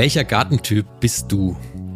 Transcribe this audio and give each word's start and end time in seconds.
Welcher 0.00 0.24
Gartentyp 0.24 0.86
bist 0.98 1.30
du? 1.30 1.54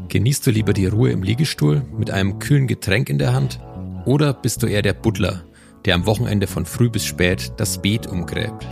Genießt 0.09 0.47
du 0.47 0.51
lieber 0.51 0.75
die 0.75 0.85
Ruhe 0.85 1.11
im 1.11 1.23
Liegestuhl 1.23 1.83
mit 1.97 2.11
einem 2.11 2.39
kühlen 2.39 2.67
Getränk 2.67 3.09
in 3.09 3.17
der 3.17 3.33
Hand? 3.33 3.61
Oder 4.05 4.35
bist 4.35 4.63
du 4.63 4.67
eher 4.67 4.83
der 4.83 4.93
Buddler, 4.93 5.45
der 5.87 5.95
am 5.95 6.05
Wochenende 6.05 6.47
von 6.47 6.67
früh 6.67 6.91
bis 6.91 7.07
spät 7.07 7.55
das 7.57 7.81
Beet 7.81 8.07
umgräbt? 8.07 8.69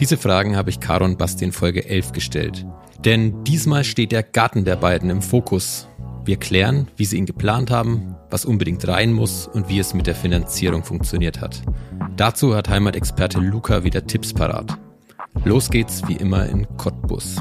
Diese 0.00 0.16
Fragen 0.16 0.56
habe 0.56 0.70
ich 0.70 0.80
Caro 0.80 1.04
und 1.04 1.18
Basti 1.18 1.44
in 1.44 1.52
Folge 1.52 1.86
11 1.86 2.12
gestellt. 2.12 2.64
Denn 3.04 3.44
diesmal 3.44 3.84
steht 3.84 4.10
der 4.10 4.22
Garten 4.22 4.64
der 4.64 4.76
beiden 4.76 5.10
im 5.10 5.20
Fokus. 5.20 5.86
Wir 6.24 6.38
klären, 6.38 6.88
wie 6.96 7.04
sie 7.04 7.18
ihn 7.18 7.26
geplant 7.26 7.70
haben, 7.70 8.16
was 8.30 8.46
unbedingt 8.46 8.88
rein 8.88 9.12
muss 9.12 9.46
und 9.48 9.68
wie 9.68 9.80
es 9.80 9.92
mit 9.92 10.06
der 10.06 10.14
Finanzierung 10.14 10.82
funktioniert 10.82 11.42
hat. 11.42 11.60
Dazu 12.16 12.54
hat 12.54 12.70
Heimatexperte 12.70 13.38
Luca 13.38 13.84
wieder 13.84 14.06
Tipps 14.06 14.32
parat. 14.32 14.78
Los 15.44 15.68
geht's 15.68 16.08
wie 16.08 16.16
immer 16.16 16.46
in 16.46 16.66
Cottbus. 16.78 17.36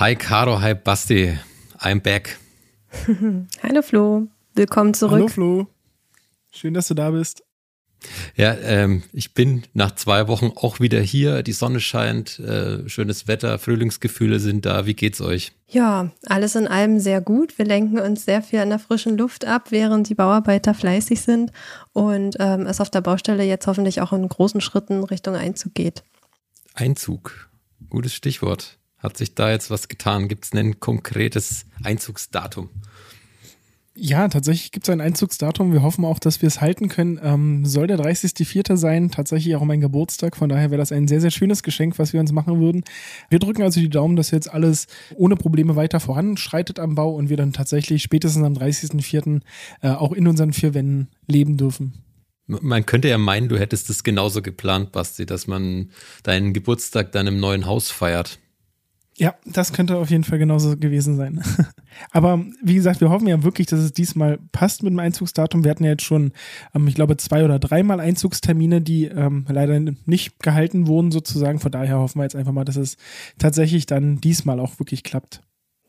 Hi 0.00 0.14
Caro, 0.14 0.60
hi 0.60 0.74
Basti, 0.74 1.36
I'm 1.80 1.98
back. 2.00 2.38
Hallo 3.64 3.82
Flo, 3.82 4.28
willkommen 4.54 4.94
zurück. 4.94 5.14
Hallo 5.14 5.26
Flo, 5.26 5.66
schön, 6.52 6.72
dass 6.74 6.86
du 6.86 6.94
da 6.94 7.10
bist. 7.10 7.42
Ja, 8.36 8.54
ähm, 8.54 9.02
ich 9.12 9.34
bin 9.34 9.64
nach 9.74 9.96
zwei 9.96 10.28
Wochen 10.28 10.52
auch 10.54 10.78
wieder 10.78 11.00
hier. 11.00 11.42
Die 11.42 11.50
Sonne 11.50 11.80
scheint, 11.80 12.38
äh, 12.38 12.88
schönes 12.88 13.26
Wetter, 13.26 13.58
Frühlingsgefühle 13.58 14.38
sind 14.38 14.66
da. 14.66 14.86
Wie 14.86 14.94
geht's 14.94 15.20
euch? 15.20 15.50
Ja, 15.66 16.12
alles 16.26 16.54
in 16.54 16.68
allem 16.68 17.00
sehr 17.00 17.20
gut. 17.20 17.58
Wir 17.58 17.64
lenken 17.64 17.98
uns 17.98 18.24
sehr 18.24 18.40
viel 18.40 18.60
an 18.60 18.68
der 18.68 18.78
frischen 18.78 19.18
Luft 19.18 19.46
ab, 19.46 19.72
während 19.72 20.08
die 20.08 20.14
Bauarbeiter 20.14 20.74
fleißig 20.74 21.22
sind 21.22 21.50
und 21.92 22.36
ähm, 22.38 22.66
es 22.66 22.80
auf 22.80 22.90
der 22.90 23.00
Baustelle 23.00 23.42
jetzt 23.42 23.66
hoffentlich 23.66 24.00
auch 24.00 24.12
in 24.12 24.28
großen 24.28 24.60
Schritten 24.60 25.02
Richtung 25.02 25.34
Einzug 25.34 25.74
geht. 25.74 26.04
Einzug, 26.74 27.50
gutes 27.90 28.14
Stichwort. 28.14 28.77
Hat 28.98 29.16
sich 29.16 29.34
da 29.34 29.50
jetzt 29.50 29.70
was 29.70 29.88
getan? 29.88 30.28
Gibt 30.28 30.44
es 30.44 30.52
ein 30.52 30.80
konkretes 30.80 31.66
Einzugsdatum? 31.84 32.68
Ja, 34.00 34.28
tatsächlich 34.28 34.70
gibt 34.70 34.86
es 34.86 34.92
ein 34.92 35.00
Einzugsdatum. 35.00 35.72
Wir 35.72 35.82
hoffen 35.82 36.04
auch, 36.04 36.20
dass 36.20 36.40
wir 36.40 36.46
es 36.46 36.60
halten 36.60 36.88
können. 36.88 37.18
Ähm, 37.20 37.66
soll 37.66 37.88
der 37.88 37.98
30.04. 37.98 38.76
sein, 38.76 39.10
tatsächlich 39.10 39.56
auch 39.56 39.64
mein 39.64 39.80
Geburtstag. 39.80 40.36
Von 40.36 40.48
daher 40.48 40.70
wäre 40.70 40.78
das 40.78 40.92
ein 40.92 41.08
sehr, 41.08 41.20
sehr 41.20 41.32
schönes 41.32 41.64
Geschenk, 41.64 41.98
was 41.98 42.12
wir 42.12 42.20
uns 42.20 42.30
machen 42.30 42.60
würden. 42.60 42.84
Wir 43.28 43.40
drücken 43.40 43.62
also 43.62 43.80
die 43.80 43.90
Daumen, 43.90 44.14
dass 44.14 44.30
jetzt 44.30 44.52
alles 44.52 44.86
ohne 45.16 45.34
Probleme 45.34 45.74
weiter 45.74 45.98
voranschreitet 45.98 46.78
am 46.78 46.94
Bau 46.94 47.12
und 47.12 47.28
wir 47.28 47.36
dann 47.36 47.52
tatsächlich 47.52 48.04
spätestens 48.04 48.44
am 48.44 48.54
30.04. 48.54 49.40
Äh, 49.82 49.88
auch 49.88 50.12
in 50.12 50.28
unseren 50.28 50.52
vier 50.52 50.74
Wänden 50.74 51.08
leben 51.26 51.56
dürfen. 51.56 51.94
Man 52.46 52.86
könnte 52.86 53.08
ja 53.08 53.18
meinen, 53.18 53.48
du 53.48 53.58
hättest 53.58 53.90
es 53.90 54.04
genauso 54.04 54.42
geplant, 54.42 54.92
Basti, 54.92 55.26
dass 55.26 55.48
man 55.48 55.90
deinen 56.22 56.52
Geburtstag 56.52 57.10
dann 57.10 57.26
im 57.26 57.40
neuen 57.40 57.66
Haus 57.66 57.90
feiert. 57.90 58.38
Ja, 59.20 59.34
das 59.44 59.72
könnte 59.72 59.96
auf 59.96 60.10
jeden 60.10 60.22
Fall 60.22 60.38
genauso 60.38 60.76
gewesen 60.76 61.16
sein. 61.16 61.42
Aber 62.12 62.44
wie 62.62 62.76
gesagt, 62.76 63.00
wir 63.00 63.10
hoffen 63.10 63.26
ja 63.26 63.42
wirklich, 63.42 63.66
dass 63.66 63.80
es 63.80 63.92
diesmal 63.92 64.38
passt 64.52 64.84
mit 64.84 64.92
dem 64.92 65.00
Einzugsdatum. 65.00 65.64
Wir 65.64 65.72
hatten 65.72 65.82
ja 65.82 65.90
jetzt 65.90 66.04
schon, 66.04 66.30
ähm, 66.72 66.86
ich 66.86 66.94
glaube, 66.94 67.16
zwei 67.16 67.44
oder 67.44 67.58
dreimal 67.58 67.98
Einzugstermine, 67.98 68.80
die 68.80 69.06
ähm, 69.06 69.44
leider 69.48 69.80
nicht 70.06 70.38
gehalten 70.38 70.86
wurden, 70.86 71.10
sozusagen. 71.10 71.58
Von 71.58 71.72
daher 71.72 71.98
hoffen 71.98 72.20
wir 72.20 72.24
jetzt 72.24 72.36
einfach 72.36 72.52
mal, 72.52 72.64
dass 72.64 72.76
es 72.76 72.96
tatsächlich 73.38 73.86
dann 73.86 74.20
diesmal 74.20 74.60
auch 74.60 74.78
wirklich 74.78 75.02
klappt. 75.02 75.42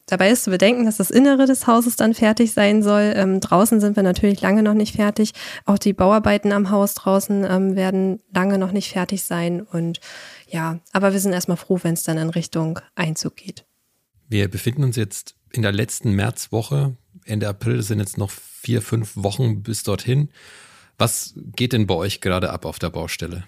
Dabei 0.09 0.31
ist 0.31 0.43
zu 0.43 0.49
bedenken, 0.49 0.85
dass 0.85 0.97
das 0.97 1.11
Innere 1.11 1.45
des 1.45 1.67
Hauses 1.67 1.95
dann 1.95 2.15
fertig 2.15 2.51
sein 2.51 2.81
soll. 2.81 3.13
Ähm, 3.15 3.39
draußen 3.39 3.79
sind 3.79 3.95
wir 3.95 4.01
natürlich 4.01 4.41
lange 4.41 4.63
noch 4.63 4.73
nicht 4.73 4.95
fertig. 4.95 5.33
Auch 5.65 5.77
die 5.77 5.93
Bauarbeiten 5.93 6.51
am 6.51 6.71
Haus 6.71 6.95
draußen 6.95 7.45
ähm, 7.47 7.75
werden 7.75 8.19
lange 8.33 8.57
noch 8.57 8.71
nicht 8.71 8.91
fertig 8.91 9.23
sein. 9.23 9.61
Und 9.61 9.99
ja, 10.47 10.79
aber 10.93 11.13
wir 11.13 11.19
sind 11.19 11.33
erstmal 11.33 11.57
froh, 11.57 11.79
wenn 11.83 11.93
es 11.93 12.01
dann 12.01 12.17
in 12.17 12.31
Richtung 12.31 12.79
Einzug 12.95 13.35
geht. 13.35 13.65
Wir 14.27 14.49
befinden 14.49 14.83
uns 14.83 14.95
jetzt 14.95 15.35
in 15.51 15.61
der 15.61 15.71
letzten 15.71 16.13
Märzwoche. 16.13 16.97
Ende 17.25 17.47
April 17.47 17.83
sind 17.83 17.99
jetzt 17.99 18.17
noch 18.17 18.31
vier, 18.31 18.81
fünf 18.81 19.15
Wochen 19.15 19.61
bis 19.61 19.83
dorthin. 19.83 20.29
Was 20.97 21.35
geht 21.35 21.73
denn 21.73 21.85
bei 21.85 21.93
euch 21.93 22.19
gerade 22.19 22.49
ab 22.49 22.65
auf 22.65 22.79
der 22.79 22.89
Baustelle? 22.89 23.43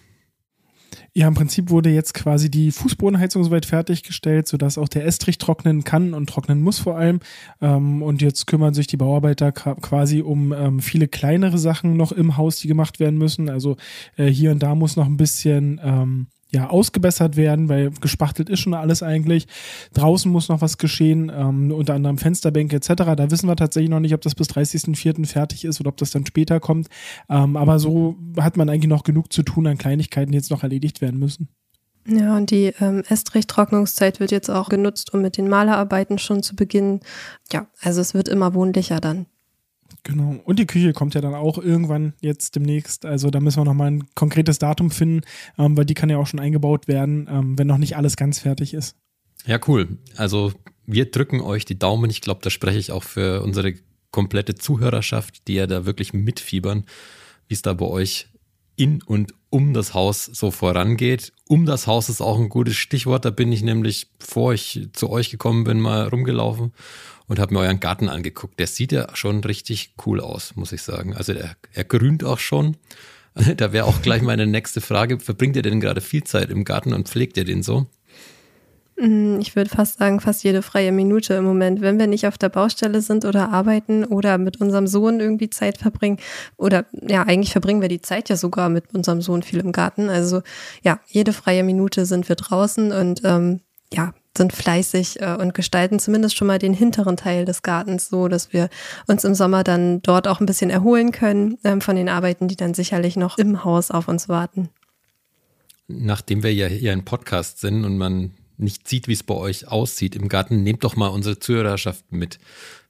Ja, 1.14 1.28
im 1.28 1.34
Prinzip 1.34 1.70
wurde 1.70 1.90
jetzt 1.90 2.14
quasi 2.14 2.50
die 2.50 2.72
Fußbodenheizung 2.72 3.44
soweit 3.44 3.66
fertiggestellt, 3.66 4.48
sodass 4.48 4.78
auch 4.78 4.88
der 4.88 5.06
Estrich 5.06 5.38
trocknen 5.38 5.84
kann 5.84 6.14
und 6.14 6.30
trocknen 6.30 6.62
muss 6.62 6.80
vor 6.80 6.98
allem. 6.98 7.20
Ähm, 7.60 8.02
und 8.02 8.22
jetzt 8.22 8.48
kümmern 8.48 8.74
sich 8.74 8.88
die 8.88 8.96
Bauarbeiter 8.96 9.52
quasi 9.52 10.22
um 10.22 10.54
ähm, 10.54 10.80
viele 10.80 11.10
kleinere 11.10 11.58
Sachen 11.58 11.98
noch 11.98 12.14
im 12.14 12.38
Haus, 12.38 12.60
die 12.60 12.70
gemacht 12.70 13.02
werden 13.02 13.18
müssen. 13.18 13.50
Also 13.50 13.76
äh, 14.16 14.28
hier 14.28 14.52
und 14.52 14.64
da 14.64 14.74
muss 14.74 14.96
noch 14.96 15.06
ein 15.06 15.18
bisschen 15.18 15.82
ähm, 15.84 16.28
ja, 16.54 16.70
ausgebessert 16.70 17.38
werden, 17.38 17.70
weil 17.70 17.92
gespachtelt 18.02 18.50
ist 18.50 18.60
schon 18.60 18.74
alles 18.74 19.04
eigentlich. 19.04 19.48
Draußen 19.94 20.30
muss 20.30 20.50
noch 20.50 20.62
was 20.62 20.78
geschehen, 20.78 21.32
ähm, 21.34 21.72
unter 21.72 21.94
anderem 21.94 22.18
Fensterbänke 22.18 22.76
etc. 22.76 22.90
Da 23.16 23.32
wissen 23.32 23.48
wir 23.48 23.56
tatsächlich 23.56 23.90
noch 23.90 24.02
nicht, 24.02 24.14
ob 24.14 24.22
das 24.22 24.36
bis 24.36 24.50
30.04. 24.50 25.26
fertig 25.26 25.64
ist 25.64 25.80
oder 25.80 25.90
ob 25.90 25.98
das 25.98 26.12
dann 26.12 26.26
später 26.26 26.60
kommt. 26.60 26.88
Ähm, 27.30 27.56
aber 27.56 27.80
so 27.80 28.18
hat 28.38 28.58
man 28.58 28.70
eigentlich 28.70 28.90
noch 28.90 29.04
genug 29.04 29.32
zu 29.32 29.44
tun 29.44 29.66
an 29.66 29.78
Kleinigkeiten, 29.78 30.32
die 30.32 30.38
jetzt 30.38 30.52
noch 30.52 30.64
erledigt 30.64 31.02
werden 31.02 31.20
müssen. 31.20 31.48
Ja, 32.06 32.36
und 32.36 32.52
die 32.52 32.74
ähm, 32.80 33.04
Estrich-Trocknungszeit 33.08 34.20
wird 34.20 34.32
jetzt 34.32 34.50
auch 34.50 34.70
genutzt, 34.70 35.14
um 35.14 35.22
mit 35.22 35.38
den 35.38 35.48
Malerarbeiten 35.48 36.18
schon 36.18 36.44
zu 36.44 36.56
beginnen. 36.56 37.00
Ja, 37.52 37.68
also 37.82 38.02
es 38.02 38.14
wird 38.14 38.28
immer 38.28 38.54
wohnlicher 38.54 39.00
dann. 39.00 39.28
Genau. 40.04 40.40
Und 40.44 40.60
die 40.60 40.66
Küche 40.66 40.94
kommt 40.94 41.14
ja 41.14 41.22
dann 41.22 41.36
auch 41.36 41.58
irgendwann 41.58 42.14
jetzt 42.22 42.56
demnächst. 42.56 43.06
Also 43.06 43.30
da 43.30 43.40
müssen 43.40 43.60
wir 43.60 43.66
nochmal 43.66 43.92
ein 43.92 44.04
konkretes 44.16 44.60
Datum 44.60 44.92
finden, 44.92 45.22
ähm, 45.58 45.78
weil 45.78 45.86
die 45.86 45.94
kann 45.94 46.10
ja 46.10 46.18
auch 46.18 46.28
schon 46.28 46.40
eingebaut 46.40 46.88
werden, 46.88 47.28
ähm, 47.30 47.58
wenn 47.58 47.68
noch 47.68 47.78
nicht 47.78 47.98
alles 47.98 48.18
ganz 48.18 48.40
fertig 48.40 48.74
ist. 48.74 48.96
Ja, 49.46 49.60
cool. 49.68 49.98
Also 50.16 50.54
wir 50.86 51.10
drücken 51.10 51.42
euch 51.42 51.66
die 51.66 51.80
Daumen. 51.80 52.10
Ich 52.10 52.22
glaube, 52.22 52.42
da 52.44 52.50
spreche 52.50 52.80
ich 52.80 52.92
auch 52.92 53.04
für 53.04 53.42
unsere 53.42 53.76
komplette 54.12 54.56
Zuhörerschaft, 54.56 55.48
die 55.48 55.56
ja 55.56 55.68
da 55.68 55.86
wirklich 55.86 56.14
mitfiebern, 56.14 56.86
wie 57.48 57.54
es 57.54 57.62
da 57.62 57.74
bei 57.74 57.86
euch 57.86 58.28
in 58.76 59.02
und 59.04 59.34
um 59.50 59.74
das 59.74 59.94
Haus 59.94 60.26
so 60.26 60.50
vorangeht. 60.50 61.34
Um 61.48 61.66
das 61.66 61.88
Haus 61.88 62.10
ist 62.10 62.22
auch 62.22 62.40
ein 62.40 62.50
gutes 62.50 62.78
Stichwort. 62.78 63.26
Da 63.26 63.30
bin 63.30 63.52
ich 63.52 63.64
nämlich, 63.64 64.08
bevor 64.18 64.54
ich 64.54 64.90
zu 64.94 65.10
euch 65.10 65.30
gekommen 65.30 65.64
bin, 65.66 65.80
mal 65.80 66.08
rumgelaufen 66.08 66.72
und 67.32 67.40
habe 67.40 67.54
mir 67.54 67.62
euren 67.62 67.80
Garten 67.80 68.10
angeguckt. 68.10 68.60
Der 68.60 68.68
sieht 68.68 68.92
ja 68.92 69.08
schon 69.16 69.42
richtig 69.46 69.94
cool 70.06 70.20
aus, 70.20 70.58
muss 70.58 70.74
ich 70.74 70.82
sagen. 70.82 71.16
Also 71.16 71.32
er, 71.32 71.56
er 71.72 71.86
grünt 71.86 72.26
auch 72.26 72.40
schon. 72.40 72.76
Da 73.56 73.72
wäre 73.72 73.86
auch 73.86 74.02
gleich 74.02 74.22
meine 74.22 74.46
nächste 74.46 74.82
Frage. 74.82 75.18
Verbringt 75.18 75.56
ihr 75.56 75.62
denn 75.62 75.80
gerade 75.80 76.02
viel 76.02 76.26
Zeit 76.26 76.50
im 76.50 76.66
Garten 76.66 76.92
und 76.94 77.08
pflegt 77.08 77.38
ihr 77.38 77.46
den 77.46 77.64
so? 77.64 77.88
Mm, 79.00 79.40
ich 79.40 79.56
würde 79.56 79.70
fast 79.70 80.00
sagen, 80.00 80.20
fast 80.20 80.44
jede 80.44 80.62
freie 80.62 80.92
Minute 80.92 81.36
im 81.36 81.46
Moment. 81.46 81.80
Wenn 81.80 81.98
wir 81.98 82.08
nicht 82.08 82.28
auf 82.28 82.38
der 82.38 82.50
Baustelle 82.50 83.02
sind 83.02 83.24
oder 83.24 83.48
arbeiten 83.48 84.04
oder 84.04 84.38
mit 84.38 84.60
unserem 84.60 84.86
Sohn 84.86 85.22
irgendwie 85.22 85.50
Zeit 85.50 85.78
verbringen, 85.78 86.18
oder 86.58 86.88
ja, 86.92 87.24
eigentlich 87.24 87.54
verbringen 87.54 87.82
wir 87.82 87.88
die 87.88 88.02
Zeit 88.02 88.28
ja 88.28 88.36
sogar 88.36 88.68
mit 88.68 88.94
unserem 88.94 89.22
Sohn 89.22 89.42
viel 89.42 89.62
im 89.62 89.72
Garten. 89.72 90.10
Also 90.10 90.42
ja, 90.84 91.00
jede 91.08 91.32
freie 91.32 91.64
Minute 91.64 92.06
sind 92.06 92.28
wir 92.28 92.36
draußen 92.36 92.92
und 92.92 93.22
ähm, 93.24 93.62
ja, 93.94 94.14
sind 94.38 94.54
fleißig 94.54 95.22
äh, 95.22 95.36
und 95.36 95.54
gestalten 95.54 96.00
zumindest 96.00 96.36
schon 96.36 96.48
mal 96.48 96.60
den 96.60 96.74
hinteren 96.74 97.18
Teil 97.18 97.46
des 97.46 97.64
Gartens 97.64 98.10
so, 98.10 98.28
dass 98.28 98.54
wir 98.54 98.70
uns 99.08 99.24
im 99.24 99.36
Sommer 99.36 99.64
dann 99.64 100.02
dort 100.02 100.28
auch 100.28 100.40
ein 100.40 100.46
bisschen 100.46 100.70
erholen 100.70 101.12
können 101.12 101.58
ähm, 101.64 101.82
von 101.82 101.96
den 101.96 102.10
Arbeiten, 102.10 102.48
die 102.48 102.56
dann 102.56 102.74
sicherlich 102.74 103.18
noch 103.18 103.38
im 103.38 103.64
Haus 103.64 103.92
auf 103.92 104.08
uns 104.08 104.30
warten. 104.30 104.70
Nachdem 105.88 106.44
wir 106.44 106.54
ja 106.54 106.68
hier 106.68 106.94
ein 106.94 107.04
Podcast 107.04 107.60
sind 107.60 107.84
und 107.84 107.98
man 107.98 108.32
nicht 108.58 108.88
sieht, 108.88 109.08
wie 109.08 109.14
es 109.14 109.24
bei 109.24 109.34
euch 109.34 109.68
aussieht 109.68 110.16
im 110.16 110.30
Garten, 110.30 110.64
nehmt 110.64 110.84
doch 110.84 110.96
mal 110.96 111.08
unsere 111.08 111.40
Zuhörerschaft 111.40 112.12
mit. 112.12 112.40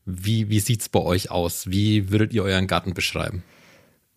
Wie, 0.05 0.49
wie 0.49 0.59
sieht 0.59 0.81
es 0.81 0.89
bei 0.89 0.99
euch 0.99 1.31
aus? 1.31 1.69
Wie 1.71 2.11
würdet 2.11 2.33
ihr 2.33 2.43
euren 2.43 2.67
Garten 2.67 2.93
beschreiben? 2.93 3.43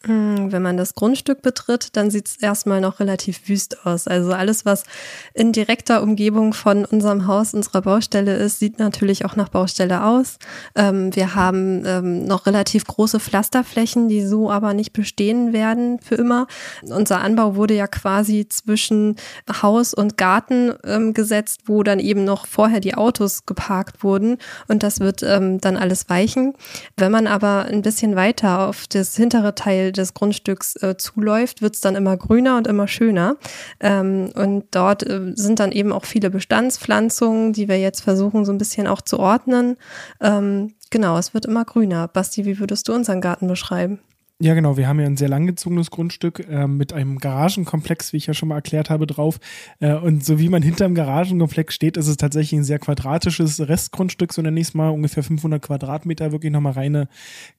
Hm, 0.07 0.53
wenn 0.53 0.61
man 0.61 0.77
das 0.77 0.95
Grundstück 0.95 1.41
betritt, 1.41 1.97
dann 1.97 2.11
sieht 2.11 2.29
es 2.29 2.37
erstmal 2.37 2.83
noch 2.83 3.01
relativ 3.01 3.49
wüst 3.49 3.87
aus. 3.87 4.07
Also 4.07 4.33
alles, 4.33 4.67
was 4.67 4.85
in 5.33 5.53
direkter 5.53 6.03
Umgebung 6.03 6.53
von 6.53 6.85
unserem 6.85 7.27
Haus, 7.27 7.55
unserer 7.55 7.81
Baustelle 7.81 8.37
ist, 8.37 8.59
sieht 8.59 8.79
natürlich 8.79 9.25
auch 9.25 9.35
nach 9.35 9.49
Baustelle 9.49 10.05
aus. 10.05 10.39
Ähm, 10.75 11.15
wir 11.17 11.35
haben 11.35 11.85
ähm, 11.87 12.25
noch 12.27 12.45
relativ 12.45 12.85
große 12.87 13.19
Pflasterflächen, 13.19 14.09
die 14.09 14.27
so 14.27 14.51
aber 14.51 14.75
nicht 14.75 14.93
bestehen 14.93 15.55
werden 15.55 15.99
für 16.01 16.17
immer. 16.17 16.49
Unser 16.83 17.23
Anbau 17.23 17.57
wurde 17.57 17.75
ja 17.75 17.87
quasi 17.87 18.47
zwischen 18.47 19.17
Haus 19.63 19.95
und 19.95 20.19
Garten 20.19 20.75
ähm, 20.85 21.15
gesetzt, 21.15 21.63
wo 21.65 21.83
dann 21.83 21.99
eben 21.99 22.25
noch 22.25 22.47
vorher 22.47 22.81
die 22.81 22.95
Autos 22.95 23.47
geparkt 23.47 24.05
wurden. 24.05 24.37
Und 24.69 24.83
das 24.83 25.01
wird 25.01 25.23
ähm, 25.23 25.63
dann 25.63 25.79
alles 25.79 26.11
weichen. 26.11 26.53
Wenn 26.99 27.11
man 27.11 27.27
aber 27.27 27.65
ein 27.71 27.81
bisschen 27.81 28.17
weiter 28.17 28.69
auf 28.69 28.87
das 28.87 29.17
hintere 29.17 29.55
Teil 29.55 29.94
des 29.97 30.15
Grundstücks 30.15 30.77
äh, 30.77 30.97
zuläuft, 30.97 31.63
wird 31.63 31.75
es 31.75 31.81
dann 31.81 31.95
immer 31.95 32.17
grüner 32.17 32.57
und 32.57 32.67
immer 32.67 32.89
schöner. 32.89 33.37
Ähm, 33.81 34.31
und 34.35 34.67
dort 34.71 35.03
äh, 35.09 35.33
sind 35.35 35.61
dann 35.61 35.73
eben 35.73 35.93
auch 35.93 36.05
viele 36.05 36.31
Bestandspflanzungen, 36.31 37.53
die 37.53 37.69
wir 37.69 37.79
jetzt 37.79 38.01
versuchen 38.01 38.45
so 38.45 38.53
ein 38.53 38.59
bisschen 38.59 38.87
auch 38.87 39.01
zu 39.01 39.19
ordnen. 39.19 39.77
Ähm, 40.21 40.75
genau, 40.91 41.19
es 41.19 41.35
wird 41.35 41.47
immer 41.47 41.65
grüner. 41.65 42.09
Basti, 42.09 42.45
wie 42.45 42.59
würdest 42.59 42.89
du 42.89 42.95
unseren 42.95 43.21
Garten 43.21 43.47
beschreiben? 43.49 44.01
Ja, 44.41 44.55
genau. 44.55 44.77
Wir 44.77 44.89
haben 44.89 44.99
ja 44.99 45.07
ein 45.07 45.17
sehr 45.17 45.29
langgezogenes 45.29 45.93
Grundstück 45.93 46.45
äh, 46.51 46.67
mit 46.67 46.93
einem 46.93 47.19
Garagenkomplex, 47.19 48.13
wie 48.13 48.17
ich 48.17 48.27
ja 48.27 48.35
schon 48.35 48.49
mal 48.49 48.57
erklärt 48.57 48.91
habe, 48.91 49.07
drauf. 49.07 49.39
Äh, 49.79 49.95
und 49.95 50.25
so 50.25 50.41
wie 50.41 50.49
man 50.49 50.61
hinterm 50.61 50.97
Garagenkomplex 50.97 51.73
steht, 51.73 51.97
ist 51.97 52.09
es 52.09 52.17
tatsächlich 52.17 52.59
ein 52.59 52.65
sehr 52.65 52.81
quadratisches 52.81 53.61
Restgrundstück, 53.61 54.33
so 54.33 54.43
nenne 54.43 54.59
ich 54.59 54.67
es 54.67 54.75
mal, 54.75 54.89
ungefähr 54.89 55.23
500 55.23 55.63
Quadratmeter, 55.63 56.33
wirklich 56.33 56.51
nochmal 56.51 56.73
reine 56.73 57.07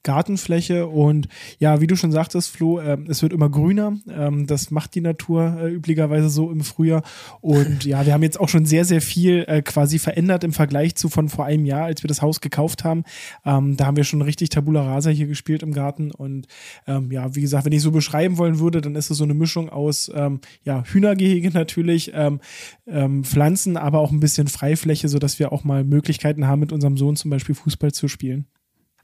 Gartenfläche. 0.02 0.86
Und 0.86 1.28
ja, 1.58 1.80
wie 1.80 1.86
du 1.86 1.96
schon 1.96 2.12
sagtest, 2.12 2.50
Flo, 2.54 2.78
äh, 2.78 2.98
es 3.08 3.22
wird 3.22 3.32
immer 3.32 3.48
grüner. 3.48 3.96
Ähm, 4.10 4.46
das 4.46 4.70
macht 4.70 4.94
die 4.94 5.00
Natur 5.00 5.56
äh, 5.58 5.70
üblicherweise 5.70 6.28
so 6.28 6.50
im 6.50 6.60
Frühjahr. 6.60 7.04
Und 7.40 7.86
ja, 7.86 8.04
wir 8.04 8.12
haben 8.12 8.22
jetzt 8.22 8.38
auch 8.38 8.50
schon 8.50 8.66
sehr, 8.66 8.84
sehr 8.84 9.00
viel 9.00 9.46
äh, 9.48 9.62
quasi 9.62 9.98
verändert 9.98 10.44
im 10.44 10.52
Vergleich 10.52 10.94
zu 10.94 11.08
von 11.08 11.30
vor 11.30 11.46
einem 11.46 11.64
Jahr, 11.64 11.86
als 11.86 12.02
wir 12.02 12.08
das 12.08 12.20
Haus 12.20 12.42
gekauft 12.42 12.84
haben. 12.84 13.04
Ähm, 13.46 13.78
da 13.78 13.86
haben 13.86 13.96
wir 13.96 14.04
schon 14.04 14.20
richtig 14.20 14.50
Tabula 14.50 14.82
Rasa 14.82 15.08
hier 15.08 15.26
gespielt 15.26 15.62
im 15.62 15.72
Garten 15.72 16.10
und 16.10 16.46
ähm, 16.86 17.10
ja, 17.10 17.34
wie 17.34 17.40
gesagt, 17.40 17.64
wenn 17.64 17.72
ich 17.72 17.82
so 17.82 17.90
beschreiben 17.90 18.38
wollen 18.38 18.58
würde, 18.58 18.80
dann 18.80 18.94
ist 18.94 19.10
es 19.10 19.18
so 19.18 19.24
eine 19.24 19.34
Mischung 19.34 19.68
aus 19.68 20.10
ähm, 20.14 20.40
ja, 20.64 20.84
Hühnergehege 20.84 21.50
natürlich, 21.54 22.12
ähm, 22.14 22.40
ähm, 22.86 23.24
Pflanzen, 23.24 23.76
aber 23.76 24.00
auch 24.00 24.12
ein 24.12 24.20
bisschen 24.20 24.48
Freifläche, 24.48 25.08
sodass 25.08 25.38
wir 25.38 25.52
auch 25.52 25.64
mal 25.64 25.84
Möglichkeiten 25.84 26.46
haben, 26.46 26.60
mit 26.60 26.72
unserem 26.72 26.96
Sohn 26.96 27.16
zum 27.16 27.30
Beispiel 27.30 27.54
Fußball 27.54 27.92
zu 27.92 28.08
spielen. 28.08 28.46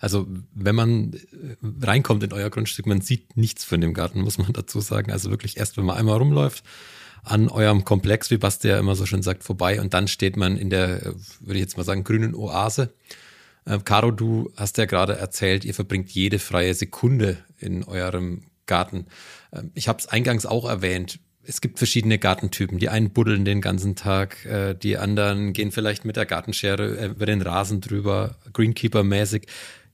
Also 0.03 0.27
wenn 0.53 0.75
man 0.75 1.13
äh, 1.13 1.57
reinkommt 1.81 2.25
in 2.25 2.33
euer 2.33 2.51
Grundstück, 2.51 2.87
man 2.87 3.01
sieht 3.01 3.37
nichts 3.37 3.65
von 3.65 3.81
dem 3.81 3.95
Garten, 3.95 4.21
muss 4.21 4.37
man 4.37 4.53
dazu 4.53 4.81
sagen. 4.81 5.13
Also 5.13 5.31
wirklich 5.31 5.57
erst, 5.57 5.77
wenn 5.77 5.85
man 5.85 5.97
einmal 5.97 6.19
rumläuft, 6.19 6.65
an 7.23 7.49
eurem 7.49 7.85
Komplex, 7.85 8.31
wie 8.33 8.37
Basti 8.37 8.67
ja 8.67 8.81
immer 8.81 8.97
so 8.97 9.07
schön 9.07 9.23
sagt, 9.23 9.45
vorbei 9.45 9.81
und 9.81 9.95
dann 9.95 10.09
steht 10.09 10.37
man 10.37 10.57
in 10.57 10.71
der, 10.71 11.07
äh, 11.07 11.15
würde 11.41 11.55
ich 11.55 11.61
jetzt 11.61 11.77
mal 11.77 11.85
sagen, 11.85 12.03
grünen 12.03 12.35
Oase 12.35 12.93
Caro, 13.85 14.11
du 14.11 14.53
hast 14.57 14.79
ja 14.79 14.87
gerade 14.87 15.17
erzählt, 15.17 15.65
ihr 15.65 15.75
verbringt 15.75 16.11
jede 16.11 16.39
freie 16.39 16.75
Sekunde 16.75 17.39
in 17.59 17.85
eurem 17.85 18.43
Garten. 18.67 19.07
Äh, 19.51 19.63
ich 19.75 19.89
habe 19.89 19.99
es 19.99 20.09
eingangs 20.09 20.47
auch 20.47 20.69
erwähnt. 20.69 21.21
Es 21.45 21.61
gibt 21.61 21.79
verschiedene 21.79 22.19
Gartentypen. 22.19 22.79
Die 22.79 22.89
einen 22.89 23.11
buddeln 23.11 23.45
den 23.45 23.61
ganzen 23.61 23.97
Tag, 23.97 24.45
äh, 24.47 24.75
die 24.75 24.97
anderen 24.97 25.53
gehen 25.53 25.73
vielleicht 25.73 26.05
mit 26.05 26.17
der 26.17 26.27
Gartenschere 26.27 26.99
äh, 26.99 27.07
über 27.07 27.27
den 27.27 27.43
Rasen 27.43 27.81
drüber, 27.81 28.37
Greenkeeper-mäßig. 28.53 29.47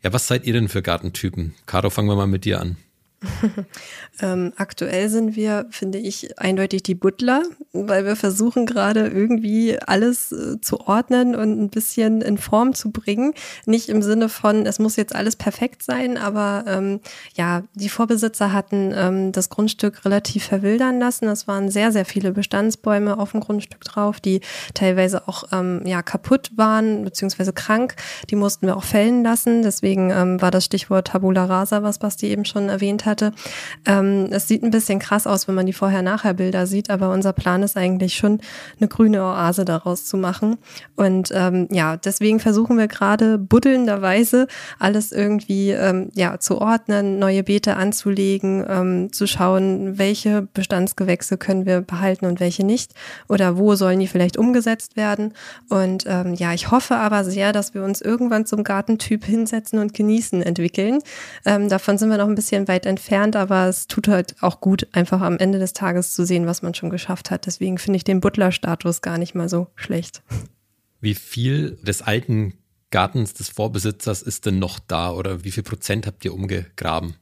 Ja, 0.02 0.12
was 0.12 0.28
seid 0.28 0.44
ihr 0.44 0.52
denn 0.52 0.68
für 0.68 0.82
Gartentypen? 0.82 1.54
Caro, 1.66 1.90
fangen 1.90 2.08
wir 2.08 2.16
mal 2.16 2.26
mit 2.26 2.44
dir 2.44 2.60
an. 2.60 2.76
ähm, 4.22 4.52
aktuell 4.56 5.08
sind 5.08 5.34
wir, 5.34 5.66
finde 5.70 5.98
ich, 5.98 6.38
eindeutig 6.38 6.84
die 6.84 6.94
Butler, 6.94 7.42
weil 7.72 8.04
wir 8.04 8.14
versuchen 8.14 8.64
gerade 8.64 9.08
irgendwie 9.08 9.76
alles 9.80 10.30
äh, 10.30 10.60
zu 10.60 10.80
ordnen 10.80 11.34
und 11.34 11.60
ein 11.60 11.68
bisschen 11.68 12.20
in 12.20 12.38
Form 12.38 12.74
zu 12.74 12.92
bringen. 12.92 13.34
Nicht 13.66 13.88
im 13.88 14.02
Sinne 14.02 14.28
von, 14.28 14.66
es 14.66 14.78
muss 14.78 14.94
jetzt 14.94 15.16
alles 15.16 15.34
perfekt 15.34 15.82
sein, 15.82 16.16
aber 16.16 16.64
ähm, 16.68 17.00
ja, 17.34 17.64
die 17.74 17.88
Vorbesitzer 17.88 18.52
hatten 18.52 18.92
ähm, 18.94 19.32
das 19.32 19.48
Grundstück 19.48 20.04
relativ 20.04 20.44
verwildern 20.44 21.00
lassen. 21.00 21.26
Es 21.26 21.48
waren 21.48 21.70
sehr, 21.70 21.90
sehr 21.90 22.04
viele 22.04 22.30
Bestandsbäume 22.30 23.18
auf 23.18 23.32
dem 23.32 23.40
Grundstück 23.40 23.82
drauf, 23.82 24.20
die 24.20 24.42
teilweise 24.74 25.26
auch 25.26 25.44
ähm, 25.50 25.82
ja, 25.84 26.02
kaputt 26.02 26.52
waren, 26.54 27.02
beziehungsweise 27.02 27.52
krank. 27.52 27.96
Die 28.30 28.36
mussten 28.36 28.66
wir 28.66 28.76
auch 28.76 28.84
fällen 28.84 29.24
lassen. 29.24 29.62
Deswegen 29.62 30.10
ähm, 30.10 30.40
war 30.40 30.52
das 30.52 30.64
Stichwort 30.64 31.08
Tabula 31.08 31.46
Rasa, 31.46 31.82
was 31.82 31.98
Basti 31.98 32.28
eben 32.28 32.44
schon 32.44 32.68
erwähnt 32.68 33.06
hat 33.06 33.07
hatte. 33.08 33.32
Ähm, 33.84 34.28
es 34.30 34.46
sieht 34.46 34.62
ein 34.62 34.70
bisschen 34.70 35.00
krass 35.00 35.26
aus, 35.26 35.48
wenn 35.48 35.56
man 35.56 35.66
die 35.66 35.72
Vorher-Nachher-Bilder 35.72 36.66
sieht, 36.68 36.90
aber 36.90 37.10
unser 37.10 37.32
Plan 37.32 37.64
ist 37.64 37.76
eigentlich 37.76 38.14
schon, 38.14 38.40
eine 38.78 38.88
grüne 38.88 39.22
Oase 39.22 39.64
daraus 39.64 40.04
zu 40.04 40.16
machen. 40.16 40.58
Und 40.94 41.30
ähm, 41.34 41.66
ja, 41.70 41.96
deswegen 41.96 42.38
versuchen 42.38 42.78
wir 42.78 42.86
gerade 42.86 43.38
buddelnderweise 43.38 44.46
alles 44.78 45.12
irgendwie 45.12 45.70
ähm, 45.70 46.10
ja, 46.14 46.38
zu 46.38 46.60
ordnen, 46.60 47.18
neue 47.18 47.42
Beete 47.42 47.76
anzulegen, 47.76 48.64
ähm, 48.68 49.12
zu 49.12 49.26
schauen, 49.26 49.98
welche 49.98 50.42
Bestandsgewächse 50.42 51.38
können 51.38 51.66
wir 51.66 51.80
behalten 51.80 52.26
und 52.26 52.40
welche 52.40 52.64
nicht 52.64 52.92
oder 53.28 53.56
wo 53.56 53.74
sollen 53.74 54.00
die 54.00 54.06
vielleicht 54.06 54.36
umgesetzt 54.36 54.96
werden. 54.96 55.32
Und 55.68 56.04
ähm, 56.06 56.34
ja, 56.34 56.52
ich 56.52 56.70
hoffe 56.70 56.96
aber 56.96 57.24
sehr, 57.24 57.52
dass 57.52 57.74
wir 57.74 57.82
uns 57.82 58.00
irgendwann 58.00 58.46
zum 58.46 58.64
Gartentyp 58.64 59.24
hinsetzen 59.24 59.78
und 59.78 59.94
genießen 59.94 60.42
entwickeln. 60.42 61.00
Ähm, 61.44 61.68
davon 61.68 61.98
sind 61.98 62.10
wir 62.10 62.18
noch 62.18 62.28
ein 62.28 62.34
bisschen 62.34 62.68
weit 62.68 62.86
entfernt 62.86 62.97
entfernt, 62.98 63.36
aber 63.36 63.68
es 63.68 63.86
tut 63.86 64.08
halt 64.08 64.34
auch 64.40 64.60
gut, 64.60 64.88
einfach 64.92 65.20
am 65.20 65.38
Ende 65.38 65.60
des 65.60 65.72
Tages 65.72 66.14
zu 66.14 66.26
sehen, 66.26 66.46
was 66.46 66.62
man 66.62 66.74
schon 66.74 66.90
geschafft 66.90 67.30
hat. 67.30 67.46
Deswegen 67.46 67.78
finde 67.78 67.98
ich 67.98 68.04
den 68.04 68.20
Butler-Status 68.20 69.02
gar 69.02 69.18
nicht 69.18 69.36
mal 69.36 69.48
so 69.48 69.68
schlecht. 69.76 70.22
Wie 71.00 71.14
viel 71.14 71.78
des 71.82 72.02
alten 72.02 72.54
Gartens 72.90 73.34
des 73.34 73.50
Vorbesitzers 73.50 74.22
ist 74.22 74.46
denn 74.46 74.58
noch 74.58 74.80
da 74.80 75.12
oder 75.12 75.44
wie 75.44 75.52
viel 75.52 75.62
Prozent 75.62 76.06
habt 76.06 76.24
ihr 76.24 76.34
umgegraben? 76.34 77.14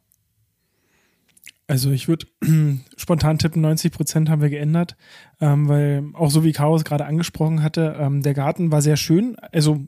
Also 1.67 1.91
ich 1.91 2.09
würde 2.09 2.27
spontan 2.97 3.39
tippen, 3.39 3.61
90 3.61 3.93
Prozent 3.93 4.31
haben 4.31 4.41
wir 4.41 4.51
geändert, 4.51 4.97
ähm, 5.41 5.69
weil 5.69 6.05
auch 6.15 6.31
so 6.31 6.43
wie 6.43 6.53
Chaos 6.53 6.85
gerade 6.85 7.05
angesprochen 7.05 7.63
hatte, 7.63 7.97
ähm, 7.99 8.23
der 8.23 8.35
Garten 8.35 8.73
war 8.73 8.81
sehr 8.81 8.97
schön. 8.97 9.37
Also 9.53 9.87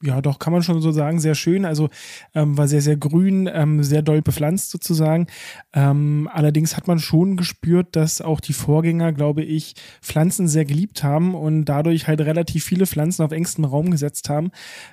ja, 0.00 0.20
doch, 0.20 0.38
kann 0.38 0.52
man 0.52 0.62
schon 0.62 0.80
so 0.80 0.92
sagen, 0.92 1.18
sehr 1.18 1.34
schön. 1.34 1.64
Also 1.64 1.88
ähm, 2.32 2.56
war 2.56 2.68
sehr, 2.68 2.80
sehr 2.80 2.96
grün, 2.96 3.50
ähm, 3.52 3.82
sehr 3.82 4.00
doll 4.02 4.22
bepflanzt 4.22 4.70
sozusagen. 4.70 5.26
Ähm, 5.72 6.28
allerdings 6.32 6.76
hat 6.76 6.86
man 6.86 7.00
schon 7.00 7.36
gespürt, 7.36 7.96
dass 7.96 8.20
auch 8.20 8.38
die 8.40 8.52
Vorgänger, 8.52 9.12
glaube 9.12 9.42
ich, 9.42 9.74
Pflanzen 10.00 10.46
sehr 10.46 10.64
geliebt 10.64 11.02
haben 11.02 11.34
und 11.34 11.64
dadurch 11.64 12.06
halt 12.06 12.20
relativ 12.20 12.64
viele 12.64 12.86
Pflanzen 12.86 13.24
auf 13.24 13.32
engstem 13.32 13.64
Raum 13.64 13.90
gesetzt 13.90 14.28
haben, 14.28 14.52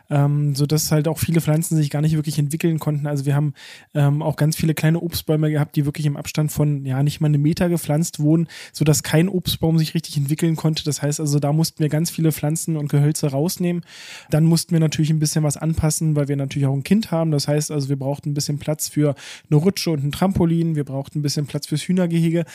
ähm, 0.09 0.55
sodass 0.55 0.91
halt 0.91 1.07
auch 1.07 1.19
viele 1.19 1.39
Pflanzen 1.39 1.75
sich 1.75 1.91
gar 1.91 2.01
nicht 2.01 2.15
wirklich 2.15 2.39
entwickeln 2.39 2.79
konnten. 2.79 3.05
Also 3.05 3.27
wir 3.27 3.35
haben 3.35 3.53
ähm, 3.93 4.23
auch 4.23 4.37
ganz 4.37 4.55
viele 4.55 4.73
kleine 4.73 4.99
Obstbäume 5.01 5.51
gehabt, 5.51 5.75
die 5.75 5.85
wirklich 5.85 6.07
im 6.07 6.17
Abstand 6.17 6.51
von, 6.51 6.83
ja, 6.83 7.03
nicht 7.03 7.21
mal 7.21 7.27
einem 7.27 7.43
Meter 7.43 7.69
gepflanzt 7.69 8.19
wurden, 8.19 8.47
sodass 8.73 9.03
kein 9.03 9.29
Obstbaum 9.29 9.77
sich 9.77 9.93
richtig 9.93 10.17
entwickeln 10.17 10.55
konnte. 10.55 10.83
Das 10.83 11.03
heißt 11.03 11.19
also, 11.19 11.37
da 11.37 11.53
mussten 11.53 11.79
wir 11.79 11.89
ganz 11.89 12.09
viele 12.09 12.31
Pflanzen 12.31 12.75
und 12.75 12.87
Gehölze 12.87 13.29
rausnehmen. 13.29 13.83
Dann 14.31 14.45
mussten 14.45 14.71
wir 14.73 14.79
natürlich 14.79 14.94
natürlich 14.95 15.11
ein 15.11 15.19
bisschen 15.19 15.43
was 15.43 15.57
anpassen, 15.57 16.15
weil 16.15 16.29
wir 16.29 16.37
natürlich 16.37 16.67
auch 16.67 16.73
ein 16.73 16.83
Kind 16.83 17.11
haben. 17.11 17.31
Das 17.31 17.49
heißt 17.49 17.69
also, 17.69 17.89
wir 17.89 17.97
brauchten 17.97 18.29
ein 18.29 18.33
bisschen 18.33 18.59
Platz 18.59 18.87
für 18.87 19.13
eine 19.49 19.59
Rutsche 19.59 19.91
und 19.91 20.05
ein 20.05 20.11
Trampolin. 20.13 20.75
Wir 20.75 20.85
brauchten 20.85 21.19
ein 21.19 21.21
bisschen 21.21 21.47
Platz 21.47 21.67
fürs 21.67 21.81
Hühnergehege. 21.81 22.45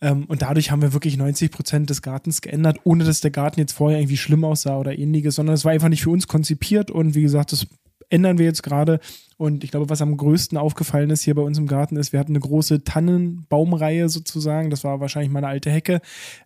Ähm, 0.00 0.24
und 0.24 0.40
dadurch 0.40 0.70
haben 0.70 0.80
wir 0.80 0.94
wirklich 0.94 1.18
90 1.18 1.50
Prozent 1.50 1.90
des 1.90 2.00
Gartens 2.00 2.40
geändert, 2.40 2.78
ohne 2.84 3.04
dass 3.04 3.20
der 3.20 3.30
Garten 3.30 3.60
jetzt 3.60 3.72
vorher 3.72 3.98
irgendwie 3.98 4.16
schlimm 4.16 4.42
aussah 4.42 4.78
oder 4.78 4.98
ähnliches, 4.98 5.34
sondern 5.34 5.54
es 5.54 5.66
war 5.66 5.72
einfach 5.72 5.90
nicht 5.90 6.02
für 6.02 6.10
uns 6.10 6.26
konzipiert. 6.28 6.90
Und 6.90 7.14
wie 7.14 7.22
gesagt, 7.22 7.52
das 7.52 7.66
ändern 8.12 8.38
wir 8.38 8.44
jetzt 8.44 8.62
gerade. 8.62 9.00
Und 9.36 9.64
ich 9.64 9.70
glaube, 9.70 9.88
was 9.88 10.02
am 10.02 10.16
größten 10.16 10.56
aufgefallen 10.56 11.10
ist 11.10 11.22
hier 11.22 11.34
bei 11.34 11.42
uns 11.42 11.58
im 11.58 11.66
Garten 11.66 11.96
ist, 11.96 12.12
wir 12.12 12.20
hatten 12.20 12.32
eine 12.32 12.40
große 12.40 12.84
Tannenbaumreihe 12.84 14.08
sozusagen. 14.08 14.70
Das 14.70 14.84
war 14.84 15.00
wahrscheinlich 15.00 15.32
meine 15.32 15.48
alte 15.48 15.70
Hecke 15.70 16.00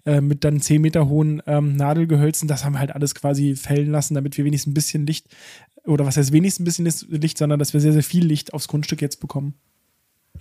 äh, 0.07 0.21
mit 0.21 0.45
dann 0.45 0.61
10 0.61 0.81
Meter 0.81 1.09
hohen 1.09 1.43
ähm, 1.47 1.77
Nadelgehölzen. 1.77 2.49
Das 2.49 2.65
haben 2.65 2.75
wir 2.75 2.79
halt 2.79 2.95
alles 2.95 3.15
quasi 3.15 3.55
fällen 3.57 3.91
lassen, 3.91 4.15
damit 4.15 4.39
wir 4.39 4.45
wenigstens 4.45 4.71
ein 4.71 4.75
bisschen 4.75 5.07
Licht, 5.07 5.27
oder 5.85 6.07
was 6.07 6.17
heißt 6.17 6.33
wenigstens 6.33 6.79
ein 6.79 6.87
bisschen 6.87 7.21
Licht, 7.21 7.37
sondern 7.37 7.59
dass 7.59 7.75
wir 7.75 7.81
sehr, 7.81 7.93
sehr 7.93 8.03
viel 8.03 8.25
Licht 8.25 8.55
aufs 8.55 8.69
Grundstück 8.69 9.03
jetzt 9.03 9.21
bekommen. 9.21 9.55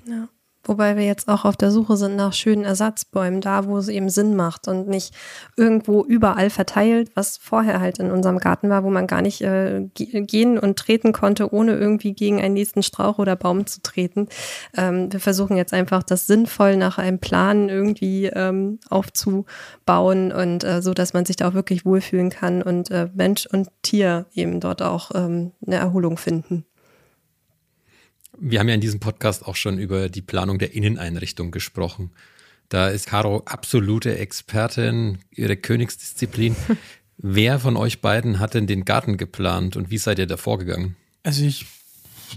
Ja. 0.08 0.29
Wobei 0.65 0.98
wir 0.98 1.05
jetzt 1.05 1.29
auch 1.29 1.45
auf 1.45 1.55
der 1.55 1.72
Suche 1.72 1.95
sind 1.95 2.15
nach 2.15 2.34
schönen 2.34 2.63
Ersatzbäumen, 2.63 3.39
da 3.39 3.65
wo 3.65 3.77
es 3.77 3.88
eben 3.88 4.10
Sinn 4.10 4.36
macht 4.36 4.67
und 4.67 4.88
nicht 4.88 5.13
irgendwo 5.55 6.03
überall 6.03 6.50
verteilt, 6.50 7.12
was 7.13 7.38
vorher 7.38 7.79
halt 7.79 8.00
in 8.00 8.12
unserem 8.12 8.39
Garten 8.39 8.69
war, 8.69 8.84
wo 8.84 8.89
man 8.89 9.07
gar 9.07 9.22
nicht 9.22 9.41
äh, 9.41 9.86
gehen 9.93 10.57
und 10.57 10.77
treten 10.77 11.13
konnte, 11.13 11.53
ohne 11.53 11.75
irgendwie 11.75 12.13
gegen 12.13 12.41
einen 12.41 12.55
nächsten 12.55 12.84
Strauch 12.84 13.19
oder 13.19 13.36
Baum 13.36 13.67
zu 13.67 13.81
treten. 13.81 14.27
Ähm, 14.75 15.12
wir 15.12 15.19
versuchen 15.19 15.55
jetzt 15.55 15.74
einfach 15.74 16.01
das 16.01 16.25
sinnvoll 16.27 16.77
nach 16.77 16.98
einem 16.98 17.19
Plan 17.19 17.69
irgendwie 17.69 18.25
ähm, 18.25 18.79
aufzubauen 18.89 20.31
und 20.31 20.63
äh, 20.63 20.81
so, 20.81 20.93
dass 20.93 21.13
man 21.13 21.25
sich 21.25 21.36
da 21.36 21.50
auch 21.50 21.53
wirklich 21.53 21.86
wohlfühlen 21.86 22.31
kann 22.31 22.62
und 22.63 22.89
äh, 22.89 23.07
Mensch 23.13 23.45
und 23.45 23.69
Tier 23.84 24.25
eben 24.34 24.60
dort 24.60 24.81
auch 24.81 25.12
ähm, 25.13 25.51
eine 25.65 25.75
Erholung 25.75 26.17
finden. 26.17 26.65
Wir 28.39 28.60
haben 28.60 28.68
ja 28.68 28.75
in 28.75 28.82
diesem 28.82 29.00
Podcast 29.00 29.46
auch 29.46 29.56
schon 29.56 29.80
über 29.80 30.10
die 30.10 30.22
Planung 30.22 30.60
der 30.60 30.74
Inneneinrichtung 30.74 31.51
gesprochen. 31.51 32.12
Da 32.70 32.88
ist 32.88 33.08
Caro 33.08 33.44
absolute 33.46 34.18
Expertin, 34.18 35.20
ihre 35.32 35.56
Königsdisziplin. 35.56 36.56
Wer 37.18 37.60
von 37.60 37.77
euch 37.77 38.01
beiden 38.01 38.39
hat 38.39 38.54
denn 38.56 38.68
den 38.68 38.84
Garten 38.84 39.18
geplant 39.18 39.77
und 39.77 39.89
wie 39.89 39.98
seid 39.98 40.20
ihr 40.20 40.27
da 40.27 40.38
vorgegangen? 40.38 40.96
Also 41.24 41.46
ich 41.46 41.65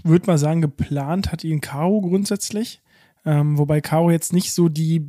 würde 0.03 0.27
mal 0.27 0.37
sagen, 0.37 0.61
geplant 0.61 1.31
hat 1.31 1.43
ihn 1.43 1.61
Caro 1.61 2.01
grundsätzlich. 2.01 2.81
Ähm, 3.25 3.57
wobei 3.57 3.81
Caro 3.81 4.11
jetzt 4.11 4.31
nicht 4.31 4.53
so 4.53 4.69
die 4.69 5.05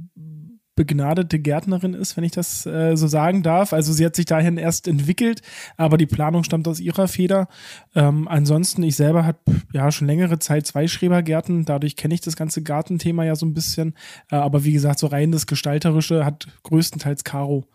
begnadete 0.80 1.38
Gärtnerin 1.38 1.92
ist, 1.92 2.16
wenn 2.16 2.24
ich 2.24 2.32
das 2.32 2.64
äh, 2.64 2.96
so 2.96 3.06
sagen 3.06 3.42
darf. 3.42 3.74
Also 3.74 3.92
sie 3.92 4.06
hat 4.06 4.16
sich 4.16 4.24
dahin 4.24 4.56
erst 4.56 4.88
entwickelt, 4.88 5.42
aber 5.76 5.98
die 5.98 6.06
Planung 6.06 6.42
stammt 6.42 6.66
aus 6.66 6.80
ihrer 6.80 7.06
Feder. 7.06 7.48
Ähm, 7.94 8.26
ansonsten, 8.28 8.82
ich 8.82 8.96
selber 8.96 9.26
habe 9.26 9.38
ja 9.74 9.92
schon 9.92 10.06
längere 10.06 10.38
Zeit 10.38 10.66
zwei 10.66 10.88
Schrebergärten, 10.88 11.66
dadurch 11.66 11.96
kenne 11.96 12.14
ich 12.14 12.22
das 12.22 12.34
ganze 12.34 12.62
Gartenthema 12.62 13.24
ja 13.24 13.36
so 13.36 13.44
ein 13.44 13.52
bisschen. 13.52 13.92
Äh, 14.30 14.36
aber 14.36 14.64
wie 14.64 14.72
gesagt, 14.72 15.00
so 15.00 15.06
rein 15.06 15.32
das 15.32 15.46
Gestalterische 15.46 16.24
hat 16.24 16.48
größtenteils 16.62 17.24
Caro 17.24 17.66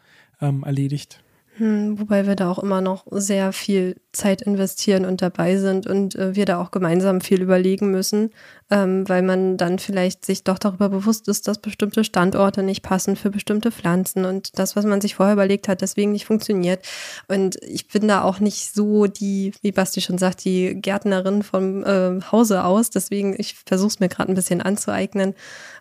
ähm, 0.42 0.64
erledigt. 0.64 1.24
Hm, 1.58 1.98
wobei 1.98 2.28
wir 2.28 2.36
da 2.36 2.52
auch 2.52 2.60
immer 2.60 2.82
noch 2.82 3.06
sehr 3.12 3.54
viel 3.54 3.96
Zeit 4.12 4.42
investieren 4.42 5.06
und 5.06 5.22
dabei 5.22 5.56
sind 5.56 5.88
und 5.88 6.14
äh, 6.16 6.36
wir 6.36 6.44
da 6.46 6.62
auch 6.62 6.70
gemeinsam 6.70 7.22
viel 7.22 7.42
überlegen 7.42 7.92
müssen, 7.92 8.32
ähm, 8.70 9.08
weil 9.08 9.22
man 9.22 9.56
dann 9.56 9.80
vielleicht 9.80 10.26
sich 10.26 10.44
doch 10.44 10.60
darüber 10.60 10.90
bewusst 10.90 11.30
ist, 11.30 11.48
dass 11.48 11.60
bestimmte 11.60 12.04
Standorte 12.04 12.62
nicht 12.62 12.82
passen 12.82 13.16
für 13.16 13.30
bestimmte 13.30 13.72
Pflanzen 13.72 14.26
und 14.26 14.60
das, 14.60 14.76
was 14.76 14.84
man 14.84 15.00
sich 15.00 15.16
vorher 15.16 15.34
überlegt 15.34 15.70
hat, 15.70 15.80
deswegen 15.80 16.12
nicht 16.12 16.26
funktioniert. 16.26 16.86
Und 17.30 17.56
ich 17.64 17.88
bin 17.88 18.06
da 18.10 18.24
auch 18.24 18.42
nicht 18.42 18.74
so 18.74 19.08
die, 19.08 19.54
wie 19.62 19.72
Basti 19.72 20.02
schon 20.02 20.18
sagt, 20.18 20.44
die 20.44 20.76
Gärtnerin 20.82 21.42
vom 21.42 21.86
äh, 21.86 22.20
Hause 22.34 22.66
aus. 22.66 22.90
Deswegen, 22.90 23.34
ich 23.38 23.56
versuche 23.66 23.88
es 23.88 24.00
mir 24.02 24.10
gerade 24.10 24.30
ein 24.30 24.36
bisschen 24.36 24.62
anzueignen. 24.62 25.34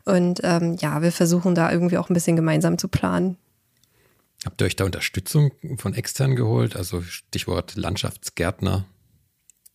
Und 0.05 0.41
ähm, 0.45 0.77
ja, 0.79 1.03
wir 1.03 1.11
versuchen 1.11 1.57
da 1.57 1.73
irgendwie 1.73 1.99
auch 1.99 2.11
ein 2.11 2.15
bisschen 2.15 2.37
gemeinsam 2.37 2.79
zu 2.79 2.87
planen. 2.87 3.39
Habt 4.45 4.61
ihr 4.61 4.67
euch 4.67 4.77
da 4.77 4.85
Unterstützung 4.85 5.53
von 5.77 5.95
extern 5.95 6.37
geholt? 6.37 6.77
Also 6.77 7.03
Stichwort 7.03 7.77
Landschaftsgärtner? 7.77 8.87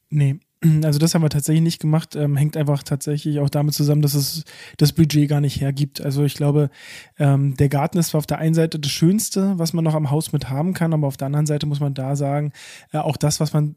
Nee, 0.10 0.40
also 0.84 1.00
das 1.00 1.16
haben 1.16 1.22
wir 1.22 1.30
tatsächlich 1.30 1.64
nicht 1.64 1.80
gemacht, 1.80 2.16
ähm, 2.16 2.36
hängt 2.36 2.58
einfach 2.58 2.84
tatsächlich 2.84 3.40
auch 3.40 3.50
damit 3.50 3.74
zusammen, 3.74 4.02
dass 4.02 4.14
es 4.14 4.44
das 4.78 4.94
Budget 4.94 5.30
gar 5.30 5.42
nicht 5.42 5.62
hergibt. 5.62 6.02
Also 6.02 6.24
ich 6.24 6.36
glaube, 6.36 6.70
ähm, 7.18 7.56
der 7.56 7.70
Garten 7.70 7.98
ist 7.98 8.10
zwar 8.10 8.20
auf 8.20 8.28
der 8.28 8.40
einen 8.40 8.54
Seite 8.54 8.80
das 8.80 8.92
Schönste, 8.92 9.54
was 9.58 9.74
man 9.74 9.84
noch 9.84 9.96
am 9.96 10.12
Haus 10.12 10.34
mit 10.34 10.50
haben 10.50 10.74
kann, 10.74 10.94
aber 10.94 11.08
auf 11.08 11.18
der 11.18 11.28
anderen 11.28 11.46
Seite 11.46 11.66
muss 11.66 11.80
man 11.80 11.94
da 11.94 12.16
sagen, 12.16 12.52
äh, 12.92 12.98
auch 12.98 13.18
das, 13.18 13.40
was 13.40 13.54
man 13.54 13.76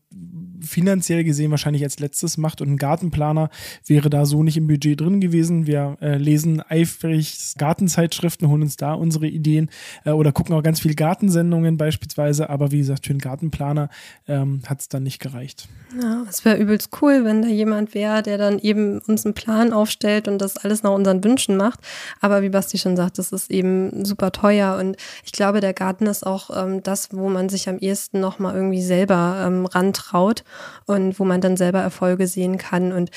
finanziell 0.61 1.25
gesehen 1.25 1.51
wahrscheinlich 1.51 1.83
als 1.83 1.99
letztes 1.99 2.37
macht 2.37 2.61
und 2.61 2.71
ein 2.71 2.77
Gartenplaner 2.77 3.51
wäre 3.87 4.11
da 4.11 4.27
so 4.27 4.43
nicht 4.43 4.57
im 4.57 4.67
Budget 4.67 5.01
drin 5.01 5.21
gewesen. 5.21 5.67
Wir 5.67 5.97
äh, 6.01 6.17
lesen 6.17 6.62
eifrig 6.69 7.55
Gartenzeitschriften, 7.59 8.49
holen 8.49 8.62
uns 8.62 8.77
da 8.77 8.95
unsere 8.95 9.27
Ideen 9.27 9.71
äh, 10.05 10.11
oder 10.11 10.33
gucken 10.33 10.55
auch 10.55 10.62
ganz 10.62 10.81
viel 10.81 10.95
Gartensendungen 10.95 11.77
beispielsweise, 11.77 12.51
aber 12.51 12.71
wie 12.71 12.79
gesagt, 12.79 13.07
für 13.07 13.12
einen 13.12 13.19
Gartenplaner 13.19 13.89
ähm, 14.27 14.62
hat 14.67 14.81
es 14.81 14.89
dann 14.89 15.03
nicht 15.03 15.21
gereicht. 15.21 15.69
Ja, 16.01 16.25
es 16.29 16.45
wäre 16.45 16.57
übelst 16.73 16.91
cool, 17.02 17.25
wenn 17.25 17.43
da 17.43 17.49
jemand 17.49 17.95
wäre, 17.95 18.23
der 18.23 18.38
dann 18.38 18.59
eben 18.59 19.00
uns 19.00 19.26
einen 19.26 19.35
Plan 19.35 19.75
aufstellt 19.75 20.26
und 20.26 20.38
das 20.38 20.57
alles 20.57 20.83
nach 20.83 20.93
unseren 20.93 21.23
Wünschen 21.23 21.57
macht. 21.57 21.81
Aber 22.21 22.41
wie 22.41 22.49
Basti 22.49 22.79
schon 22.79 22.97
sagt, 22.97 23.19
das 23.19 23.31
ist 23.31 23.50
eben 23.50 24.07
super 24.07 24.33
teuer 24.33 24.76
und 24.81 24.97
ich 25.25 25.33
glaube, 25.33 25.61
der 25.61 25.75
Garten 25.75 26.07
ist 26.07 26.26
auch 26.26 26.50
ähm, 26.57 26.83
das, 26.83 27.11
wo 27.12 27.29
man 27.29 27.50
sich 27.50 27.69
am 27.69 27.79
ehesten 27.79 28.21
nochmal 28.21 28.55
irgendwie 28.55 28.83
selber 28.83 29.45
ähm, 29.47 29.67
rantraut 29.67 30.45
und 30.87 31.19
wo 31.21 31.25
man 31.25 31.43
dann 31.43 31.59
selber 31.59 31.81
Erfolge 31.81 32.26
sehen 32.26 32.57
kann 32.57 32.93
und 32.93 33.11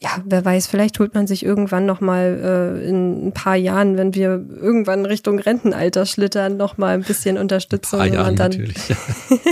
ja, 0.00 0.22
wer 0.24 0.44
weiß, 0.44 0.68
vielleicht 0.68 1.00
holt 1.00 1.14
man 1.14 1.26
sich 1.26 1.44
irgendwann 1.44 1.84
noch 1.84 2.00
mal 2.00 2.78
äh, 2.80 2.88
in 2.88 3.26
ein 3.26 3.32
paar 3.32 3.56
Jahren, 3.56 3.96
wenn 3.96 4.14
wir 4.14 4.44
irgendwann 4.48 5.04
Richtung 5.04 5.40
Rentenalter 5.40 6.06
schlittern, 6.06 6.56
noch 6.56 6.78
mal 6.78 6.94
ein 6.94 7.02
bisschen 7.02 7.36
Unterstützung. 7.36 8.00
Ein 8.00 8.10
paar 8.10 8.20
Jahren 8.20 8.36
dann, 8.36 8.50
natürlich. 8.52 8.76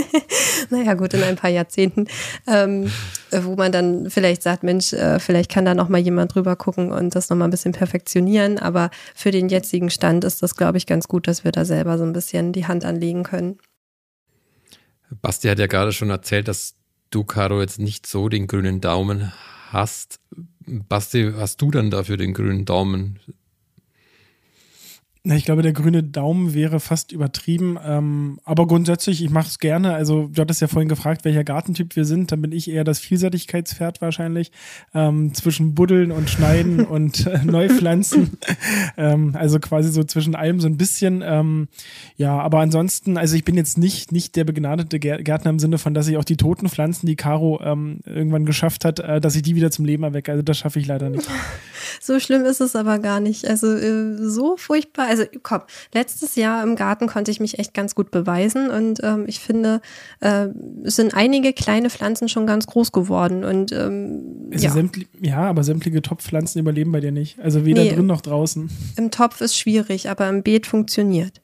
naja, 0.69 0.93
gut, 0.93 1.13
in 1.13 1.23
ein 1.23 1.35
paar 1.35 1.49
Jahrzehnten, 1.49 2.07
ähm, 2.47 2.89
wo 3.31 3.55
man 3.55 3.73
dann 3.73 4.09
vielleicht 4.09 4.41
sagt, 4.41 4.63
Mensch, 4.63 4.93
äh, 4.93 5.19
vielleicht 5.19 5.51
kann 5.51 5.65
da 5.65 5.73
noch 5.73 5.89
mal 5.89 5.99
jemand 5.99 6.33
drüber 6.33 6.55
gucken 6.55 6.93
und 6.93 7.13
das 7.13 7.29
noch 7.29 7.35
mal 7.35 7.43
ein 7.43 7.51
bisschen 7.51 7.73
perfektionieren. 7.73 8.57
Aber 8.57 8.89
für 9.15 9.31
den 9.31 9.49
jetzigen 9.49 9.89
Stand 9.89 10.23
ist 10.23 10.41
das, 10.41 10.55
glaube 10.55 10.77
ich, 10.77 10.85
ganz 10.85 11.09
gut, 11.09 11.27
dass 11.27 11.43
wir 11.43 11.51
da 11.51 11.65
selber 11.65 11.97
so 11.97 12.05
ein 12.05 12.13
bisschen 12.13 12.53
die 12.53 12.67
Hand 12.67 12.85
anlegen 12.85 13.23
können. 13.23 13.57
Basti 15.21 15.49
hat 15.49 15.59
ja 15.59 15.67
gerade 15.67 15.91
schon 15.91 16.09
erzählt, 16.09 16.47
dass 16.47 16.75
du, 17.09 17.25
Caro, 17.25 17.59
jetzt 17.59 17.79
nicht 17.79 18.07
so 18.07 18.29
den 18.29 18.47
grünen 18.47 18.79
Daumen 18.79 19.33
hast. 19.33 19.56
Basti, 20.89 21.33
hast 21.35 21.61
du 21.61 21.71
dann 21.71 21.91
dafür 21.91 22.17
den 22.17 22.33
grünen 22.33 22.65
Daumen? 22.65 23.19
Na, 25.27 25.35
ich 25.35 25.43
glaube, 25.43 25.61
der 25.61 25.73
grüne 25.73 26.03
Daumen 26.03 26.53
wäre 26.53 26.79
fast 26.79 27.11
übertrieben. 27.11 27.77
Ähm, 27.85 28.39
aber 28.45 28.65
grundsätzlich, 28.65 29.21
ich 29.21 29.29
mache 29.29 29.49
es 29.49 29.59
gerne. 29.59 29.93
Also, 29.93 30.29
du 30.31 30.41
hattest 30.41 30.61
ja 30.61 30.69
vorhin 30.69 30.87
gefragt, 30.87 31.25
welcher 31.25 31.43
Gartentyp 31.43 31.97
wir 31.97 32.05
sind. 32.05 32.31
Dann 32.31 32.41
bin 32.41 32.53
ich 32.53 32.69
eher 32.69 32.85
das 32.85 32.99
Vielseitigkeitspferd 32.99 33.99
wahrscheinlich. 33.99 34.53
Ähm, 34.93 35.33
zwischen 35.33 35.75
Buddeln 35.75 36.13
und 36.13 36.29
Schneiden 36.29 36.85
und 36.85 37.27
äh, 37.27 37.43
Neupflanzen. 37.43 38.37
ähm, 38.95 39.35
also 39.37 39.59
quasi 39.59 39.91
so 39.91 40.05
zwischen 40.05 40.33
allem 40.33 40.61
so 40.61 40.69
ein 40.69 40.77
bisschen. 40.77 41.21
Ähm, 41.25 41.67
ja, 42.15 42.39
aber 42.39 42.59
ansonsten, 42.59 43.17
also 43.17 43.35
ich 43.35 43.43
bin 43.43 43.57
jetzt 43.57 43.77
nicht, 43.77 44.13
nicht 44.13 44.37
der 44.37 44.45
begnadete 44.45 44.97
Gärtner 44.97 45.49
im 45.49 45.59
Sinne 45.59 45.77
von, 45.77 45.93
dass 45.93 46.07
ich 46.07 46.15
auch 46.15 46.23
die 46.23 46.37
toten 46.37 46.69
Pflanzen, 46.69 47.05
die 47.05 47.17
Caro 47.17 47.59
ähm, 47.61 47.99
irgendwann 48.05 48.45
geschafft 48.45 48.85
hat, 48.85 49.01
äh, 49.01 49.19
dass 49.19 49.35
ich 49.35 49.41
die 49.41 49.55
wieder 49.55 49.71
zum 49.71 49.83
Leben 49.83 50.03
erwecke. 50.03 50.31
Also 50.31 50.41
das 50.41 50.57
schaffe 50.57 50.79
ich 50.79 50.87
leider 50.87 51.09
nicht. 51.09 51.27
So 51.99 52.19
schlimm 52.19 52.45
ist 52.45 52.61
es 52.61 52.75
aber 52.75 52.99
gar 52.99 53.19
nicht. 53.19 53.47
Also 53.47 53.73
äh, 53.73 54.17
so 54.17 54.57
furchtbar. 54.57 55.07
Also 55.07 55.16
komm, 55.43 55.61
letztes 55.93 56.35
Jahr 56.35 56.63
im 56.63 56.75
Garten 56.75 57.07
konnte 57.07 57.31
ich 57.31 57.39
mich 57.39 57.59
echt 57.59 57.73
ganz 57.73 57.95
gut 57.95 58.11
beweisen 58.11 58.69
und 58.69 58.99
ähm, 59.03 59.25
ich 59.27 59.39
finde, 59.39 59.81
äh, 60.19 60.47
es 60.83 60.95
sind 60.95 61.13
einige 61.15 61.53
kleine 61.53 61.89
Pflanzen 61.89 62.29
schon 62.29 62.47
ganz 62.47 62.67
groß 62.67 62.91
geworden 62.91 63.43
und 63.43 63.71
ähm, 63.71 64.51
ja. 64.51 64.73
ja. 65.21 65.39
aber 65.41 65.63
sämtliche 65.63 66.01
Topfpflanzen 66.01 66.59
überleben 66.59 66.91
bei 66.91 66.99
dir 66.99 67.11
nicht. 67.11 67.39
Also 67.39 67.65
weder 67.65 67.83
nee, 67.83 67.93
drin 67.93 68.05
noch 68.05 68.21
draußen. 68.21 68.69
Im 68.97 69.11
Topf 69.11 69.41
ist 69.41 69.57
schwierig, 69.57 70.09
aber 70.09 70.29
im 70.29 70.43
Beet 70.43 70.67
funktioniert. 70.67 71.41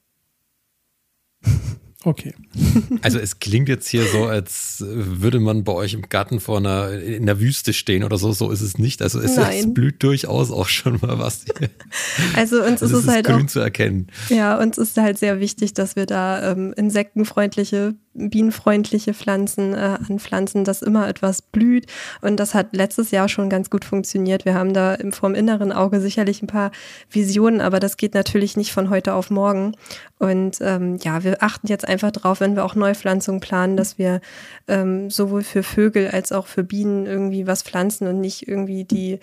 Okay. 2.03 2.33
Also 3.01 3.19
es 3.19 3.39
klingt 3.39 3.67
jetzt 3.67 3.87
hier 3.89 4.05
so, 4.05 4.25
als 4.25 4.83
würde 4.87 5.39
man 5.39 5.63
bei 5.63 5.73
euch 5.73 5.93
im 5.93 6.03
Garten 6.03 6.39
vor 6.39 6.57
einer 6.57 6.91
in 6.91 7.25
der 7.25 7.39
Wüste 7.39 7.73
stehen 7.73 8.03
oder 8.03 8.17
so. 8.17 8.31
So 8.31 8.49
ist 8.49 8.61
es 8.61 8.77
nicht. 8.77 9.01
Also 9.01 9.19
es, 9.19 9.35
es 9.37 9.73
blüht 9.73 10.01
durchaus 10.03 10.51
auch 10.51 10.67
schon 10.67 10.99
mal 11.01 11.19
was. 11.19 11.45
Hier. 11.45 11.69
Also 12.35 12.63
uns 12.63 12.81
ist 12.81 12.91
es, 12.91 13.01
ist 13.01 13.07
halt 13.07 13.25
grün 13.25 13.45
auch, 13.45 13.47
zu 13.47 13.59
erkennen. 13.59 14.07
Ja, 14.29 14.57
uns 14.59 14.77
ist 14.77 14.97
halt 14.97 15.17
sehr 15.17 15.39
wichtig, 15.39 15.73
dass 15.73 15.95
wir 15.95 16.05
da 16.05 16.51
ähm, 16.51 16.73
insektenfreundliche 16.75 17.95
bienenfreundliche 18.13 19.13
Pflanzen 19.13 19.73
äh, 19.73 19.97
anpflanzen, 20.07 20.63
dass 20.63 20.81
immer 20.81 21.07
etwas 21.07 21.41
blüht. 21.41 21.87
Und 22.21 22.39
das 22.39 22.53
hat 22.53 22.75
letztes 22.75 23.11
Jahr 23.11 23.29
schon 23.29 23.49
ganz 23.49 23.69
gut 23.69 23.85
funktioniert. 23.85 24.45
Wir 24.45 24.53
haben 24.53 24.73
da 24.73 24.93
im, 24.95 25.11
vom 25.11 25.35
inneren 25.35 25.71
Auge 25.71 25.99
sicherlich 25.99 26.41
ein 26.41 26.47
paar 26.47 26.71
Visionen, 27.09 27.61
aber 27.61 27.79
das 27.79 27.97
geht 27.97 28.13
natürlich 28.13 28.57
nicht 28.57 28.71
von 28.71 28.89
heute 28.89 29.13
auf 29.13 29.29
morgen. 29.29 29.75
Und 30.19 30.57
ähm, 30.61 30.97
ja, 31.01 31.23
wir 31.23 31.41
achten 31.43 31.67
jetzt 31.67 31.87
einfach 31.87 32.11
drauf, 32.11 32.39
wenn 32.39 32.55
wir 32.55 32.63
auch 32.63 32.75
Neupflanzungen 32.75 33.41
planen, 33.41 33.77
dass 33.77 33.97
wir 33.97 34.21
ähm, 34.67 35.09
sowohl 35.09 35.43
für 35.43 35.63
Vögel 35.63 36.09
als 36.09 36.31
auch 36.31 36.47
für 36.47 36.63
Bienen 36.63 37.05
irgendwie 37.05 37.47
was 37.47 37.63
pflanzen 37.63 38.07
und 38.07 38.21
nicht 38.21 38.47
irgendwie 38.47 38.83
die 38.83 39.19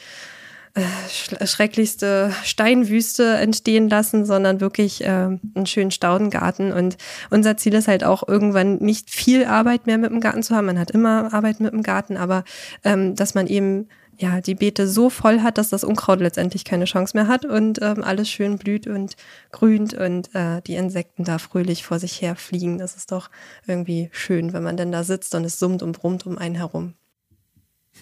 schrecklichste 1.08 2.32
Steinwüste 2.44 3.36
entstehen 3.36 3.88
lassen, 3.88 4.24
sondern 4.24 4.60
wirklich 4.60 5.02
äh, 5.02 5.06
einen 5.54 5.66
schönen 5.66 5.90
Staudengarten. 5.90 6.72
Und 6.72 6.96
unser 7.30 7.56
Ziel 7.56 7.74
ist 7.74 7.88
halt 7.88 8.04
auch 8.04 8.26
irgendwann 8.26 8.76
nicht 8.76 9.10
viel 9.10 9.44
Arbeit 9.44 9.86
mehr 9.86 9.98
mit 9.98 10.10
dem 10.10 10.20
Garten 10.20 10.42
zu 10.42 10.54
haben. 10.54 10.66
Man 10.66 10.78
hat 10.78 10.90
immer 10.90 11.32
Arbeit 11.32 11.60
mit 11.60 11.72
dem 11.72 11.82
Garten, 11.82 12.16
aber 12.16 12.44
ähm, 12.84 13.14
dass 13.16 13.34
man 13.34 13.46
eben 13.46 13.88
ja 14.16 14.40
die 14.40 14.54
Beete 14.54 14.86
so 14.86 15.10
voll 15.10 15.40
hat, 15.40 15.58
dass 15.58 15.70
das 15.70 15.82
Unkraut 15.82 16.20
letztendlich 16.20 16.64
keine 16.64 16.84
Chance 16.84 17.16
mehr 17.16 17.26
hat 17.26 17.44
und 17.44 17.80
ähm, 17.82 18.04
alles 18.04 18.28
schön 18.28 18.58
blüht 18.58 18.86
und 18.86 19.16
grünt 19.50 19.94
und 19.94 20.34
äh, 20.34 20.60
die 20.62 20.74
Insekten 20.74 21.24
da 21.24 21.38
fröhlich 21.38 21.84
vor 21.84 21.98
sich 21.98 22.20
her 22.20 22.36
fliegen. 22.36 22.78
Das 22.78 22.96
ist 22.96 23.12
doch 23.12 23.30
irgendwie 23.66 24.10
schön, 24.12 24.52
wenn 24.52 24.62
man 24.62 24.76
denn 24.76 24.92
da 24.92 25.04
sitzt 25.04 25.34
und 25.34 25.44
es 25.44 25.58
summt 25.58 25.82
und 25.82 25.92
brummt 25.98 26.26
um 26.26 26.38
einen 26.38 26.54
herum. 26.54 26.94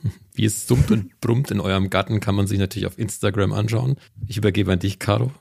Wie 0.34 0.44
es 0.44 0.66
summt 0.66 0.90
und 0.90 1.20
brummt 1.20 1.50
in 1.50 1.60
eurem 1.60 1.90
Garten, 1.90 2.20
kann 2.20 2.34
man 2.34 2.46
sich 2.46 2.58
natürlich 2.58 2.86
auf 2.86 2.98
Instagram 2.98 3.52
anschauen. 3.52 3.96
Ich 4.26 4.36
übergebe 4.36 4.72
an 4.72 4.78
dich, 4.78 4.98
Caro. 4.98 5.32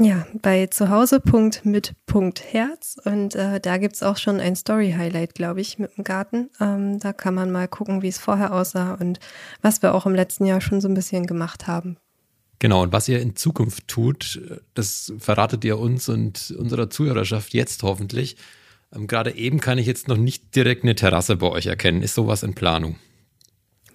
Ja, 0.00 0.28
bei 0.42 0.68
zuhause.mit.herz 0.68 2.96
und 3.04 3.34
äh, 3.34 3.58
da 3.58 3.78
gibt 3.78 3.96
es 3.96 4.04
auch 4.04 4.16
schon 4.16 4.38
ein 4.38 4.54
Story-Highlight, 4.54 5.34
glaube 5.34 5.60
ich, 5.60 5.80
mit 5.80 5.96
dem 5.96 6.04
Garten. 6.04 6.50
Ähm, 6.60 7.00
da 7.00 7.12
kann 7.12 7.34
man 7.34 7.50
mal 7.50 7.66
gucken, 7.66 8.00
wie 8.02 8.08
es 8.08 8.18
vorher 8.18 8.54
aussah 8.54 8.94
und 8.94 9.18
was 9.60 9.82
wir 9.82 9.92
auch 9.94 10.06
im 10.06 10.14
letzten 10.14 10.46
Jahr 10.46 10.60
schon 10.60 10.80
so 10.80 10.86
ein 10.86 10.94
bisschen 10.94 11.26
gemacht 11.26 11.66
haben. 11.66 11.96
Genau, 12.60 12.82
und 12.82 12.92
was 12.92 13.08
ihr 13.08 13.20
in 13.20 13.34
Zukunft 13.34 13.88
tut, 13.88 14.40
das 14.74 15.12
verratet 15.18 15.64
ihr 15.64 15.78
uns 15.78 16.08
und 16.08 16.54
unserer 16.56 16.90
Zuhörerschaft 16.90 17.52
jetzt 17.52 17.82
hoffentlich. 17.82 18.36
Ähm, 18.94 19.08
Gerade 19.08 19.34
eben 19.34 19.58
kann 19.58 19.78
ich 19.78 19.86
jetzt 19.86 20.06
noch 20.06 20.16
nicht 20.16 20.54
direkt 20.54 20.84
eine 20.84 20.94
Terrasse 20.94 21.34
bei 21.36 21.48
euch 21.48 21.66
erkennen. 21.66 22.02
Ist 22.02 22.14
sowas 22.14 22.44
in 22.44 22.54
Planung? 22.54 23.00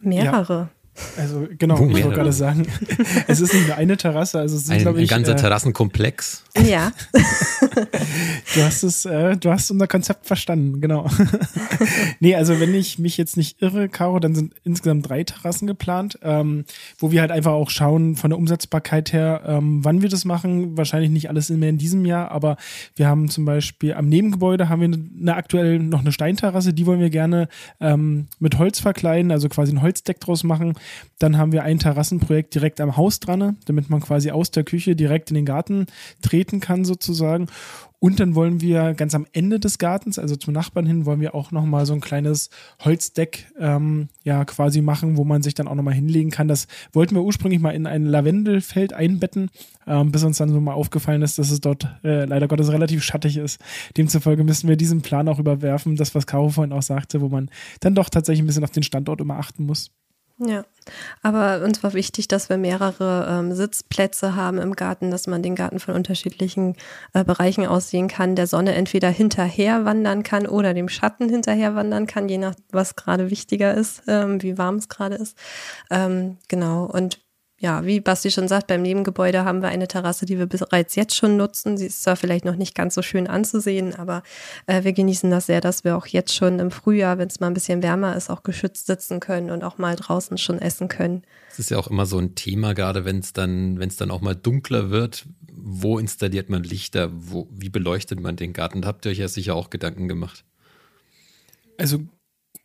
Mehrere. 0.03 0.53
Ja. 0.53 0.69
Also 1.17 1.47
genau, 1.57 1.79
oh, 1.79 1.87
ich 1.87 2.03
wollte 2.03 2.17
gerade 2.17 2.31
sagen, 2.31 2.67
es 3.27 3.41
ist 3.41 3.53
nicht 3.53 3.67
nur 3.67 3.77
eine 3.77 3.97
Terrasse, 3.97 4.39
also 4.39 4.57
es 4.57 4.65
sind, 4.65 4.85
ein, 4.85 4.95
ich, 4.95 5.01
ein 5.01 5.07
ganzer 5.07 5.33
äh, 5.33 5.35
Terrassenkomplex. 5.35 6.43
Ja. 6.67 6.91
du 8.55 8.61
hast 8.61 8.83
es, 8.83 9.05
äh, 9.05 9.35
du 9.35 9.49
hast 9.49 9.71
unser 9.71 9.87
Konzept 9.87 10.27
verstanden, 10.27 10.81
genau. 10.81 11.09
nee, 12.19 12.35
also 12.35 12.59
wenn 12.59 12.75
ich 12.75 12.99
mich 12.99 13.17
jetzt 13.17 13.37
nicht 13.37 13.59
irre, 13.59 13.89
Caro, 13.89 14.19
dann 14.19 14.35
sind 14.35 14.53
insgesamt 14.63 15.09
drei 15.09 15.23
Terrassen 15.23 15.65
geplant, 15.65 16.19
ähm, 16.21 16.65
wo 16.99 17.11
wir 17.11 17.21
halt 17.21 17.31
einfach 17.31 17.53
auch 17.53 17.71
schauen 17.71 18.15
von 18.15 18.29
der 18.29 18.37
Umsetzbarkeit 18.37 19.13
her, 19.13 19.41
ähm, 19.47 19.83
wann 19.83 20.03
wir 20.03 20.09
das 20.09 20.25
machen. 20.25 20.77
Wahrscheinlich 20.77 21.09
nicht 21.09 21.27
alles 21.27 21.49
mehr 21.49 21.69
in 21.69 21.79
diesem 21.79 22.05
Jahr, 22.05 22.29
aber 22.29 22.57
wir 22.95 23.07
haben 23.07 23.29
zum 23.29 23.45
Beispiel 23.45 23.95
am 23.95 24.09
Nebengebäude 24.09 24.69
haben 24.69 24.81
wir 24.81 24.87
eine, 24.89 25.09
eine 25.19 25.35
aktuell 25.35 25.79
noch 25.79 26.01
eine 26.01 26.11
Steinterrasse, 26.11 26.71
die 26.73 26.85
wollen 26.85 26.99
wir 26.99 27.09
gerne 27.09 27.47
ähm, 27.79 28.27
mit 28.39 28.59
Holz 28.59 28.79
verkleiden, 28.79 29.31
also 29.31 29.49
quasi 29.49 29.71
ein 29.71 29.81
Holzdeck 29.81 30.19
draus 30.19 30.43
machen 30.43 30.75
Dann 31.19 31.37
haben 31.37 31.51
wir 31.51 31.63
ein 31.63 31.79
Terrassenprojekt 31.79 32.53
direkt 32.55 32.81
am 32.81 32.97
Haus 32.97 33.19
dran, 33.19 33.57
damit 33.65 33.89
man 33.89 34.01
quasi 34.01 34.31
aus 34.31 34.51
der 34.51 34.63
Küche 34.63 34.95
direkt 34.95 35.29
in 35.31 35.35
den 35.35 35.45
Garten 35.45 35.87
treten 36.21 36.59
kann 36.59 36.85
sozusagen. 36.85 37.47
Und 38.03 38.19
dann 38.19 38.35
wollen 38.35 38.59
wir 38.59 38.95
ganz 38.95 39.15
am 39.15 39.25
Ende 39.31 39.61
des 39.61 39.77
Gartens, 39.77 40.19
also 40.19 40.35
zum 40.35 40.53
Nachbarn 40.53 40.85
hin, 40.85 41.05
wollen 41.05 41.21
wir 41.21 41.33
auch 41.33 41.51
nochmal 41.51 41.85
so 41.85 41.93
ein 41.93 42.01
kleines 42.01 42.49
Holzdeck 42.83 43.49
ähm, 43.57 44.09
ja 44.25 44.43
quasi 44.43 44.81
machen, 44.81 45.15
wo 45.15 45.23
man 45.23 45.41
sich 45.41 45.53
dann 45.53 45.69
auch 45.69 45.75
nochmal 45.75 45.93
hinlegen 45.93 46.29
kann. 46.29 46.49
Das 46.49 46.67
wollten 46.91 47.15
wir 47.15 47.23
ursprünglich 47.23 47.61
mal 47.61 47.69
in 47.71 47.87
ein 47.87 48.03
Lavendelfeld 48.03 48.91
einbetten, 48.91 49.49
ähm, 49.87 50.11
bis 50.11 50.25
uns 50.25 50.37
dann 50.37 50.49
so 50.49 50.59
mal 50.59 50.73
aufgefallen 50.73 51.21
ist, 51.21 51.39
dass 51.39 51.49
es 51.49 51.61
dort 51.61 51.87
äh, 52.03 52.25
leider 52.25 52.49
Gottes 52.49 52.73
relativ 52.73 53.05
schattig 53.05 53.37
ist. 53.37 53.61
Demzufolge 53.95 54.43
müssen 54.43 54.67
wir 54.67 54.75
diesen 54.75 55.01
Plan 55.01 55.29
auch 55.29 55.39
überwerfen, 55.39 55.95
das, 55.95 56.13
was 56.13 56.27
Caro 56.27 56.49
vorhin 56.49 56.73
auch 56.73 56.81
sagte, 56.81 57.21
wo 57.21 57.29
man 57.29 57.49
dann 57.79 57.95
doch 57.95 58.09
tatsächlich 58.09 58.43
ein 58.43 58.47
bisschen 58.47 58.65
auf 58.65 58.71
den 58.71 58.83
Standort 58.83 59.21
immer 59.21 59.37
achten 59.37 59.65
muss. 59.65 59.91
Ja, 60.45 60.65
aber 61.21 61.63
uns 61.63 61.83
war 61.83 61.93
wichtig, 61.93 62.27
dass 62.27 62.49
wir 62.49 62.57
mehrere 62.57 63.27
ähm, 63.29 63.53
Sitzplätze 63.53 64.35
haben 64.35 64.57
im 64.57 64.75
Garten, 64.75 65.09
dass 65.09 65.27
man 65.27 65.41
den 65.41 65.55
Garten 65.55 65.79
von 65.79 65.95
unterschiedlichen 65.95 66.75
äh, 67.13 67.23
Bereichen 67.23 67.65
aussehen 67.65 68.09
kann, 68.09 68.35
der 68.35 68.47
Sonne 68.47 68.73
entweder 68.73 69.09
hinterher 69.09 69.85
wandern 69.85 70.23
kann 70.23 70.45
oder 70.45 70.73
dem 70.73 70.89
Schatten 70.89 71.29
hinterher 71.29 71.75
wandern 71.75 72.07
kann, 72.07 72.27
je 72.27 72.37
nach 72.37 72.55
was 72.71 72.95
gerade 72.95 73.29
wichtiger 73.29 73.73
ist, 73.73 74.03
ähm, 74.07 74.41
wie 74.41 74.57
warm 74.57 74.75
es 74.75 74.89
gerade 74.89 75.15
ist. 75.15 75.37
Ähm, 75.89 76.37
genau, 76.49 76.85
und 76.85 77.19
ja, 77.63 77.85
wie 77.85 78.01
Basti 78.01 78.29
schon 78.29 78.49
sagt, 78.49 78.67
beim 78.67 78.81
Nebengebäude 78.81 79.45
haben 79.45 79.61
wir 79.61 79.69
eine 79.69 79.87
Terrasse, 79.87 80.25
die 80.25 80.37
wir 80.37 80.47
bereits 80.47 80.95
jetzt 80.95 81.15
schon 81.15 81.37
nutzen. 81.37 81.77
Sie 81.77 81.85
ist 81.85 82.03
zwar 82.03 82.17
vielleicht 82.17 82.43
noch 82.43 82.57
nicht 82.57 82.75
ganz 82.75 82.93
so 82.93 83.01
schön 83.01 83.25
anzusehen, 83.25 83.95
aber 83.95 84.21
äh, 84.67 84.83
wir 84.83 84.91
genießen 84.91 85.31
das 85.31 85.45
sehr, 85.45 85.61
dass 85.61 85.85
wir 85.85 85.95
auch 85.95 86.05
jetzt 86.05 86.35
schon 86.35 86.59
im 86.59 86.71
Frühjahr, 86.71 87.17
wenn 87.19 87.29
es 87.29 87.39
mal 87.39 87.47
ein 87.47 87.53
bisschen 87.53 87.81
wärmer 87.81 88.17
ist, 88.17 88.29
auch 88.29 88.43
geschützt 88.43 88.87
sitzen 88.87 89.21
können 89.21 89.49
und 89.49 89.63
auch 89.63 89.77
mal 89.77 89.95
draußen 89.95 90.37
schon 90.37 90.59
essen 90.59 90.89
können. 90.89 91.23
Es 91.53 91.57
ist 91.57 91.71
ja 91.71 91.77
auch 91.77 91.87
immer 91.87 92.05
so 92.05 92.19
ein 92.19 92.35
Thema, 92.35 92.73
gerade 92.73 93.05
wenn 93.05 93.19
es 93.19 93.31
dann, 93.31 93.79
wenn 93.79 93.87
es 93.87 93.95
dann 93.95 94.11
auch 94.11 94.19
mal 94.19 94.35
dunkler 94.35 94.89
wird. 94.89 95.25
Wo 95.53 95.99
installiert 95.99 96.49
man 96.49 96.63
Lichter? 96.63 97.11
Wo, 97.13 97.47
wie 97.49 97.69
beleuchtet 97.69 98.19
man 98.19 98.35
den 98.35 98.51
Garten? 98.51 98.81
Da 98.81 98.89
habt 98.89 99.05
ihr 99.05 99.11
euch 99.11 99.19
ja 99.19 99.29
sicher 99.29 99.55
auch 99.55 99.69
Gedanken 99.69 100.09
gemacht. 100.09 100.43
Also 101.77 102.01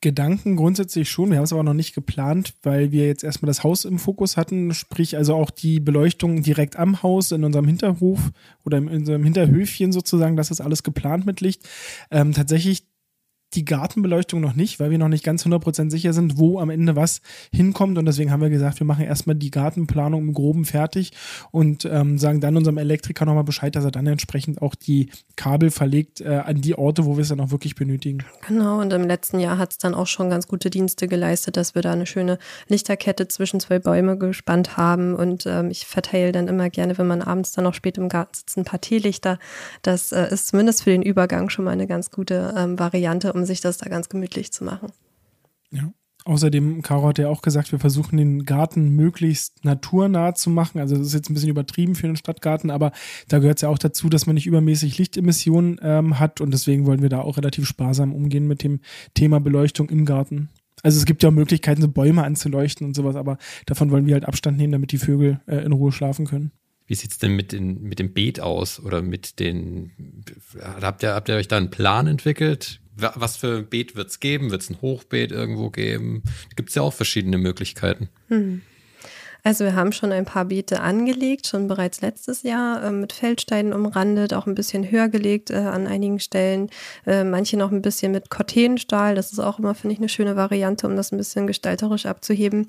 Gedanken 0.00 0.54
grundsätzlich 0.54 1.10
schon. 1.10 1.30
Wir 1.30 1.38
haben 1.38 1.44
es 1.44 1.52
aber 1.52 1.64
noch 1.64 1.74
nicht 1.74 1.94
geplant, 1.94 2.54
weil 2.62 2.92
wir 2.92 3.06
jetzt 3.06 3.24
erstmal 3.24 3.48
das 3.48 3.64
Haus 3.64 3.84
im 3.84 3.98
Fokus 3.98 4.36
hatten, 4.36 4.72
sprich 4.72 5.16
also 5.16 5.34
auch 5.34 5.50
die 5.50 5.80
Beleuchtung 5.80 6.42
direkt 6.42 6.76
am 6.76 7.02
Haus 7.02 7.32
in 7.32 7.42
unserem 7.42 7.66
Hinterhof 7.66 8.30
oder 8.64 8.78
in 8.78 8.88
unserem 8.88 9.24
Hinterhöfchen 9.24 9.90
sozusagen. 9.90 10.36
Das 10.36 10.50
ist 10.52 10.60
alles 10.60 10.84
geplant 10.84 11.26
mit 11.26 11.40
Licht. 11.40 11.68
Ähm, 12.10 12.32
tatsächlich 12.32 12.84
die 13.54 13.64
Gartenbeleuchtung 13.64 14.40
noch 14.40 14.54
nicht, 14.54 14.78
weil 14.78 14.90
wir 14.90 14.98
noch 14.98 15.08
nicht 15.08 15.24
ganz 15.24 15.46
100% 15.46 15.90
sicher 15.90 16.12
sind, 16.12 16.38
wo 16.38 16.58
am 16.58 16.70
Ende 16.70 16.96
was 16.96 17.20
hinkommt. 17.52 17.96
Und 17.96 18.06
deswegen 18.06 18.30
haben 18.30 18.42
wir 18.42 18.50
gesagt, 18.50 18.80
wir 18.80 18.86
machen 18.86 19.04
erstmal 19.04 19.36
die 19.36 19.50
Gartenplanung 19.50 20.28
im 20.28 20.34
Groben 20.34 20.64
fertig 20.64 21.12
und 21.50 21.84
ähm, 21.86 22.18
sagen 22.18 22.40
dann 22.40 22.56
unserem 22.56 22.78
Elektriker 22.78 23.24
nochmal 23.24 23.44
Bescheid, 23.44 23.74
dass 23.74 23.84
er 23.84 23.90
dann 23.90 24.06
entsprechend 24.06 24.60
auch 24.60 24.74
die 24.74 25.10
Kabel 25.36 25.70
verlegt 25.70 26.20
äh, 26.20 26.42
an 26.44 26.60
die 26.60 26.76
Orte, 26.76 27.06
wo 27.06 27.16
wir 27.16 27.22
es 27.22 27.28
dann 27.28 27.40
auch 27.40 27.50
wirklich 27.50 27.74
benötigen. 27.74 28.24
Genau, 28.46 28.80
und 28.80 28.92
im 28.92 29.06
letzten 29.06 29.40
Jahr 29.40 29.56
hat 29.56 29.72
es 29.72 29.78
dann 29.78 29.94
auch 29.94 30.06
schon 30.06 30.28
ganz 30.28 30.46
gute 30.46 30.68
Dienste 30.68 31.08
geleistet, 31.08 31.56
dass 31.56 31.74
wir 31.74 31.82
da 31.82 31.92
eine 31.92 32.06
schöne 32.06 32.38
Lichterkette 32.68 33.28
zwischen 33.28 33.60
zwei 33.60 33.78
Bäume 33.78 34.18
gespannt 34.18 34.76
haben. 34.76 35.14
Und 35.14 35.46
ähm, 35.46 35.70
ich 35.70 35.86
verteile 35.86 36.32
dann 36.32 36.48
immer 36.48 36.68
gerne, 36.68 36.98
wenn 36.98 37.06
man 37.06 37.22
abends 37.22 37.52
dann 37.52 37.64
noch 37.64 37.74
spät 37.74 37.96
im 37.96 38.08
Garten 38.08 38.34
sitzt, 38.34 38.58
ein 38.58 38.64
paar 38.64 38.80
Teelichter. 38.80 39.38
Das 39.82 40.12
äh, 40.12 40.28
ist 40.30 40.48
zumindest 40.48 40.82
für 40.82 40.90
den 40.90 41.02
Übergang 41.02 41.48
schon 41.48 41.64
mal 41.64 41.70
eine 41.70 41.86
ganz 41.86 42.10
gute 42.10 42.54
ähm, 42.56 42.78
Variante, 42.78 43.32
um 43.38 43.44
sich 43.44 43.60
das 43.60 43.78
da 43.78 43.88
ganz 43.88 44.08
gemütlich 44.08 44.52
zu 44.52 44.64
machen. 44.64 44.92
Ja. 45.70 45.92
Außerdem, 46.24 46.82
Caro 46.82 47.08
hat 47.08 47.18
ja 47.18 47.28
auch 47.28 47.40
gesagt, 47.40 47.72
wir 47.72 47.78
versuchen 47.78 48.18
den 48.18 48.44
Garten 48.44 48.90
möglichst 48.90 49.64
naturnah 49.64 50.34
zu 50.34 50.50
machen. 50.50 50.78
Also 50.78 50.96
das 50.96 51.06
ist 51.06 51.14
jetzt 51.14 51.30
ein 51.30 51.34
bisschen 51.34 51.48
übertrieben 51.48 51.94
für 51.94 52.06
einen 52.06 52.16
Stadtgarten, 52.16 52.70
aber 52.70 52.92
da 53.28 53.38
gehört 53.38 53.58
es 53.58 53.62
ja 53.62 53.70
auch 53.70 53.78
dazu, 53.78 54.10
dass 54.10 54.26
man 54.26 54.34
nicht 54.34 54.46
übermäßig 54.46 54.98
Lichtemissionen 54.98 55.80
ähm, 55.80 56.18
hat 56.18 56.42
und 56.42 56.50
deswegen 56.50 56.84
wollen 56.84 57.00
wir 57.00 57.08
da 57.08 57.20
auch 57.22 57.38
relativ 57.38 57.66
sparsam 57.66 58.14
umgehen 58.14 58.46
mit 58.46 58.62
dem 58.62 58.80
Thema 59.14 59.40
Beleuchtung 59.40 59.88
im 59.88 60.04
Garten. 60.04 60.50
Also 60.82 60.98
es 60.98 61.06
gibt 61.06 61.22
ja 61.22 61.30
auch 61.30 61.34
Möglichkeiten, 61.34 61.80
so 61.80 61.88
Bäume 61.88 62.24
anzuleuchten 62.24 62.86
und 62.86 62.94
sowas, 62.94 63.16
aber 63.16 63.38
davon 63.64 63.90
wollen 63.90 64.06
wir 64.06 64.14
halt 64.14 64.26
Abstand 64.26 64.58
nehmen, 64.58 64.72
damit 64.72 64.92
die 64.92 64.98
Vögel 64.98 65.40
äh, 65.46 65.64
in 65.64 65.72
Ruhe 65.72 65.92
schlafen 65.92 66.26
können. 66.26 66.52
Wie 66.86 66.94
sieht 66.94 67.12
es 67.12 67.18
denn 67.18 67.32
mit, 67.32 67.52
den, 67.52 67.82
mit 67.82 67.98
dem 67.98 68.12
Beet 68.12 68.40
aus 68.40 68.80
oder 68.80 69.02
mit 69.02 69.40
den, 69.40 70.24
habt 70.62 71.02
ihr, 71.02 71.14
habt 71.14 71.28
ihr 71.28 71.36
euch 71.36 71.48
da 71.48 71.56
einen 71.56 71.70
Plan 71.70 72.06
entwickelt? 72.06 72.80
Was 72.98 73.36
für 73.36 73.58
ein 73.58 73.66
Beet 73.66 73.96
wird 73.96 74.08
es 74.08 74.20
geben? 74.20 74.50
Wird 74.50 74.62
es 74.62 74.70
ein 74.70 74.80
Hochbeet 74.80 75.32
irgendwo 75.32 75.70
geben? 75.70 76.22
Gibt 76.56 76.70
es 76.70 76.74
ja 76.74 76.82
auch 76.82 76.92
verschiedene 76.92 77.38
Möglichkeiten. 77.38 78.08
Hm. 78.28 78.62
Also 79.48 79.64
wir 79.64 79.74
haben 79.76 79.92
schon 79.92 80.12
ein 80.12 80.26
paar 80.26 80.44
Beete 80.44 80.80
angelegt, 80.80 81.46
schon 81.46 81.68
bereits 81.68 82.02
letztes 82.02 82.42
Jahr 82.42 82.84
äh, 82.84 82.90
mit 82.90 83.14
Feldsteinen 83.14 83.72
umrandet, 83.72 84.34
auch 84.34 84.46
ein 84.46 84.54
bisschen 84.54 84.90
höher 84.90 85.08
gelegt 85.08 85.48
äh, 85.48 85.54
an 85.54 85.86
einigen 85.86 86.20
Stellen. 86.20 86.68
Äh, 87.06 87.24
manche 87.24 87.56
noch 87.56 87.70
ein 87.70 87.80
bisschen 87.80 88.12
mit 88.12 88.28
Cortenenstahl. 88.28 89.14
Das 89.14 89.32
ist 89.32 89.38
auch 89.38 89.58
immer, 89.58 89.74
finde 89.74 89.94
ich, 89.94 90.00
eine 90.00 90.10
schöne 90.10 90.36
Variante, 90.36 90.86
um 90.86 90.96
das 90.96 91.12
ein 91.12 91.16
bisschen 91.16 91.46
gestalterisch 91.46 92.04
abzuheben. 92.04 92.66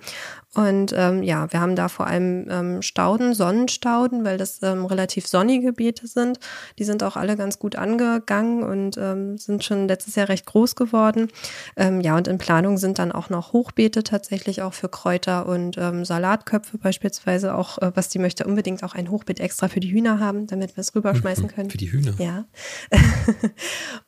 Und 0.55 0.93
ähm, 0.95 1.21
ja, 1.21 1.51
wir 1.51 1.59
haben 1.59 1.75
da 1.75 1.89
vor 1.89 2.07
allem 2.07 2.47
ähm, 2.49 2.81
Stauden, 2.81 3.33
Sonnenstauden, 3.33 4.23
weil 4.23 4.37
das 4.37 4.63
ähm, 4.63 4.85
relativ 4.85 5.27
sonnige 5.27 5.73
Beete 5.73 6.07
sind. 6.07 6.39
Die 6.77 6.85
sind 6.85 7.03
auch 7.03 7.17
alle 7.17 7.35
ganz 7.35 7.59
gut 7.59 7.75
angegangen 7.75 8.63
und 8.63 8.97
ähm, 8.97 9.37
sind 9.37 9.65
schon 9.65 9.89
letztes 9.89 10.15
Jahr 10.15 10.29
recht 10.29 10.45
groß 10.45 10.77
geworden. 10.77 11.27
Ähm, 11.75 11.99
ja, 11.99 12.15
und 12.15 12.29
in 12.29 12.37
Planung 12.37 12.77
sind 12.77 12.99
dann 12.99 13.11
auch 13.11 13.29
noch 13.29 13.51
Hochbeete 13.51 14.01
tatsächlich 14.03 14.61
auch 14.61 14.73
für 14.73 14.87
Kräuter 14.87 15.45
und 15.45 15.77
ähm, 15.77 16.05
Salatköpfe 16.05 16.68
Köpfe 16.69 16.77
beispielsweise 16.77 17.55
auch, 17.55 17.77
äh, 17.79 17.91
was 17.95 18.09
die 18.09 18.19
möchte, 18.19 18.45
unbedingt 18.45 18.83
auch 18.83 18.93
ein 18.93 19.09
Hochbeet 19.09 19.39
extra 19.39 19.67
für 19.67 19.79
die 19.79 19.91
Hühner 19.91 20.19
haben, 20.19 20.47
damit 20.47 20.75
wir 20.77 20.81
es 20.81 20.93
rüberschmeißen 20.95 21.45
mhm, 21.45 21.49
können. 21.49 21.69
Für 21.69 21.77
die 21.77 21.91
Hühner? 21.91 22.13
Ja. 22.17 22.45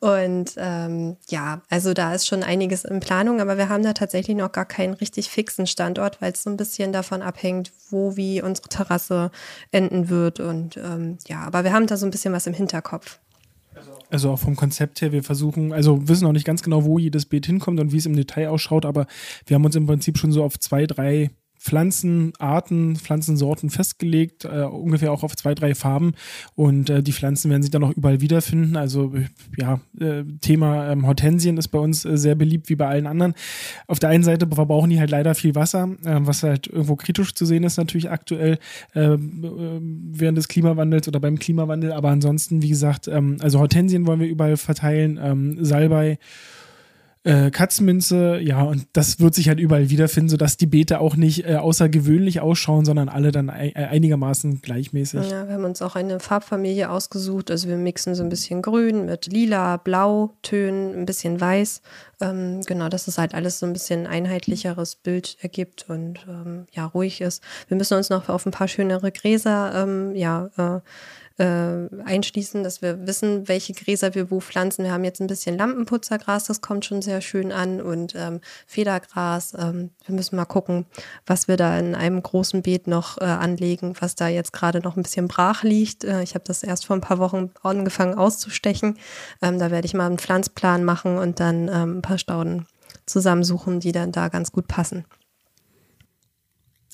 und 0.00 0.52
ähm, 0.56 1.16
ja, 1.28 1.62
also 1.68 1.92
da 1.92 2.14
ist 2.14 2.26
schon 2.26 2.42
einiges 2.42 2.84
in 2.84 3.00
Planung, 3.00 3.40
aber 3.40 3.58
wir 3.58 3.68
haben 3.68 3.82
da 3.82 3.92
tatsächlich 3.92 4.36
noch 4.36 4.52
gar 4.52 4.66
keinen 4.66 4.94
richtig 4.94 5.28
fixen 5.28 5.66
Standort, 5.66 6.20
weil 6.20 6.32
es 6.32 6.42
so 6.44 6.50
ein 6.50 6.56
bisschen 6.56 6.92
davon 6.92 7.22
abhängt, 7.22 7.72
wo 7.90 8.16
wie 8.16 8.42
unsere 8.42 8.68
Terrasse 8.68 9.30
enden 9.70 10.08
wird. 10.08 10.40
Und 10.40 10.76
ähm, 10.76 11.18
ja, 11.26 11.40
aber 11.40 11.64
wir 11.64 11.72
haben 11.72 11.86
da 11.86 11.96
so 11.96 12.06
ein 12.06 12.10
bisschen 12.10 12.32
was 12.32 12.46
im 12.46 12.54
Hinterkopf. 12.54 13.18
Also 14.10 14.30
auch 14.30 14.38
vom 14.38 14.56
Konzept 14.56 15.00
her, 15.00 15.10
wir 15.10 15.22
versuchen, 15.22 15.72
also 15.72 16.06
wissen 16.06 16.26
auch 16.26 16.32
nicht 16.32 16.44
ganz 16.44 16.62
genau, 16.62 16.84
wo 16.84 16.98
jedes 16.98 17.24
Beet 17.24 17.46
hinkommt 17.46 17.80
und 17.80 17.92
wie 17.92 17.96
es 17.96 18.04
im 18.04 18.14
Detail 18.14 18.48
ausschaut, 18.48 18.84
aber 18.84 19.06
wir 19.46 19.54
haben 19.54 19.64
uns 19.64 19.74
im 19.74 19.86
Prinzip 19.86 20.18
schon 20.18 20.32
so 20.32 20.44
auf 20.44 20.58
zwei, 20.58 20.86
drei 20.86 21.30
Pflanzenarten, 21.62 22.96
Pflanzensorten 22.96 23.70
festgelegt, 23.70 24.44
äh, 24.44 24.64
ungefähr 24.64 25.12
auch 25.12 25.22
auf 25.22 25.36
zwei, 25.36 25.54
drei 25.54 25.76
Farben. 25.76 26.14
Und 26.56 26.90
äh, 26.90 27.04
die 27.04 27.12
Pflanzen 27.12 27.50
werden 27.50 27.62
sich 27.62 27.70
dann 27.70 27.84
auch 27.84 27.92
überall 27.92 28.20
wiederfinden. 28.20 28.76
Also 28.76 29.14
ja, 29.56 29.78
äh, 30.00 30.24
Thema 30.40 30.90
ähm, 30.90 31.06
Hortensien 31.06 31.56
ist 31.58 31.68
bei 31.68 31.78
uns 31.78 32.04
äh, 32.04 32.18
sehr 32.18 32.34
beliebt 32.34 32.68
wie 32.68 32.74
bei 32.74 32.88
allen 32.88 33.06
anderen. 33.06 33.34
Auf 33.86 34.00
der 34.00 34.10
einen 34.10 34.24
Seite 34.24 34.48
verbrauchen 34.52 34.90
die 34.90 34.98
halt 34.98 35.10
leider 35.10 35.36
viel 35.36 35.54
Wasser, 35.54 35.88
äh, 36.04 36.18
was 36.22 36.42
halt 36.42 36.66
irgendwo 36.66 36.96
kritisch 36.96 37.32
zu 37.32 37.46
sehen 37.46 37.62
ist 37.62 37.76
natürlich 37.76 38.10
aktuell 38.10 38.58
äh, 38.94 39.16
während 39.18 40.38
des 40.38 40.48
Klimawandels 40.48 41.06
oder 41.06 41.20
beim 41.20 41.38
Klimawandel. 41.38 41.92
Aber 41.92 42.08
ansonsten, 42.08 42.62
wie 42.62 42.70
gesagt, 42.70 43.06
ähm, 43.06 43.36
also 43.40 43.60
Hortensien 43.60 44.04
wollen 44.08 44.18
wir 44.18 44.28
überall 44.28 44.56
verteilen, 44.56 45.20
ähm, 45.22 45.64
Salbei 45.64 46.18
äh, 47.24 47.52
Katzenminze, 47.52 48.40
ja, 48.40 48.62
und 48.62 48.86
das 48.92 49.20
wird 49.20 49.34
sich 49.34 49.48
halt 49.48 49.60
überall 49.60 49.90
wiederfinden, 49.90 50.28
sodass 50.28 50.56
die 50.56 50.66
Beete 50.66 50.98
auch 50.98 51.14
nicht 51.14 51.46
äh, 51.46 51.54
außergewöhnlich 51.54 52.40
ausschauen, 52.40 52.84
sondern 52.84 53.08
alle 53.08 53.30
dann 53.30 53.48
e 53.48 53.72
einigermaßen 53.74 54.60
gleichmäßig. 54.60 55.30
Ja, 55.30 55.46
wir 55.46 55.54
haben 55.54 55.64
uns 55.64 55.82
auch 55.82 55.94
eine 55.94 56.18
Farbfamilie 56.18 56.90
ausgesucht. 56.90 57.52
Also 57.52 57.68
wir 57.68 57.76
mixen 57.76 58.16
so 58.16 58.24
ein 58.24 58.28
bisschen 58.28 58.60
grün 58.60 59.06
mit 59.06 59.26
lila, 59.26 59.76
blau 59.76 60.34
Tönen, 60.42 60.94
ein 60.94 61.06
bisschen 61.06 61.40
weiß. 61.40 61.82
Ähm, 62.20 62.62
genau, 62.66 62.88
dass 62.88 63.06
es 63.06 63.18
halt 63.18 63.34
alles 63.34 63.60
so 63.60 63.66
ein 63.66 63.72
bisschen 63.72 64.08
einheitlicheres 64.08 64.96
Bild 64.96 65.36
ergibt 65.40 65.86
und 65.88 66.26
ähm, 66.28 66.66
ja, 66.72 66.86
ruhig 66.86 67.20
ist. 67.20 67.42
Wir 67.68 67.76
müssen 67.76 67.96
uns 67.96 68.10
noch 68.10 68.28
auf 68.28 68.46
ein 68.46 68.52
paar 68.52 68.68
schönere 68.68 69.12
Gräser 69.12 69.84
ähm, 69.84 70.16
ja, 70.16 70.50
äh, 70.56 70.80
äh, 71.42 71.88
einschließen, 72.04 72.62
dass 72.62 72.82
wir 72.82 73.04
wissen, 73.06 73.48
welche 73.48 73.72
Gräser 73.72 74.14
wir 74.14 74.30
wo 74.30 74.40
pflanzen. 74.40 74.84
Wir 74.84 74.92
haben 74.92 75.02
jetzt 75.02 75.20
ein 75.20 75.26
bisschen 75.26 75.58
Lampenputzergras, 75.58 76.44
das 76.44 76.60
kommt 76.60 76.84
schon 76.84 77.02
sehr 77.02 77.20
schön 77.20 77.50
an 77.50 77.80
und 77.80 78.14
ähm, 78.14 78.40
Federgras. 78.66 79.52
Ähm, 79.58 79.90
wir 80.06 80.14
müssen 80.14 80.36
mal 80.36 80.44
gucken, 80.44 80.86
was 81.26 81.48
wir 81.48 81.56
da 81.56 81.76
in 81.78 81.96
einem 81.96 82.22
großen 82.22 82.62
Beet 82.62 82.86
noch 82.86 83.18
äh, 83.18 83.24
anlegen, 83.24 83.94
was 83.98 84.14
da 84.14 84.28
jetzt 84.28 84.52
gerade 84.52 84.78
noch 84.80 84.96
ein 84.96 85.02
bisschen 85.02 85.26
brach 85.26 85.64
liegt. 85.64 86.04
Äh, 86.04 86.22
ich 86.22 86.34
habe 86.34 86.44
das 86.46 86.62
erst 86.62 86.86
vor 86.86 86.96
ein 86.96 87.00
paar 87.00 87.18
Wochen 87.18 87.50
angefangen 87.62 88.14
auszustechen. 88.14 88.98
Ähm, 89.42 89.58
da 89.58 89.72
werde 89.72 89.86
ich 89.86 89.94
mal 89.94 90.06
einen 90.06 90.18
Pflanzplan 90.18 90.84
machen 90.84 91.18
und 91.18 91.40
dann 91.40 91.68
ähm, 91.68 91.98
ein 91.98 92.02
paar 92.02 92.18
Stauden 92.18 92.66
zusammensuchen, 93.06 93.80
die 93.80 93.92
dann 93.92 94.12
da 94.12 94.28
ganz 94.28 94.52
gut 94.52 94.68
passen. 94.68 95.04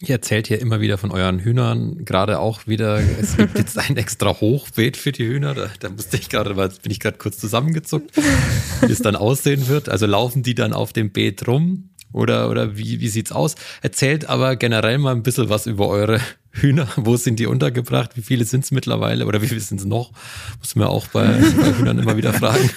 Ihr 0.01 0.11
erzählt 0.11 0.47
hier 0.47 0.61
immer 0.61 0.81
wieder 0.81 0.97
von 0.97 1.11
euren 1.11 1.41
Hühnern, 1.41 2.05
gerade 2.05 2.39
auch 2.39 2.69
wieder, 2.69 3.01
es 3.01 3.37
gibt 3.37 3.59
jetzt 3.59 3.77
ein 3.79 3.97
extra 3.97 4.41
Hochbeet 4.41 4.97
für 4.97 5.11
die 5.11 5.27
Hühner. 5.27 5.55
Da, 5.55 5.71
da 5.81 5.89
musste 5.89 6.17
ich 6.17 6.29
gerade, 6.29 6.55
bin 6.55 6.93
ich 6.93 7.01
gerade 7.01 7.19
kurz 7.19 7.39
zusammengezuckt, 7.39 8.13
wie 8.83 8.93
es 8.93 9.01
dann 9.01 9.17
aussehen 9.17 9.67
wird. 9.67 9.89
Also 9.89 10.07
laufen 10.07 10.45
die 10.45 10.55
dann 10.55 10.73
auf 10.73 10.93
dem 10.93 11.11
Beet 11.11 11.49
rum 11.49 11.91
Oder, 12.13 12.49
oder 12.49 12.77
wie, 12.77 13.01
wie 13.01 13.09
sieht's 13.09 13.33
aus? 13.33 13.57
Erzählt 13.83 14.29
aber 14.29 14.55
generell 14.55 14.99
mal 14.99 15.17
ein 15.17 15.25
bisschen 15.25 15.49
was 15.49 15.67
über 15.67 15.89
eure 15.89 16.21
Hühner. 16.53 16.89
Wo 16.97 17.17
sind 17.17 17.41
die 17.41 17.47
untergebracht? 17.47 18.17
Wie 18.17 18.23
viele 18.23 18.45
sind 18.45 18.65
es 18.65 18.71
mittlerweile? 18.71 19.27
Oder 19.27 19.43
wie 19.43 19.49
viele 19.49 19.61
sind 19.61 19.81
es 19.81 19.87
noch? 19.87 20.13
Muss 20.61 20.77
man 20.77 20.87
auch 20.87 21.09
bei, 21.09 21.27
bei 21.27 21.73
Hühnern 21.77 21.99
immer 21.99 22.17
wieder 22.17 22.33
fragen. 22.33 22.71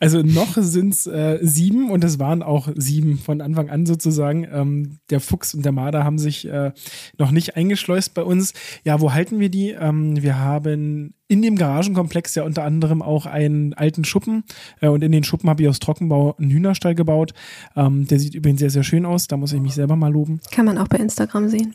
Also 0.00 0.22
noch 0.22 0.56
sind 0.56 0.94
es 0.94 1.06
äh, 1.06 1.38
sieben 1.42 1.90
und 1.90 2.04
es 2.04 2.18
waren 2.18 2.42
auch 2.42 2.68
sieben 2.74 3.18
von 3.18 3.40
Anfang 3.40 3.70
an 3.70 3.86
sozusagen. 3.86 4.46
Ähm, 4.52 4.98
der 5.10 5.20
Fuchs 5.20 5.54
und 5.54 5.64
der 5.64 5.72
Marder 5.72 6.04
haben 6.04 6.18
sich 6.18 6.46
äh, 6.48 6.72
noch 7.18 7.30
nicht 7.30 7.56
eingeschleust 7.56 8.14
bei 8.14 8.22
uns. 8.22 8.52
Ja, 8.84 9.00
wo 9.00 9.12
halten 9.12 9.40
wir 9.40 9.48
die? 9.48 9.70
Ähm, 9.70 10.22
wir 10.22 10.38
haben 10.38 11.14
in 11.28 11.42
dem 11.42 11.56
Garagenkomplex 11.56 12.34
ja 12.34 12.42
unter 12.44 12.64
anderem 12.64 13.00
auch 13.00 13.26
einen 13.26 13.74
alten 13.74 14.04
Schuppen 14.04 14.44
äh, 14.80 14.88
und 14.88 15.02
in 15.02 15.12
den 15.12 15.24
Schuppen 15.24 15.48
habe 15.48 15.62
ich 15.62 15.68
aus 15.68 15.78
Trockenbau 15.78 16.36
einen 16.36 16.50
Hühnerstall 16.50 16.94
gebaut. 16.94 17.32
Ähm, 17.76 18.06
der 18.06 18.18
sieht 18.18 18.34
übrigens 18.34 18.60
sehr, 18.60 18.70
sehr 18.70 18.84
schön 18.84 19.06
aus. 19.06 19.28
Da 19.28 19.36
muss 19.36 19.52
ich 19.52 19.60
mich 19.60 19.74
selber 19.74 19.96
mal 19.96 20.12
loben. 20.12 20.40
Kann 20.50 20.66
man 20.66 20.78
auch 20.78 20.88
bei 20.88 20.98
Instagram 20.98 21.48
sehen. 21.48 21.74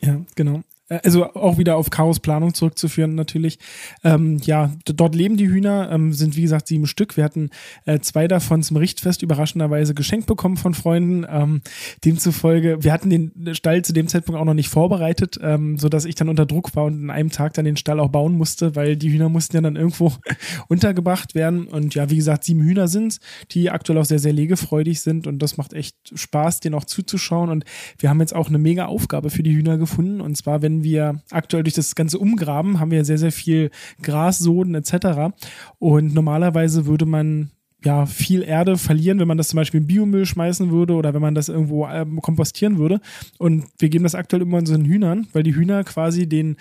Ja, 0.00 0.20
genau. 0.34 0.62
Äh, 0.88 1.00
also 1.04 1.32
auch 1.34 1.58
wieder 1.58 1.76
auf 1.76 1.90
Chaos 1.90 2.20
Planung 2.20 2.54
zurückzuführen 2.54 3.14
natürlich. 3.14 3.58
Ähm, 4.04 4.38
ja, 4.42 4.72
dort 4.84 5.14
leben 5.14 5.36
die 5.36 5.48
Hühner, 5.48 5.90
ähm, 5.90 6.12
sind 6.12 6.36
wie 6.36 6.42
gesagt 6.42 6.68
sieben 6.68 6.86
Stück. 6.86 7.16
Wir 7.16 7.24
hatten 7.24 7.50
äh, 7.84 8.00
zwei 8.00 8.28
davon 8.28 8.62
zum 8.62 8.76
Richtfest 8.76 9.22
überraschenderweise 9.22 9.94
geschenkt 9.94 10.26
bekommen 10.26 10.56
von 10.56 10.74
Freunden. 10.74 11.26
Ähm, 11.28 11.60
demzufolge, 12.04 12.82
wir 12.82 12.92
hatten 12.92 13.10
den 13.10 13.54
Stall 13.54 13.82
zu 13.82 13.92
dem 13.92 14.08
Zeitpunkt 14.08 14.40
auch 14.40 14.44
noch 14.44 14.54
nicht 14.54 14.68
vorbereitet, 14.68 15.38
ähm, 15.42 15.78
so 15.78 15.88
dass 15.88 16.04
ich 16.04 16.14
dann 16.14 16.28
unter 16.28 16.46
Druck 16.46 16.74
war 16.76 16.84
und 16.84 17.00
in 17.00 17.10
einem 17.10 17.30
Tag 17.30 17.54
dann 17.54 17.64
den 17.64 17.76
Stall 17.76 18.00
auch 18.00 18.08
bauen 18.08 18.36
musste, 18.36 18.76
weil 18.76 18.96
die 18.96 19.10
Hühner 19.10 19.28
mussten 19.28 19.56
ja 19.56 19.62
dann 19.62 19.76
irgendwo 19.76 20.12
untergebracht 20.68 21.34
werden. 21.34 21.66
Und 21.66 21.94
ja, 21.94 22.10
wie 22.10 22.16
gesagt, 22.16 22.44
sieben 22.44 22.62
Hühner 22.62 22.88
sind 22.88 23.18
die 23.52 23.70
aktuell 23.70 23.98
auch 23.98 24.04
sehr, 24.04 24.18
sehr 24.18 24.32
legefreudig 24.32 25.00
sind 25.00 25.26
und 25.26 25.38
das 25.40 25.56
macht 25.56 25.72
echt 25.72 25.96
Spaß, 26.14 26.60
denen 26.60 26.74
auch 26.74 26.84
zuzuschauen. 26.84 27.50
Und 27.50 27.64
wir 27.98 28.10
haben 28.10 28.20
jetzt 28.20 28.34
auch 28.34 28.48
eine 28.48 28.58
mega 28.58 28.86
Aufgabe 28.86 29.30
für 29.30 29.42
die 29.42 29.54
Hühner 29.54 29.78
gefunden. 29.78 30.20
Und 30.20 30.36
zwar, 30.36 30.62
wenn 30.62 30.75
wir 30.82 31.22
aktuell 31.30 31.62
durch 31.62 31.74
das 31.74 31.94
ganze 31.94 32.18
Umgraben 32.18 32.80
haben 32.80 32.90
wir 32.90 33.04
sehr, 33.04 33.18
sehr 33.18 33.32
viel 33.32 33.70
Grassoden 34.02 34.74
etc. 34.74 35.34
Und 35.78 36.14
normalerweise 36.14 36.86
würde 36.86 37.06
man 37.06 37.50
ja, 37.84 38.04
viel 38.04 38.42
Erde 38.42 38.78
verlieren, 38.78 39.20
wenn 39.20 39.28
man 39.28 39.38
das 39.38 39.48
zum 39.48 39.58
Beispiel 39.58 39.80
in 39.80 39.86
Biomüll 39.86 40.26
schmeißen 40.26 40.70
würde 40.70 40.94
oder 40.94 41.14
wenn 41.14 41.22
man 41.22 41.34
das 41.34 41.48
irgendwo 41.48 41.86
ähm, 41.86 42.20
kompostieren 42.20 42.78
würde. 42.78 43.00
Und 43.38 43.64
wir 43.78 43.88
geben 43.88 44.02
das 44.02 44.14
aktuell 44.14 44.42
immer 44.42 44.58
unseren 44.58 44.84
Hühnern, 44.84 45.28
weil 45.32 45.44
die 45.44 45.54
Hühner 45.54 45.84
quasi 45.84 46.28
den 46.28 46.56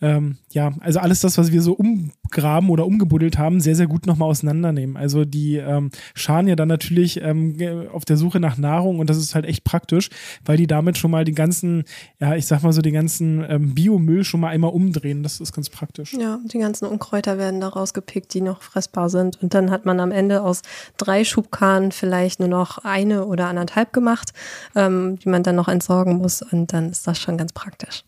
ähm, 0.00 0.36
ja, 0.52 0.72
also 0.80 1.00
alles 1.00 1.20
das, 1.20 1.38
was 1.38 1.50
wir 1.50 1.60
so 1.60 1.72
umgraben 1.72 2.70
oder 2.70 2.86
umgebuddelt 2.86 3.36
haben, 3.36 3.60
sehr, 3.60 3.74
sehr 3.74 3.88
gut 3.88 4.06
nochmal 4.06 4.28
auseinandernehmen. 4.28 4.96
Also 4.96 5.24
die 5.24 5.56
ähm, 5.56 5.90
scharen 6.14 6.46
ja 6.46 6.54
dann 6.56 6.68
natürlich 6.68 7.20
ähm, 7.20 7.56
auf 7.92 8.04
der 8.04 8.16
Suche 8.16 8.38
nach 8.38 8.58
Nahrung 8.58 9.00
und 9.00 9.10
das 9.10 9.16
ist 9.16 9.34
halt 9.34 9.44
echt 9.44 9.64
praktisch, 9.64 10.10
weil 10.44 10.56
die 10.56 10.66
damit 10.66 10.98
schon 10.98 11.10
mal 11.10 11.24
die 11.24 11.32
ganzen, 11.32 11.84
ja, 12.20 12.36
ich 12.36 12.46
sag 12.46 12.62
mal 12.62 12.72
so, 12.72 12.80
den 12.80 12.94
ganzen 12.94 13.44
ähm, 13.48 13.74
Biomüll 13.74 14.22
schon 14.24 14.40
mal 14.40 14.50
einmal 14.50 14.70
umdrehen. 14.70 15.22
Das 15.22 15.40
ist 15.40 15.52
ganz 15.52 15.68
praktisch. 15.68 16.14
Ja, 16.14 16.38
die 16.44 16.58
ganzen 16.58 16.86
Unkräuter 16.86 17.38
werden 17.38 17.60
da 17.60 17.68
rausgepickt, 17.68 18.32
die 18.34 18.40
noch 18.40 18.62
fressbar 18.62 19.10
sind. 19.10 19.42
Und 19.42 19.54
dann 19.54 19.70
hat 19.70 19.84
man 19.84 19.98
am 20.00 20.12
Ende 20.12 20.42
aus 20.42 20.62
drei 20.96 21.24
Schubkarren 21.24 21.90
vielleicht 21.90 22.38
nur 22.38 22.48
noch 22.48 22.78
eine 22.78 23.26
oder 23.26 23.48
anderthalb 23.48 23.92
gemacht, 23.92 24.32
ähm, 24.76 25.18
die 25.18 25.28
man 25.28 25.42
dann 25.42 25.56
noch 25.56 25.68
entsorgen 25.68 26.18
muss. 26.18 26.42
Und 26.42 26.72
dann 26.72 26.90
ist 26.90 27.06
das 27.06 27.18
schon 27.18 27.36
ganz 27.36 27.52
praktisch. 27.52 28.04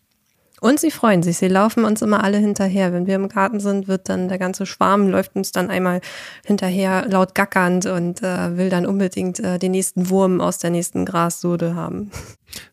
Und 0.61 0.79
sie 0.79 0.91
freuen 0.91 1.23
sich. 1.23 1.37
Sie 1.37 1.47
laufen 1.47 1.85
uns 1.85 2.03
immer 2.03 2.23
alle 2.23 2.37
hinterher. 2.37 2.93
Wenn 2.93 3.07
wir 3.07 3.15
im 3.15 3.29
Garten 3.29 3.59
sind, 3.59 3.87
wird 3.87 4.09
dann 4.09 4.29
der 4.29 4.37
ganze 4.37 4.67
Schwarm 4.67 5.09
läuft 5.09 5.35
uns 5.35 5.51
dann 5.51 5.71
einmal 5.71 6.01
hinterher 6.45 7.07
laut 7.09 7.33
gackernd 7.33 7.87
und 7.87 8.21
äh, 8.21 8.55
will 8.57 8.69
dann 8.69 8.85
unbedingt 8.85 9.39
äh, 9.39 9.57
den 9.57 9.71
nächsten 9.71 10.09
Wurm 10.09 10.39
aus 10.39 10.59
der 10.59 10.69
nächsten 10.69 11.03
Grassode 11.03 11.73
haben. 11.73 12.11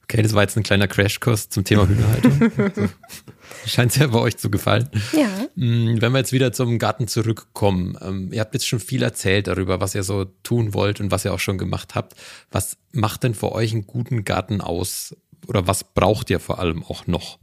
Okay, 0.04 0.20
das 0.20 0.34
war 0.34 0.42
jetzt 0.42 0.54
ein 0.58 0.64
kleiner 0.64 0.86
Crashkurs 0.86 1.48
zum 1.48 1.64
Thema 1.64 1.88
Hühnerhaltung. 1.88 2.52
Scheint 3.66 3.92
sehr 3.92 4.08
bei 4.08 4.18
euch 4.18 4.36
zu 4.36 4.50
gefallen. 4.50 4.90
Ja. 5.12 5.28
Mm, 5.54 6.02
wenn 6.02 6.12
wir 6.12 6.18
jetzt 6.18 6.32
wieder 6.32 6.52
zum 6.52 6.78
Garten 6.78 7.08
zurückkommen, 7.08 7.96
ähm, 8.02 8.30
ihr 8.34 8.40
habt 8.40 8.52
jetzt 8.52 8.68
schon 8.68 8.80
viel 8.80 9.02
erzählt 9.02 9.46
darüber, 9.46 9.80
was 9.80 9.94
ihr 9.94 10.02
so 10.02 10.26
tun 10.42 10.74
wollt 10.74 11.00
und 11.00 11.10
was 11.10 11.24
ihr 11.24 11.32
auch 11.32 11.40
schon 11.40 11.56
gemacht 11.56 11.94
habt. 11.94 12.16
Was 12.50 12.76
macht 12.92 13.22
denn 13.22 13.32
für 13.32 13.52
euch 13.52 13.72
einen 13.72 13.86
guten 13.86 14.24
Garten 14.24 14.60
aus? 14.60 15.16
Oder 15.46 15.66
was 15.66 15.84
braucht 15.84 16.28
ihr 16.28 16.38
vor 16.38 16.58
allem 16.58 16.84
auch 16.84 17.06
noch? 17.06 17.38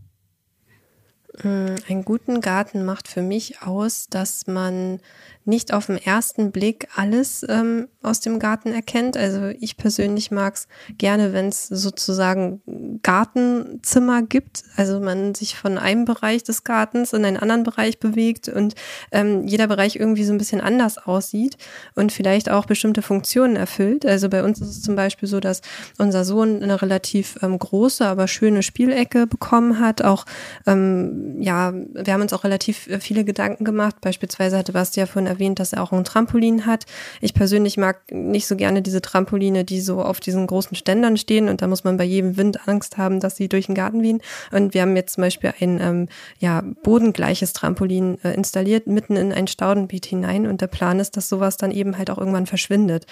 Mm, 1.43 1.75
einen 1.89 2.05
guten 2.05 2.41
Garten 2.41 2.85
macht 2.85 3.07
für 3.07 3.21
mich 3.21 3.61
aus, 3.61 4.07
dass 4.09 4.47
man 4.47 4.99
nicht 5.45 5.73
auf 5.73 5.88
den 5.88 5.97
ersten 5.97 6.51
Blick 6.51 6.88
alles 6.95 7.45
ähm, 7.47 7.88
aus 8.01 8.19
dem 8.19 8.39
Garten 8.39 8.73
erkennt. 8.73 9.17
Also 9.17 9.47
ich 9.60 9.77
persönlich 9.77 10.31
mag 10.31 10.55
es 10.55 10.67
gerne, 10.97 11.34
wenn 11.34 11.47
es 11.47 11.67
sozusagen 11.67 12.62
Gartenzimmer 13.03 14.23
gibt. 14.23 14.63
Also 14.75 14.99
man 14.99 15.36
sich 15.36 15.55
von 15.55 15.77
einem 15.77 16.05
Bereich 16.05 16.43
des 16.43 16.63
Gartens 16.63 17.13
in 17.13 17.25
einen 17.25 17.38
anderen 17.38 17.63
Bereich 17.63 17.99
bewegt 17.99 18.49
und 18.49 18.75
ähm, 19.12 19.45
jeder 19.47 19.67
Bereich 19.67 19.95
irgendwie 19.95 20.23
so 20.23 20.34
ein 20.34 20.38
bisschen 20.38 20.62
anders 20.62 20.97
aussieht 20.97 21.58
und 21.93 22.12
vielleicht 22.12 22.49
auch 22.49 22.65
bestimmte 22.65 23.01
Funktionen 23.01 23.55
erfüllt. 23.55 24.05
Also 24.05 24.29
bei 24.29 24.43
uns 24.43 24.60
ist 24.62 24.69
es 24.69 24.81
zum 24.81 24.95
Beispiel 24.95 25.27
so, 25.27 25.39
dass 25.39 25.62
unser 25.97 26.25
Sohn 26.25 26.63
eine 26.63 26.81
relativ 26.81 27.38
ähm, 27.41 27.58
große, 27.58 28.05
aber 28.05 28.27
schöne 28.27 28.63
Spielecke 28.63 29.27
bekommen 29.27 29.79
hat. 29.79 30.03
Auch 30.03 30.25
ähm, 30.65 31.41
ja, 31.41 31.73
wir 31.73 32.13
haben 32.13 32.21
uns 32.21 32.34
auch 32.34 32.43
relativ 32.43 32.88
äh, 32.88 32.99
viele 32.99 33.23
Gedanken 33.23 33.63
gemacht. 33.63 33.97
Beispielsweise 34.01 34.58
hatte 34.58 34.73
Bastia 34.73 35.05
von 35.05 35.34
erwähnt, 35.35 35.59
dass 35.59 35.73
er 35.73 35.83
auch 35.83 35.91
ein 35.91 36.03
Trampolin 36.03 36.65
hat. 36.65 36.85
Ich 37.21 37.33
persönlich 37.33 37.77
mag 37.77 38.11
nicht 38.11 38.47
so 38.47 38.55
gerne 38.55 38.81
diese 38.81 39.01
Trampoline, 39.01 39.63
die 39.63 39.81
so 39.81 40.01
auf 40.01 40.19
diesen 40.19 40.47
großen 40.47 40.75
Ständern 40.75 41.17
stehen 41.17 41.49
und 41.49 41.61
da 41.61 41.67
muss 41.67 41.83
man 41.83 41.97
bei 41.97 42.03
jedem 42.03 42.37
Wind 42.37 42.67
Angst 42.67 42.97
haben, 42.97 43.19
dass 43.19 43.35
sie 43.35 43.49
durch 43.49 43.67
den 43.67 43.75
Garten 43.75 44.01
wehen. 44.01 44.21
Und 44.51 44.73
wir 44.73 44.81
haben 44.81 44.95
jetzt 44.95 45.13
zum 45.13 45.21
Beispiel 45.21 45.53
ein 45.59 45.79
ähm, 45.81 46.07
ja, 46.39 46.63
bodengleiches 46.83 47.53
Trampolin 47.53 48.17
äh, 48.23 48.33
installiert, 48.33 48.87
mitten 48.87 49.15
in 49.15 49.31
ein 49.33 49.47
Staudenbeet 49.47 50.05
hinein 50.05 50.47
und 50.47 50.61
der 50.61 50.67
Plan 50.67 50.99
ist, 50.99 51.17
dass 51.17 51.29
sowas 51.29 51.57
dann 51.57 51.71
eben 51.71 51.97
halt 51.97 52.09
auch 52.09 52.17
irgendwann 52.17 52.45
verschwindet. 52.45 53.05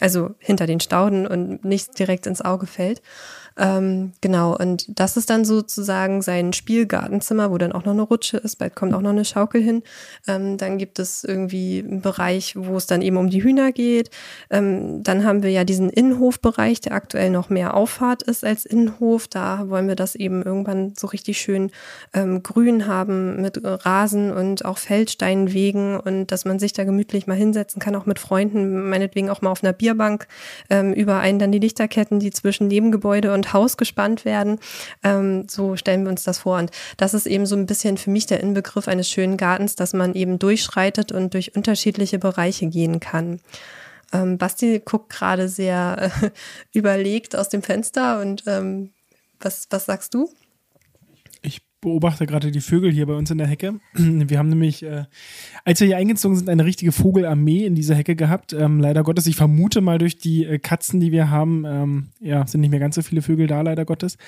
Also 0.00 0.30
hinter 0.38 0.66
den 0.66 0.80
Stauden 0.80 1.26
und 1.26 1.64
nicht 1.64 1.98
direkt 1.98 2.26
ins 2.26 2.42
Auge 2.42 2.66
fällt. 2.66 3.02
Ähm, 3.60 4.12
genau, 4.22 4.56
und 4.56 4.86
das 4.98 5.18
ist 5.18 5.28
dann 5.28 5.44
sozusagen 5.44 6.22
sein 6.22 6.54
Spielgartenzimmer, 6.54 7.50
wo 7.50 7.58
dann 7.58 7.72
auch 7.72 7.84
noch 7.84 7.92
eine 7.92 8.02
Rutsche 8.02 8.38
ist, 8.38 8.56
bald 8.56 8.74
kommt 8.74 8.94
auch 8.94 9.02
noch 9.02 9.10
eine 9.10 9.26
Schaukel 9.26 9.62
hin. 9.62 9.82
Ähm, 10.26 10.56
dann 10.56 10.78
gibt 10.78 10.98
es 10.98 11.24
irgendwie 11.24 11.84
einen 11.86 12.00
Bereich, 12.00 12.54
wo 12.56 12.78
es 12.78 12.86
dann 12.86 13.02
eben 13.02 13.18
um 13.18 13.28
die 13.28 13.42
Hühner 13.42 13.70
geht. 13.72 14.08
Ähm, 14.48 15.02
dann 15.02 15.24
haben 15.24 15.42
wir 15.42 15.50
ja 15.50 15.64
diesen 15.64 15.90
Innenhofbereich, 15.90 16.80
der 16.80 16.92
aktuell 16.92 17.28
noch 17.28 17.50
mehr 17.50 17.74
Auffahrt 17.74 18.22
ist 18.22 18.46
als 18.46 18.64
Innenhof. 18.64 19.28
Da 19.28 19.68
wollen 19.68 19.88
wir 19.88 19.96
das 19.96 20.14
eben 20.14 20.42
irgendwann 20.42 20.94
so 20.96 21.06
richtig 21.08 21.38
schön 21.38 21.70
ähm, 22.14 22.42
grün 22.42 22.86
haben 22.86 23.42
mit 23.42 23.60
Rasen 23.62 24.32
und 24.32 24.64
auch 24.64 24.78
Feldsteinwegen 24.78 26.00
und 26.00 26.28
dass 26.28 26.46
man 26.46 26.58
sich 26.58 26.72
da 26.72 26.84
gemütlich 26.84 27.26
mal 27.26 27.36
hinsetzen 27.36 27.78
kann, 27.78 27.94
auch 27.94 28.06
mit 28.06 28.18
Freunden, 28.18 28.88
meinetwegen 28.88 29.28
auch 29.28 29.42
mal 29.42 29.50
auf 29.50 29.62
einer 29.62 29.74
Bierbank. 29.74 30.26
Ähm, 30.70 30.94
über 30.94 31.18
einen 31.18 31.38
dann 31.38 31.52
die 31.52 31.58
Lichterketten, 31.58 32.20
die 32.20 32.30
zwischen 32.30 32.68
Nebengebäude 32.68 33.34
und 33.34 33.49
Haus 33.52 33.76
gespannt 33.76 34.24
werden. 34.24 34.58
Ähm, 35.02 35.46
so 35.48 35.76
stellen 35.76 36.04
wir 36.04 36.10
uns 36.10 36.24
das 36.24 36.40
vor. 36.40 36.58
Und 36.58 36.70
das 36.96 37.14
ist 37.14 37.26
eben 37.26 37.46
so 37.46 37.56
ein 37.56 37.66
bisschen 37.66 37.96
für 37.96 38.10
mich 38.10 38.26
der 38.26 38.40
Inbegriff 38.40 38.88
eines 38.88 39.08
schönen 39.08 39.36
Gartens, 39.36 39.76
dass 39.76 39.92
man 39.92 40.14
eben 40.14 40.38
durchschreitet 40.38 41.12
und 41.12 41.34
durch 41.34 41.56
unterschiedliche 41.56 42.18
Bereiche 42.18 42.66
gehen 42.66 43.00
kann. 43.00 43.40
Ähm, 44.12 44.38
Basti 44.38 44.80
guckt 44.84 45.10
gerade 45.10 45.48
sehr 45.48 46.10
äh, 46.22 46.30
überlegt 46.72 47.36
aus 47.36 47.48
dem 47.48 47.62
Fenster 47.62 48.20
und 48.20 48.44
ähm, 48.46 48.90
was, 49.40 49.66
was 49.70 49.86
sagst 49.86 50.14
du? 50.14 50.28
Beobachte 51.80 52.26
gerade 52.26 52.50
die 52.50 52.60
Vögel 52.60 52.92
hier 52.92 53.06
bei 53.06 53.14
uns 53.14 53.30
in 53.30 53.38
der 53.38 53.46
Hecke. 53.46 53.80
Wir 53.94 54.38
haben 54.38 54.48
nämlich, 54.48 54.82
äh, 54.82 55.04
als 55.64 55.80
wir 55.80 55.86
hier 55.86 55.96
eingezogen 55.96 56.36
sind, 56.36 56.48
eine 56.48 56.64
richtige 56.64 56.92
Vogelarmee 56.92 57.64
in 57.64 57.74
dieser 57.74 57.94
Hecke 57.94 58.16
gehabt. 58.16 58.52
Ähm, 58.52 58.80
leider 58.80 59.02
Gottes, 59.02 59.26
ich 59.26 59.36
vermute 59.36 59.80
mal 59.80 59.98
durch 59.98 60.18
die 60.18 60.44
äh, 60.44 60.58
Katzen, 60.58 61.00
die 61.00 61.12
wir 61.12 61.30
haben, 61.30 61.64
ähm, 61.66 62.08
ja, 62.20 62.46
sind 62.46 62.60
nicht 62.60 62.70
mehr 62.70 62.80
ganz 62.80 62.96
so 62.96 63.02
viele 63.02 63.22
Vögel 63.22 63.46
da, 63.46 63.62
leider 63.62 63.84
Gottes. 63.84 64.18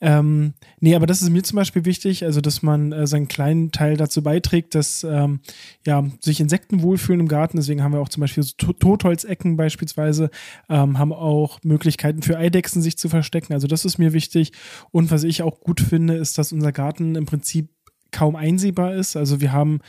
Ähm, 0.00 0.54
nee, 0.80 0.94
aber 0.94 1.06
das 1.06 1.20
ist 1.20 1.30
mir 1.30 1.42
zum 1.42 1.56
Beispiel 1.56 1.84
wichtig, 1.84 2.24
also 2.24 2.40
dass 2.40 2.62
man 2.62 2.92
äh, 2.92 3.06
seinen 3.06 3.28
kleinen 3.28 3.70
Teil 3.70 3.96
dazu 3.96 4.22
beiträgt, 4.22 4.74
dass 4.74 5.04
ähm, 5.04 5.40
ja, 5.86 6.04
sich 6.20 6.40
Insekten 6.40 6.82
wohlfühlen 6.82 7.20
im 7.20 7.28
Garten. 7.28 7.56
Deswegen 7.58 7.82
haben 7.82 7.92
wir 7.92 8.00
auch 8.00 8.08
zum 8.08 8.22
Beispiel 8.22 8.42
so 8.42 8.54
Totholzecken 8.56 9.56
beispielsweise, 9.56 10.30
ähm, 10.68 10.98
haben 10.98 11.12
auch 11.12 11.58
Möglichkeiten 11.62 12.22
für 12.22 12.38
Eidechsen 12.38 12.80
sich 12.80 12.96
zu 12.96 13.08
verstecken. 13.08 13.52
Also 13.52 13.66
das 13.66 13.84
ist 13.84 13.98
mir 13.98 14.12
wichtig. 14.12 14.52
Und 14.90 15.10
was 15.10 15.24
ich 15.24 15.42
auch 15.42 15.60
gut 15.60 15.80
finde, 15.80 16.14
ist, 16.14 16.38
dass 16.38 16.52
unser 16.52 16.72
Garten 16.72 16.93
Daten 16.94 17.16
im 17.16 17.26
Prinzip 17.26 17.68
kaum 18.10 18.36
einsehbar 18.36 18.94
ist. 18.94 19.16
Also 19.16 19.40
wir 19.40 19.52
haben 19.52 19.80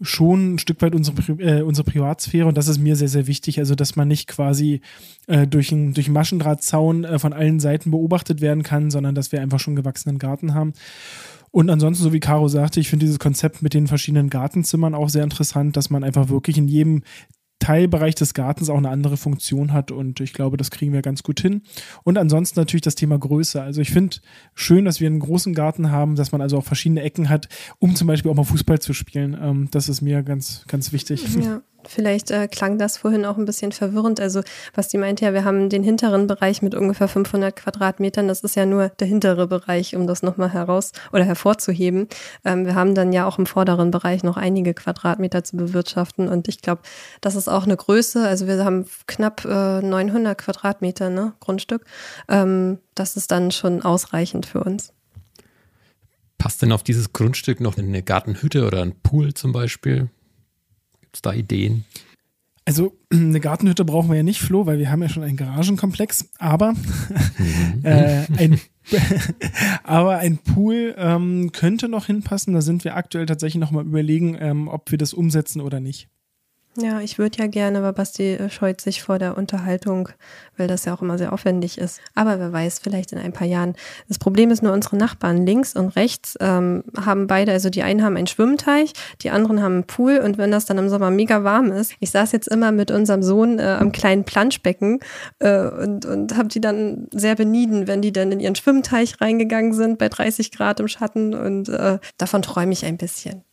schon 0.00 0.54
ein 0.54 0.58
Stück 0.58 0.82
weit 0.82 0.94
unsere, 0.94 1.16
äh, 1.42 1.62
unsere 1.62 1.90
Privatsphäre 1.90 2.46
und 2.46 2.56
das 2.56 2.68
ist 2.68 2.78
mir 2.78 2.96
sehr, 2.96 3.08
sehr 3.08 3.26
wichtig. 3.26 3.58
Also, 3.58 3.74
dass 3.74 3.96
man 3.96 4.08
nicht 4.08 4.28
quasi 4.28 4.82
äh, 5.26 5.46
durch 5.46 5.72
einen 5.72 5.94
durch 5.94 6.08
Maschendrahtzaun 6.08 7.04
äh, 7.04 7.18
von 7.18 7.32
allen 7.32 7.60
Seiten 7.60 7.90
beobachtet 7.90 8.40
werden 8.40 8.62
kann, 8.62 8.90
sondern 8.90 9.14
dass 9.14 9.32
wir 9.32 9.40
einfach 9.40 9.58
schon 9.58 9.74
gewachsenen 9.74 10.18
Garten 10.18 10.54
haben. 10.54 10.74
Und 11.50 11.70
ansonsten, 11.70 12.04
so 12.04 12.12
wie 12.12 12.20
Caro 12.20 12.48
sagte, 12.48 12.80
ich 12.80 12.90
finde 12.90 13.06
dieses 13.06 13.18
Konzept 13.18 13.62
mit 13.62 13.72
den 13.72 13.86
verschiedenen 13.86 14.28
Gartenzimmern 14.28 14.94
auch 14.94 15.08
sehr 15.08 15.24
interessant, 15.24 15.76
dass 15.76 15.88
man 15.88 16.04
einfach 16.04 16.28
wirklich 16.28 16.58
in 16.58 16.68
jedem 16.68 17.02
Teilbereich 17.66 18.14
des 18.14 18.32
Gartens 18.32 18.70
auch 18.70 18.76
eine 18.76 18.90
andere 18.90 19.16
Funktion 19.16 19.72
hat 19.72 19.90
und 19.90 20.20
ich 20.20 20.32
glaube, 20.32 20.56
das 20.56 20.70
kriegen 20.70 20.92
wir 20.92 21.02
ganz 21.02 21.24
gut 21.24 21.40
hin. 21.40 21.62
Und 22.04 22.16
ansonsten 22.16 22.60
natürlich 22.60 22.82
das 22.82 22.94
Thema 22.94 23.18
Größe. 23.18 23.60
Also 23.60 23.80
ich 23.80 23.90
finde 23.90 24.18
schön, 24.54 24.84
dass 24.84 25.00
wir 25.00 25.08
einen 25.08 25.18
großen 25.18 25.52
Garten 25.52 25.90
haben, 25.90 26.14
dass 26.14 26.30
man 26.30 26.40
also 26.40 26.58
auch 26.58 26.64
verschiedene 26.64 27.02
Ecken 27.02 27.28
hat, 27.28 27.48
um 27.80 27.96
zum 27.96 28.06
Beispiel 28.06 28.30
auch 28.30 28.36
mal 28.36 28.44
Fußball 28.44 28.78
zu 28.78 28.92
spielen. 28.92 29.36
Ähm, 29.42 29.66
das 29.72 29.88
ist 29.88 30.00
mir 30.00 30.22
ganz, 30.22 30.64
ganz 30.68 30.92
wichtig. 30.92 31.26
Ja. 31.34 31.60
Vielleicht 31.88 32.30
äh, 32.30 32.48
klang 32.48 32.78
das 32.78 32.96
vorhin 32.96 33.24
auch 33.24 33.36
ein 33.36 33.44
bisschen 33.44 33.72
verwirrend. 33.72 34.20
Also, 34.20 34.42
was 34.74 34.88
die 34.88 34.98
meinte 34.98 35.24
ja, 35.24 35.32
wir 35.32 35.44
haben 35.44 35.68
den 35.68 35.82
hinteren 35.82 36.26
Bereich 36.26 36.62
mit 36.62 36.74
ungefähr 36.74 37.08
500 37.08 37.54
Quadratmetern. 37.54 38.28
Das 38.28 38.40
ist 38.40 38.56
ja 38.56 38.66
nur 38.66 38.88
der 38.88 39.06
hintere 39.06 39.46
Bereich, 39.46 39.94
um 39.96 40.06
das 40.06 40.22
nochmal 40.22 40.52
heraus 40.52 40.92
oder 41.12 41.24
hervorzuheben. 41.24 42.08
Ähm, 42.44 42.66
wir 42.66 42.74
haben 42.74 42.94
dann 42.94 43.12
ja 43.12 43.26
auch 43.26 43.38
im 43.38 43.46
vorderen 43.46 43.90
Bereich 43.90 44.22
noch 44.24 44.36
einige 44.36 44.74
Quadratmeter 44.74 45.44
zu 45.44 45.56
bewirtschaften. 45.56 46.28
Und 46.28 46.48
ich 46.48 46.60
glaube, 46.60 46.82
das 47.20 47.34
ist 47.34 47.48
auch 47.48 47.64
eine 47.64 47.76
Größe. 47.76 48.26
Also, 48.26 48.46
wir 48.46 48.64
haben 48.64 48.86
knapp 49.06 49.44
äh, 49.44 49.82
900 49.82 50.36
Quadratmeter 50.36 51.10
ne, 51.10 51.34
Grundstück. 51.40 51.84
Ähm, 52.28 52.78
das 52.94 53.16
ist 53.16 53.30
dann 53.30 53.50
schon 53.50 53.82
ausreichend 53.82 54.46
für 54.46 54.64
uns. 54.64 54.92
Passt 56.38 56.62
denn 56.62 56.72
auf 56.72 56.82
dieses 56.82 57.12
Grundstück 57.12 57.60
noch 57.60 57.78
eine 57.78 58.02
Gartenhütte 58.02 58.66
oder 58.66 58.82
ein 58.82 58.94
Pool 59.02 59.34
zum 59.34 59.52
Beispiel? 59.52 60.10
Es 61.16 61.22
da 61.22 61.32
Ideen? 61.32 61.84
Also 62.64 62.96
eine 63.12 63.40
Gartenhütte 63.40 63.84
brauchen 63.84 64.08
wir 64.08 64.16
ja 64.16 64.22
nicht, 64.22 64.40
Flo, 64.40 64.66
weil 64.66 64.78
wir 64.78 64.90
haben 64.90 65.02
ja 65.02 65.08
schon 65.08 65.22
einen 65.22 65.36
Garagenkomplex, 65.36 66.30
aber 66.38 66.72
mhm. 66.72 67.80
äh, 67.84 68.26
ein 68.38 68.60
aber 69.84 70.18
ein 70.18 70.38
Pool 70.38 70.94
ähm, 70.96 71.50
könnte 71.52 71.88
noch 71.88 72.06
hinpassen. 72.06 72.54
Da 72.54 72.60
sind 72.60 72.84
wir 72.84 72.96
aktuell 72.96 73.26
tatsächlich 73.26 73.60
noch 73.60 73.72
mal 73.72 73.84
überlegen, 73.84 74.36
ähm, 74.38 74.68
ob 74.68 74.90
wir 74.90 74.98
das 74.98 75.12
umsetzen 75.12 75.60
oder 75.60 75.80
nicht. 75.80 76.08
Ja, 76.78 77.00
ich 77.00 77.18
würde 77.18 77.38
ja 77.38 77.46
gerne, 77.46 77.78
aber 77.78 77.92
Basti 77.94 78.34
äh, 78.34 78.50
scheut 78.50 78.82
sich 78.82 79.02
vor 79.02 79.18
der 79.18 79.38
Unterhaltung, 79.38 80.10
weil 80.58 80.68
das 80.68 80.84
ja 80.84 80.94
auch 80.94 81.00
immer 81.00 81.16
sehr 81.16 81.32
aufwendig 81.32 81.78
ist. 81.78 82.00
Aber 82.14 82.38
wer 82.38 82.52
weiß, 82.52 82.80
vielleicht 82.80 83.12
in 83.12 83.18
ein 83.18 83.32
paar 83.32 83.46
Jahren. 83.46 83.74
Das 84.08 84.18
Problem 84.18 84.50
ist 84.50 84.62
nur, 84.62 84.72
unsere 84.72 84.96
Nachbarn 84.96 85.46
links 85.46 85.74
und 85.74 85.96
rechts 85.96 86.36
ähm, 86.40 86.84
haben 86.98 87.26
beide, 87.28 87.52
also 87.52 87.70
die 87.70 87.82
einen 87.82 88.02
haben 88.02 88.16
einen 88.16 88.26
Schwimmteich, 88.26 88.92
die 89.22 89.30
anderen 89.30 89.62
haben 89.62 89.72
einen 89.72 89.86
Pool 89.86 90.18
und 90.18 90.36
wenn 90.36 90.50
das 90.50 90.66
dann 90.66 90.76
im 90.76 90.90
Sommer 90.90 91.10
mega 91.10 91.44
warm 91.44 91.72
ist, 91.72 91.94
ich 92.00 92.10
saß 92.10 92.32
jetzt 92.32 92.48
immer 92.48 92.72
mit 92.72 92.90
unserem 92.90 93.22
Sohn 93.22 93.58
äh, 93.58 93.76
am 93.80 93.92
kleinen 93.92 94.24
Planschbecken 94.24 95.00
äh, 95.38 95.68
und, 95.68 96.04
und 96.04 96.36
habe 96.36 96.48
die 96.48 96.60
dann 96.60 97.08
sehr 97.12 97.36
benieden, 97.36 97.86
wenn 97.86 98.02
die 98.02 98.12
dann 98.12 98.32
in 98.32 98.40
ihren 98.40 98.54
Schwimmteich 98.54 99.20
reingegangen 99.20 99.72
sind 99.72 99.98
bei 99.98 100.10
30 100.10 100.52
Grad 100.52 100.80
im 100.80 100.88
Schatten 100.88 101.34
und 101.34 101.70
äh, 101.70 101.98
davon 102.18 102.42
träume 102.42 102.72
ich 102.72 102.84
ein 102.84 102.98
bisschen. 102.98 103.44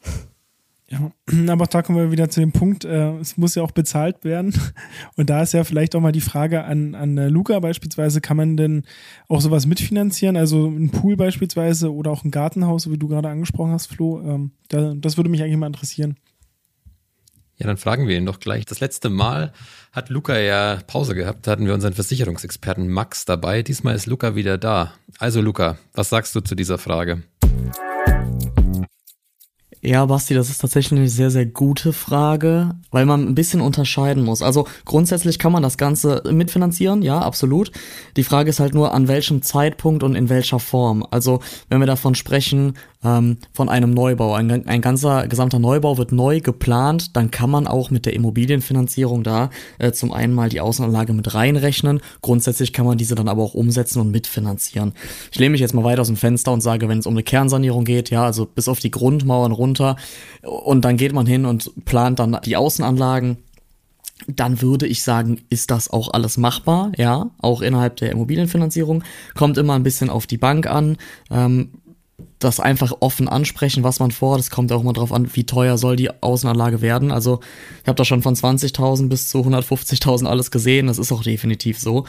Ja, 0.93 1.12
aber 1.51 1.65
da 1.65 1.82
kommen 1.82 1.97
wir 1.97 2.12
wieder 2.12 2.29
zu 2.29 2.39
dem 2.39 2.51
Punkt, 2.51 2.86
äh, 2.86 3.17
es 3.17 3.38
muss 3.38 3.56
ja 3.56 3.63
auch 3.63 3.71
bezahlt 3.71 4.23
werden. 4.23 4.53
Und 5.15 5.29
da 5.29 5.41
ist 5.41 5.53
ja 5.53 5.63
vielleicht 5.63 5.95
auch 5.95 6.01
mal 6.01 6.12
die 6.12 6.21
Frage 6.21 6.63
an, 6.65 6.93
an 6.93 7.17
äh, 7.17 7.29
Luca 7.29 7.60
beispielsweise, 7.60 8.21
kann 8.21 8.38
man 8.38 8.58
denn 8.58 8.84
auch 9.27 9.41
sowas 9.41 9.65
mitfinanzieren? 9.65 10.38
Also 10.38 10.67
ein 10.67 10.91
Pool 10.91 11.17
beispielsweise 11.17 11.91
oder 11.91 12.12
auch 12.12 12.23
ein 12.23 12.32
Gartenhaus, 12.32 12.89
wie 12.91 12.97
du 12.97 13.08
gerade 13.08 13.29
angesprochen 13.29 13.71
hast, 13.71 13.88
Flo. 13.88 14.21
Ähm, 14.21 14.51
da, 14.69 14.93
das 14.95 15.17
würde 15.17 15.29
mich 15.29 15.41
eigentlich 15.41 15.58
mal 15.58 15.67
interessieren. 15.67 16.17
Ja, 17.58 17.67
dann 17.67 17.77
fragen 17.77 18.08
wir 18.08 18.17
ihn 18.17 18.25
doch 18.25 18.39
gleich. 18.39 18.65
Das 18.65 18.79
letzte 18.79 19.10
Mal 19.10 19.53
hat 19.91 20.10
Luca 20.10 20.38
ja 20.38 20.79
Pause 20.88 21.15
gehabt, 21.15 21.47
hatten 21.47 21.65
wir 21.65 21.73
unseren 21.73 21.93
Versicherungsexperten 21.93 22.88
Max 22.88 23.25
dabei. 23.25 23.62
Diesmal 23.62 23.95
ist 23.95 24.08
Luca 24.08 24.36
wieder 24.36 24.58
da. 24.58 24.93
Also 25.19 25.39
Luca, 25.39 25.77
was 25.93 26.10
sagst 26.10 26.36
du 26.36 26.41
zu 26.41 26.56
dieser 26.56 26.77
Frage? 26.77 27.23
Ja, 29.86 30.06
Basti, 30.06 30.34
das 30.34 30.50
ist 30.50 30.60
tatsächlich 30.60 30.98
eine 30.98 31.10
sehr, 31.10 31.30
sehr 31.30 31.46
gute 31.46 31.91
Frage, 31.91 32.69
weil 32.91 33.06
man 33.06 33.28
ein 33.28 33.36
bisschen 33.36 33.60
unterscheiden 33.60 34.24
muss. 34.24 34.41
Also 34.41 34.65
grundsätzlich 34.86 35.39
kann 35.39 35.52
man 35.52 35.62
das 35.62 35.78
Ganze 35.78 36.24
mitfinanzieren, 36.32 37.02
ja, 37.02 37.19
absolut. 37.19 37.69
Die 38.15 38.24
Frage 38.24 38.50
ist 38.50 38.62
halt 38.62 38.74
nur, 38.74 38.93
an 38.93 39.10
welchem 39.10 39.41
Zeitpunkt 39.41 40.04
und 40.04 40.15
in 40.15 40.30
welcher 40.30 40.60
Form. 40.60 41.06
Also 41.12 41.41
wenn 41.67 41.82
wir 41.82 41.86
davon 41.86 42.15
sprechen, 42.15 42.76
ähm, 43.03 43.37
von 43.51 43.69
einem 43.69 43.91
Neubau, 43.91 44.33
ein, 44.33 44.67
ein 44.67 44.81
ganzer 44.81 45.27
gesamter 45.27 45.59
Neubau 45.59 45.97
wird 45.97 46.11
neu 46.11 46.39
geplant, 46.39 47.15
dann 47.15 47.31
kann 47.31 47.49
man 47.49 47.67
auch 47.67 47.91
mit 47.91 48.05
der 48.05 48.13
Immobilienfinanzierung 48.13 49.23
da 49.23 49.49
äh, 49.79 49.91
zum 49.91 50.11
einen 50.11 50.33
mal 50.33 50.49
die 50.49 50.61
Außenanlage 50.61 51.13
mit 51.13 51.33
reinrechnen. 51.33 52.01
Grundsätzlich 52.21 52.73
kann 52.73 52.85
man 52.85 52.97
diese 52.97 53.15
dann 53.15 53.27
aber 53.27 53.43
auch 53.43 53.53
umsetzen 53.53 53.99
und 53.99 54.11
mitfinanzieren. 54.11 54.93
Ich 55.31 55.39
lehne 55.39 55.51
mich 55.51 55.61
jetzt 55.61 55.73
mal 55.73 55.83
weiter 55.83 56.01
aus 56.01 56.07
dem 56.07 56.17
Fenster 56.17 56.51
und 56.51 56.61
sage, 56.61 56.87
wenn 56.89 56.99
es 56.99 57.05
um 57.05 57.13
eine 57.13 57.23
Kernsanierung 57.23 57.85
geht, 57.85 58.09
ja, 58.09 58.23
also 58.23 58.45
bis 58.45 58.67
auf 58.67 58.79
die 58.79 58.91
Grundmauern 58.91 59.51
runter, 59.51 59.63
runter 59.63 59.95
und 60.41 60.85
dann 60.85 60.97
geht 60.97 61.13
man 61.13 61.25
hin 61.25 61.45
und 61.45 61.85
plant 61.85 62.19
dann 62.19 62.37
die 62.45 62.55
Außenanlagen 62.55 63.37
dann 64.27 64.61
würde 64.61 64.87
ich 64.87 65.03
sagen, 65.03 65.41
ist 65.49 65.69
das 65.69 65.89
auch 65.89 66.13
alles 66.13 66.37
machbar, 66.37 66.93
ja, 66.95 67.31
auch 67.39 67.61
innerhalb 67.61 67.97
der 67.97 68.11
Immobilienfinanzierung. 68.11 69.03
Kommt 69.35 69.57
immer 69.57 69.73
ein 69.73 69.83
bisschen 69.83 70.09
auf 70.09 70.27
die 70.27 70.37
Bank 70.37 70.65
an. 70.65 70.97
Ähm, 71.29 71.71
das 72.43 72.60
einfach 72.60 72.93
offen 72.99 73.27
ansprechen, 73.27 73.84
was 73.84 73.99
man 73.99 74.12
vorhat. 74.12 74.39
Es 74.39 74.49
kommt 74.49 74.71
auch 74.71 74.82
immer 74.82 74.93
darauf 74.93 75.12
an, 75.12 75.29
wie 75.34 75.45
teuer 75.45 75.77
soll 75.77 75.95
die 75.95 76.10
Außenanlage 76.21 76.82
werden. 76.82 77.12
Also 77.12 77.39
ich 77.82 77.88
habe 77.88 77.95
da 77.95 78.06
schon 78.06 78.21
von 78.21 78.36
20.000 78.36 79.10
bis 79.10 79.29
zu 79.29 79.39
150.000 79.39 80.25
alles 80.25 80.51
gesehen. 80.51 80.88
Das 80.88 80.99
ist 80.99 81.12
auch 81.12 81.23
definitiv 81.23 81.79
so. 81.79 82.06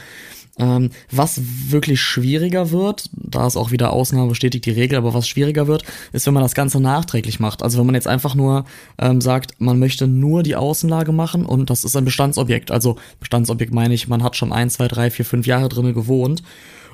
Ähm, 0.57 0.91
was 1.11 1.41
wirklich 1.69 1.99
schwieriger 1.99 2.71
wird, 2.71 3.09
da 3.11 3.45
ist 3.45 3.57
auch 3.57 3.71
wieder 3.71 3.91
Ausnahme 3.91 4.29
bestätigt 4.29 4.65
die 4.65 4.71
Regel, 4.71 4.97
aber 4.97 5.13
was 5.13 5.27
schwieriger 5.27 5.67
wird, 5.67 5.83
ist, 6.13 6.25
wenn 6.25 6.33
man 6.33 6.43
das 6.43 6.55
Ganze 6.55 6.79
nachträglich 6.79 7.41
macht. 7.41 7.61
Also 7.61 7.77
wenn 7.77 7.85
man 7.85 7.95
jetzt 7.95 8.07
einfach 8.07 8.35
nur 8.35 8.63
ähm, 8.97 9.19
sagt, 9.19 9.59
man 9.59 9.79
möchte 9.79 10.07
nur 10.07 10.43
die 10.43 10.55
Außenlage 10.55 11.11
machen 11.11 11.45
und 11.45 11.69
das 11.69 11.83
ist 11.83 11.97
ein 11.97 12.05
Bestandsobjekt. 12.05 12.71
Also 12.71 12.95
Bestandsobjekt 13.19 13.73
meine 13.73 13.93
ich, 13.93 14.07
man 14.07 14.23
hat 14.23 14.37
schon 14.37 14.53
ein, 14.53 14.69
zwei, 14.69 14.87
drei, 14.87 15.11
vier, 15.11 15.25
fünf 15.25 15.45
Jahre 15.45 15.67
drinnen 15.67 15.93
gewohnt 15.93 16.41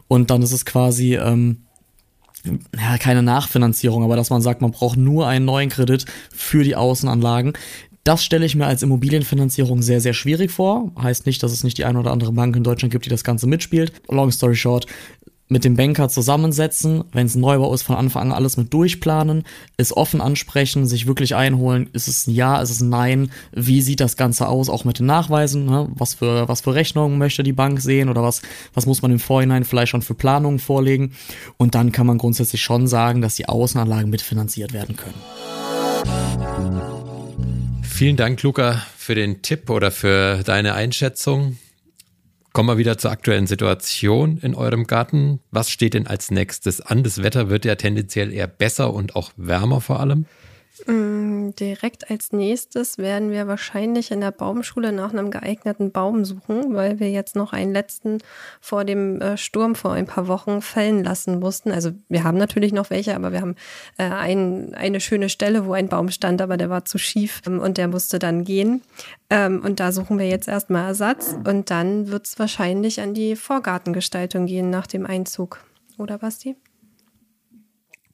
und 0.08 0.32
dann 0.32 0.42
ist 0.42 0.54
es 0.54 0.66
quasi 0.66 1.16
ähm, 1.16 1.58
ja, 2.46 2.98
keine 2.98 3.24
Nachfinanzierung, 3.24 4.04
aber 4.04 4.16
dass 4.16 4.30
man 4.30 4.42
sagt, 4.42 4.62
man 4.62 4.72
braucht 4.72 4.98
nur 4.98 5.28
einen 5.28 5.46
neuen 5.46 5.70
Kredit 5.70 6.06
für 6.34 6.64
die 6.64 6.76
Außenanlagen. 6.76 7.54
Das 8.04 8.24
stelle 8.24 8.46
ich 8.46 8.56
mir 8.56 8.66
als 8.66 8.82
Immobilienfinanzierung 8.82 9.84
sehr, 9.84 10.02
sehr 10.02 10.14
schwierig 10.14 10.50
vor. 10.50 10.92
Heißt 11.00 11.28
nicht, 11.28 11.44
dass 11.44 11.52
es 11.52 11.64
nicht 11.64 11.78
die 11.78 11.86
eine 11.86 12.00
oder 12.00 12.12
andere 12.12 12.32
Bank 12.32 12.56
in 12.56 12.64
Deutschland 12.64 12.92
gibt, 12.92 13.06
die 13.06 13.12
das 13.12 13.24
Ganze 13.24 13.46
mitspielt. 13.46 13.94
Long 14.10 14.32
story 14.32 14.56
short, 14.56 14.88
mit 15.52 15.66
dem 15.66 15.76
Banker 15.76 16.08
zusammensetzen, 16.08 17.04
wenn 17.12 17.26
es 17.28 17.36
ein 17.36 17.42
Neubau 17.42 17.74
ist, 17.74 17.84
von 17.84 17.98
Anfang 17.98 18.22
an 18.24 18.32
alles 18.32 18.56
mit 18.56 18.74
durchplanen, 18.74 19.44
es 19.76 19.96
offen 19.96 20.22
ansprechen, 20.22 20.88
sich 20.88 21.08
wirklich 21.08 21.36
einholen, 21.36 21.90
ist 21.92 22.08
es 22.08 22.26
ein 22.26 22.34
Ja, 22.34 22.62
ist 22.62 22.70
es 22.70 22.80
ein 22.80 22.88
Nein, 22.88 23.32
wie 23.52 23.82
sieht 23.82 24.00
das 24.00 24.16
Ganze 24.16 24.48
aus, 24.48 24.70
auch 24.70 24.86
mit 24.86 25.00
den 25.00 25.08
Nachweisen, 25.08 25.66
ne? 25.66 25.90
was 25.94 26.14
für, 26.14 26.48
was 26.48 26.62
für 26.62 26.74
Rechnungen 26.74 27.18
möchte 27.18 27.44
die 27.44 27.52
Bank 27.52 27.82
sehen 27.82 28.08
oder 28.08 28.24
was, 28.24 28.42
was 28.74 28.86
muss 28.86 29.02
man 29.02 29.12
im 29.12 29.20
Vorhinein 29.20 29.66
vielleicht 29.66 29.90
schon 29.90 30.02
für 30.02 30.14
Planungen 30.14 30.60
vorlegen 30.60 31.12
und 31.58 31.76
dann 31.76 31.92
kann 31.92 32.08
man 32.08 32.18
grundsätzlich 32.18 32.62
schon 32.62 32.88
sagen, 32.88 33.22
dass 33.22 33.36
die 33.36 33.50
Außenanlagen 33.50 34.10
mitfinanziert 34.10 34.72
werden 34.72 34.96
können. 34.96 35.20
Vielen 37.84 38.16
Dank, 38.16 38.42
Luca, 38.42 38.86
für 38.98 39.16
den 39.16 39.42
Tipp 39.42 39.70
oder 39.70 39.92
für 39.92 40.44
deine 40.46 40.76
Einschätzung. 40.76 41.58
Kommen 42.54 42.68
wir 42.68 42.78
wieder 42.78 42.98
zur 42.98 43.12
aktuellen 43.12 43.48
Situation 43.48 44.38
in 44.40 44.56
eurem 44.56 44.86
Garten. 44.86 45.40
Was 45.52 45.70
steht 45.70 45.94
denn 45.94 46.06
als 46.06 46.32
nächstes 46.32 46.82
an? 46.82 47.02
Das 47.02 47.24
Wetter 47.24 47.50
wird 47.50 47.64
ja 47.64 47.76
tendenziell 47.76 48.34
eher 48.34 48.48
besser 48.48 48.94
und 48.94 49.16
auch 49.16 49.32
wärmer 49.38 49.80
vor 49.80 50.02
allem. 50.02 50.26
Mm, 50.88 51.52
direkt 51.60 52.10
als 52.10 52.32
nächstes 52.32 52.98
werden 52.98 53.30
wir 53.30 53.46
wahrscheinlich 53.48 54.10
in 54.10 54.22
der 54.22 54.32
Baumschule 54.32 54.94
nach 54.94 55.12
einem 55.12 55.30
geeigneten 55.30 55.92
Baum 55.92 56.24
suchen, 56.24 56.74
weil 56.74 57.00
wir 57.00 57.12
jetzt 57.12 57.36
noch 57.36 57.52
einen 57.52 57.74
letzten 57.74 58.20
vor 58.62 58.86
dem 58.86 59.20
äh, 59.22 59.38
Sturm 59.38 59.76
vor 59.76 59.92
ein 59.92 60.06
paar 60.06 60.28
Wochen 60.28 60.62
fällen 60.62 61.04
lassen 61.04 61.40
mussten. 61.40 61.72
Also 61.72 61.92
wir 62.08 62.24
haben 62.24 62.38
natürlich 62.38 62.72
noch 62.72 62.90
welche, 62.90 63.16
aber 63.16 63.32
wir 63.34 63.42
haben 63.42 63.56
äh, 63.98 64.04
ein, 64.06 64.74
eine 64.74 65.02
schöne 65.02 65.30
Stelle, 65.30 65.66
wo 65.66 65.74
ein 65.74 65.90
Baum 65.90 66.10
stand, 66.10 66.42
aber 66.42 66.56
der 66.56 66.70
war 66.70 66.86
zu 66.86 66.98
schief 66.98 67.42
ähm, 67.46 67.60
und 67.60 67.78
der 67.78 67.90
musste 67.90 68.18
dann 68.18 68.46
gehen. 68.46 68.82
Ähm, 69.30 69.62
und 69.64 69.80
da 69.80 69.92
suchen 69.92 70.18
wir 70.20 70.28
jetzt 70.28 70.48
erstmal 70.48 70.88
Ersatz 70.88 71.36
und 71.44 71.70
dann 71.70 72.08
wird 72.08 72.26
es 72.26 72.40
wahrscheinlich 72.40 73.02
an 73.02 73.14
die 73.14 73.36
Vorgartengestaltung 73.36 74.46
gehen 74.46 74.70
nach 74.70 74.88
dem 74.88 75.06
Einzug. 75.06 75.60
Oder 75.98 76.18
Basti? 76.18 76.56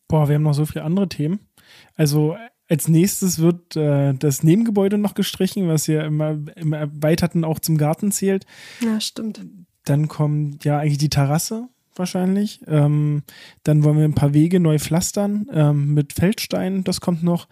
Boah, 0.08 0.28
wir 0.28 0.36
haben 0.36 0.44
noch 0.44 0.54
so 0.54 0.66
viele 0.66 0.84
andere 0.84 1.08
Themen. 1.08 1.47
Also 1.96 2.36
als 2.70 2.88
nächstes 2.88 3.40
wird 3.40 3.76
äh, 3.76 4.14
das 4.14 4.44
Nebengebäude 4.44 4.98
noch 4.98 5.14
gestrichen, 5.14 5.68
was 5.68 5.88
ja 5.88 6.04
immer 6.04 6.38
im 6.56 6.74
Erweiterten 6.74 7.44
auch 7.44 7.60
zum 7.60 7.78
Garten 7.78 8.12
zählt. 8.12 8.46
Ja, 8.82 9.00
stimmt. 9.00 9.42
Dann 9.86 10.08
kommt 10.08 10.66
ja 10.66 10.80
eigentlich 10.80 10.98
die 10.98 11.10
Terrasse 11.10 11.70
wahrscheinlich. 11.96 12.62
Ähm, 12.68 13.24
dann 13.64 13.84
wollen 13.84 13.98
wir 13.98 14.06
ein 14.06 14.16
paar 14.16 14.34
Wege 14.34 14.60
neu 14.60 14.80
pflastern 14.80 15.48
ähm, 15.52 15.94
mit 15.94 16.14
Feldsteinen. 16.14 16.84
Das 16.84 17.02
kommt 17.02 17.24
noch. 17.24 17.48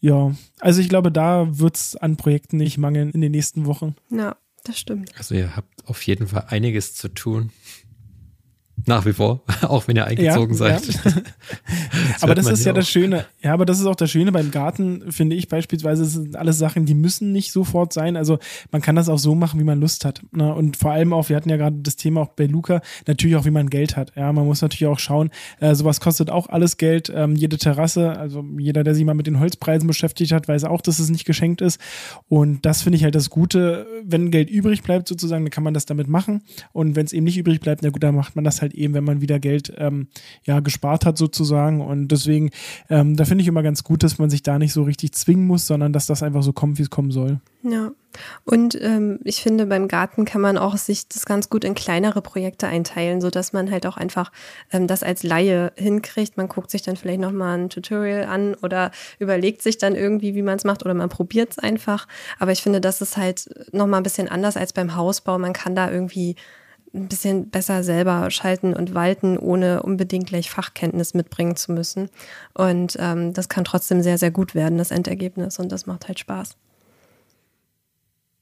Ja, 0.00 0.34
also 0.60 0.80
ich 0.80 0.88
glaube, 0.88 1.10
da 1.10 1.58
wird 1.58 1.76
es 1.76 1.96
an 1.96 2.16
Projekten 2.16 2.56
nicht 2.56 2.78
mangeln 2.78 3.10
in 3.10 3.20
den 3.20 3.32
nächsten 3.32 3.66
Wochen. 3.66 3.96
Ja, 4.10 4.36
das 4.64 4.78
stimmt. 4.78 5.10
Also 5.16 5.34
ihr 5.34 5.56
habt 5.56 5.86
auf 5.86 6.02
jeden 6.02 6.28
Fall 6.28 6.46
einiges 6.48 6.94
zu 6.94 7.08
tun. 7.08 7.50
Nach 8.86 9.04
wie 9.06 9.12
vor, 9.12 9.42
auch 9.62 9.88
wenn 9.88 9.96
ihr 9.96 10.06
eingezogen 10.06 10.54
ja, 10.54 10.78
seid. 10.78 10.86
Ja. 10.86 11.12
aber 12.20 12.34
das 12.34 12.46
ist 12.46 12.64
ja 12.64 12.72
auch. 12.72 12.76
das 12.76 12.88
Schöne. 12.88 13.24
Ja, 13.42 13.52
aber 13.54 13.66
das 13.66 13.80
ist 13.80 13.86
auch 13.86 13.96
das 13.96 14.10
Schöne 14.10 14.32
beim 14.32 14.50
Garten, 14.50 15.10
finde 15.10 15.36
ich 15.36 15.48
beispielsweise. 15.48 16.02
Es 16.02 16.12
sind 16.12 16.36
alles 16.36 16.58
Sachen, 16.58 16.86
die 16.86 16.94
müssen 16.94 17.32
nicht 17.32 17.52
sofort 17.52 17.92
sein. 17.92 18.16
Also 18.16 18.38
man 18.70 18.82
kann 18.82 18.96
das 18.96 19.08
auch 19.08 19.18
so 19.18 19.34
machen, 19.34 19.60
wie 19.60 19.64
man 19.64 19.80
Lust 19.80 20.04
hat. 20.04 20.22
Ne? 20.32 20.54
Und 20.54 20.76
vor 20.76 20.92
allem 20.92 21.12
auch, 21.12 21.28
wir 21.28 21.36
hatten 21.36 21.50
ja 21.50 21.56
gerade 21.56 21.76
das 21.80 21.96
Thema 21.96 22.22
auch 22.22 22.28
bei 22.28 22.46
Luca, 22.46 22.80
natürlich 23.06 23.36
auch, 23.36 23.44
wie 23.44 23.50
man 23.50 23.70
Geld 23.70 23.96
hat. 23.96 24.12
Ja, 24.16 24.32
man 24.32 24.46
muss 24.46 24.62
natürlich 24.62 24.86
auch 24.90 24.98
schauen, 24.98 25.30
äh, 25.60 25.74
sowas 25.74 26.00
kostet 26.00 26.30
auch 26.30 26.48
alles 26.48 26.76
Geld. 26.76 27.12
Ähm, 27.14 27.36
jede 27.36 27.58
Terrasse, 27.58 28.18
also 28.18 28.44
jeder, 28.58 28.84
der 28.84 28.94
sich 28.94 29.04
mal 29.04 29.14
mit 29.14 29.26
den 29.26 29.40
Holzpreisen 29.40 29.86
beschäftigt 29.86 30.32
hat, 30.32 30.48
weiß 30.48 30.64
auch, 30.64 30.80
dass 30.80 30.98
es 30.98 31.10
nicht 31.10 31.24
geschenkt 31.24 31.60
ist. 31.60 31.80
Und 32.28 32.64
das 32.64 32.82
finde 32.82 32.96
ich 32.96 33.04
halt 33.04 33.14
das 33.14 33.30
Gute. 33.30 33.86
Wenn 34.04 34.30
Geld 34.30 34.50
übrig 34.50 34.82
bleibt, 34.82 35.08
sozusagen, 35.08 35.44
dann 35.44 35.50
kann 35.50 35.64
man 35.64 35.74
das 35.74 35.86
damit 35.86 36.08
machen. 36.08 36.42
Und 36.72 36.96
wenn 36.96 37.06
es 37.06 37.12
eben 37.12 37.24
nicht 37.24 37.38
übrig 37.38 37.60
bleibt, 37.60 37.82
na 37.82 37.90
gut, 37.90 38.02
dann 38.02 38.14
macht 38.14 38.36
man 38.36 38.44
das 38.44 38.62
halt 38.62 38.74
eben, 38.74 38.94
wenn 38.94 39.04
man 39.04 39.20
wieder 39.20 39.38
Geld 39.38 39.72
ähm, 39.76 40.08
ja 40.44 40.60
gespart 40.60 41.04
hat, 41.04 41.18
sozusagen. 41.18 41.80
Und 41.80 41.97
deswegen, 42.06 42.50
ähm, 42.88 43.16
da 43.16 43.24
finde 43.24 43.42
ich 43.42 43.48
immer 43.48 43.62
ganz 43.62 43.82
gut, 43.82 44.02
dass 44.02 44.18
man 44.18 44.30
sich 44.30 44.42
da 44.42 44.58
nicht 44.58 44.72
so 44.72 44.84
richtig 44.84 45.12
zwingen 45.12 45.46
muss, 45.46 45.66
sondern 45.66 45.92
dass 45.92 46.06
das 46.06 46.22
einfach 46.22 46.42
so 46.42 46.52
kommt, 46.52 46.78
wie 46.78 46.82
es 46.82 46.90
kommen 46.90 47.10
soll. 47.10 47.40
Ja. 47.62 47.90
Und 48.44 48.80
ähm, 48.80 49.18
ich 49.24 49.42
finde, 49.42 49.66
beim 49.66 49.88
Garten 49.88 50.24
kann 50.24 50.40
man 50.40 50.58
auch 50.58 50.76
sich 50.76 51.08
das 51.08 51.26
ganz 51.26 51.50
gut 51.50 51.64
in 51.64 51.74
kleinere 51.74 52.22
Projekte 52.22 52.66
einteilen, 52.66 53.20
sodass 53.20 53.52
man 53.52 53.70
halt 53.70 53.86
auch 53.86 53.96
einfach 53.96 54.32
ähm, 54.72 54.86
das 54.86 55.02
als 55.02 55.22
Laie 55.22 55.72
hinkriegt. 55.76 56.36
Man 56.36 56.48
guckt 56.48 56.70
sich 56.70 56.82
dann 56.82 56.96
vielleicht 56.96 57.20
nochmal 57.20 57.58
ein 57.58 57.70
Tutorial 57.70 58.24
an 58.24 58.54
oder 58.62 58.90
überlegt 59.18 59.62
sich 59.62 59.78
dann 59.78 59.94
irgendwie, 59.94 60.34
wie 60.34 60.42
man 60.42 60.56
es 60.56 60.64
macht 60.64 60.84
oder 60.84 60.94
man 60.94 61.08
probiert 61.08 61.52
es 61.52 61.58
einfach. 61.58 62.06
Aber 62.38 62.52
ich 62.52 62.62
finde, 62.62 62.80
das 62.80 63.00
ist 63.00 63.16
halt 63.16 63.48
nochmal 63.72 64.00
ein 64.00 64.04
bisschen 64.04 64.28
anders 64.28 64.56
als 64.56 64.72
beim 64.72 64.94
Hausbau. 64.96 65.38
Man 65.38 65.52
kann 65.52 65.74
da 65.74 65.90
irgendwie 65.90 66.36
ein 66.94 67.08
bisschen 67.08 67.50
besser 67.50 67.82
selber 67.82 68.30
schalten 68.30 68.74
und 68.74 68.94
walten, 68.94 69.38
ohne 69.38 69.82
unbedingt 69.82 70.28
gleich 70.28 70.50
Fachkenntnis 70.50 71.14
mitbringen 71.14 71.56
zu 71.56 71.72
müssen. 71.72 72.08
Und 72.54 72.96
ähm, 72.98 73.34
das 73.34 73.48
kann 73.48 73.64
trotzdem 73.64 74.02
sehr, 74.02 74.18
sehr 74.18 74.30
gut 74.30 74.54
werden, 74.54 74.78
das 74.78 74.90
Endergebnis. 74.90 75.58
Und 75.58 75.70
das 75.70 75.86
macht 75.86 76.08
halt 76.08 76.18
Spaß. 76.18 76.56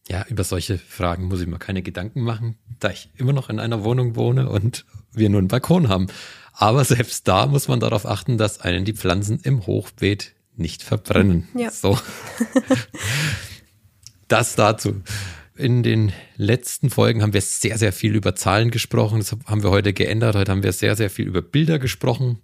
Ja, 0.08 0.24
über 0.28 0.44
solche 0.44 0.78
Fragen 0.78 1.24
muss 1.24 1.40
ich 1.40 1.48
mir 1.48 1.58
keine 1.58 1.82
Gedanken 1.82 2.20
machen, 2.20 2.56
da 2.78 2.90
ich 2.90 3.10
immer 3.16 3.32
noch 3.32 3.50
in 3.50 3.58
einer 3.58 3.82
Wohnung 3.82 4.14
wohne 4.14 4.48
und 4.48 4.84
wir 5.12 5.28
nur 5.28 5.40
einen 5.40 5.48
Balkon 5.48 5.88
haben. 5.88 6.06
Aber 6.52 6.84
selbst 6.84 7.26
da 7.26 7.46
muss 7.46 7.68
man 7.68 7.80
darauf 7.80 8.06
achten, 8.06 8.38
dass 8.38 8.60
einen 8.60 8.84
die 8.84 8.94
Pflanzen 8.94 9.40
im 9.42 9.66
Hochbeet 9.66 10.34
nicht 10.54 10.82
verbrennen. 10.82 11.48
Ja. 11.54 11.70
So. 11.70 11.98
das 14.28 14.54
dazu. 14.54 15.02
In 15.56 15.82
den 15.82 16.12
letzten 16.36 16.90
Folgen 16.90 17.22
haben 17.22 17.32
wir 17.32 17.40
sehr, 17.40 17.78
sehr 17.78 17.94
viel 17.94 18.14
über 18.14 18.34
Zahlen 18.34 18.70
gesprochen. 18.70 19.20
Das 19.20 19.34
haben 19.46 19.62
wir 19.62 19.70
heute 19.70 19.94
geändert. 19.94 20.36
Heute 20.36 20.52
haben 20.52 20.62
wir 20.62 20.72
sehr, 20.72 20.96
sehr 20.96 21.08
viel 21.08 21.26
über 21.26 21.40
Bilder 21.40 21.78
gesprochen. 21.78 22.42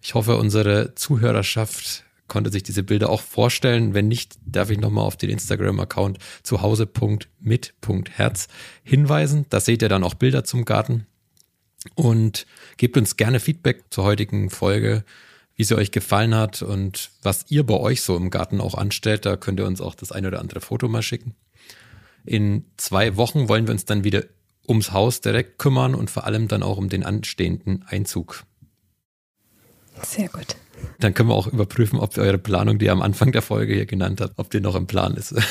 Ich 0.00 0.14
hoffe, 0.14 0.36
unsere 0.36 0.94
Zuhörerschaft 0.94 2.04
konnte 2.28 2.50
sich 2.50 2.62
diese 2.62 2.82
Bilder 2.82 3.10
auch 3.10 3.20
vorstellen. 3.20 3.92
Wenn 3.92 4.08
nicht, 4.08 4.38
darf 4.46 4.70
ich 4.70 4.78
nochmal 4.78 5.04
auf 5.04 5.18
den 5.18 5.28
Instagram-Account 5.28 6.16
zuhause.mit.herz 6.42 8.48
hinweisen. 8.84 9.44
Da 9.50 9.60
seht 9.60 9.82
ihr 9.82 9.90
dann 9.90 10.04
auch 10.04 10.14
Bilder 10.14 10.42
zum 10.42 10.64
Garten. 10.64 11.06
Und 11.94 12.46
gebt 12.78 12.96
uns 12.96 13.18
gerne 13.18 13.40
Feedback 13.40 13.84
zur 13.90 14.04
heutigen 14.04 14.48
Folge, 14.48 15.04
wie 15.56 15.64
sie 15.64 15.76
euch 15.76 15.90
gefallen 15.90 16.34
hat 16.34 16.62
und 16.62 17.10
was 17.22 17.44
ihr 17.50 17.66
bei 17.66 17.74
euch 17.74 18.00
so 18.00 18.16
im 18.16 18.30
Garten 18.30 18.62
auch 18.62 18.76
anstellt. 18.76 19.26
Da 19.26 19.36
könnt 19.36 19.60
ihr 19.60 19.66
uns 19.66 19.82
auch 19.82 19.94
das 19.94 20.10
eine 20.10 20.28
oder 20.28 20.40
andere 20.40 20.62
Foto 20.62 20.88
mal 20.88 21.02
schicken. 21.02 21.34
In 22.24 22.64
zwei 22.76 23.16
Wochen 23.16 23.48
wollen 23.48 23.66
wir 23.66 23.72
uns 23.72 23.84
dann 23.84 24.04
wieder 24.04 24.24
ums 24.68 24.92
Haus 24.92 25.20
direkt 25.20 25.58
kümmern 25.58 25.94
und 25.94 26.10
vor 26.10 26.24
allem 26.24 26.48
dann 26.48 26.62
auch 26.62 26.76
um 26.76 26.88
den 26.88 27.04
anstehenden 27.04 27.84
Einzug. 27.88 28.44
Sehr 30.02 30.28
gut. 30.28 30.56
Dann 30.98 31.12
können 31.14 31.28
wir 31.28 31.34
auch 31.34 31.46
überprüfen, 31.46 31.98
ob 31.98 32.16
eure 32.16 32.38
Planung, 32.38 32.78
die 32.78 32.86
ihr 32.86 32.92
am 32.92 33.02
Anfang 33.02 33.32
der 33.32 33.42
Folge 33.42 33.74
hier 33.74 33.86
genannt 33.86 34.20
habt, 34.20 34.38
ob 34.38 34.50
die 34.50 34.60
noch 34.60 34.74
im 34.74 34.86
Plan 34.86 35.14
ist. 35.14 35.34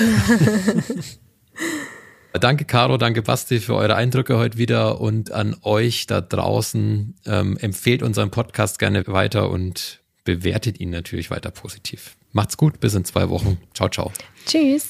danke, 2.40 2.66
Caro, 2.66 2.98
danke, 2.98 3.22
Basti, 3.22 3.60
für 3.60 3.76
eure 3.76 3.96
Eindrücke 3.96 4.38
heute 4.38 4.58
wieder 4.58 5.02
und 5.02 5.32
an 5.32 5.56
euch 5.62 6.08
da 6.08 6.22
draußen. 6.22 7.16
Ähm, 7.26 7.58
empfehlt 7.58 8.02
unseren 8.04 8.32
Podcast 8.32 8.80
gerne 8.80 9.06
weiter 9.08 9.50
und 9.50 10.02
bewertet 10.24 10.80
ihn 10.80 10.90
natürlich 10.90 11.30
weiter 11.30 11.52
positiv. 11.52 12.16
Macht's 12.32 12.58
gut, 12.58 12.80
bis 12.80 12.94
in 12.94 13.06
zwei 13.06 13.30
Wochen. 13.30 13.58
Ciao, 13.74 13.90
ciao. 13.90 14.12
Tschüss. 14.46 14.90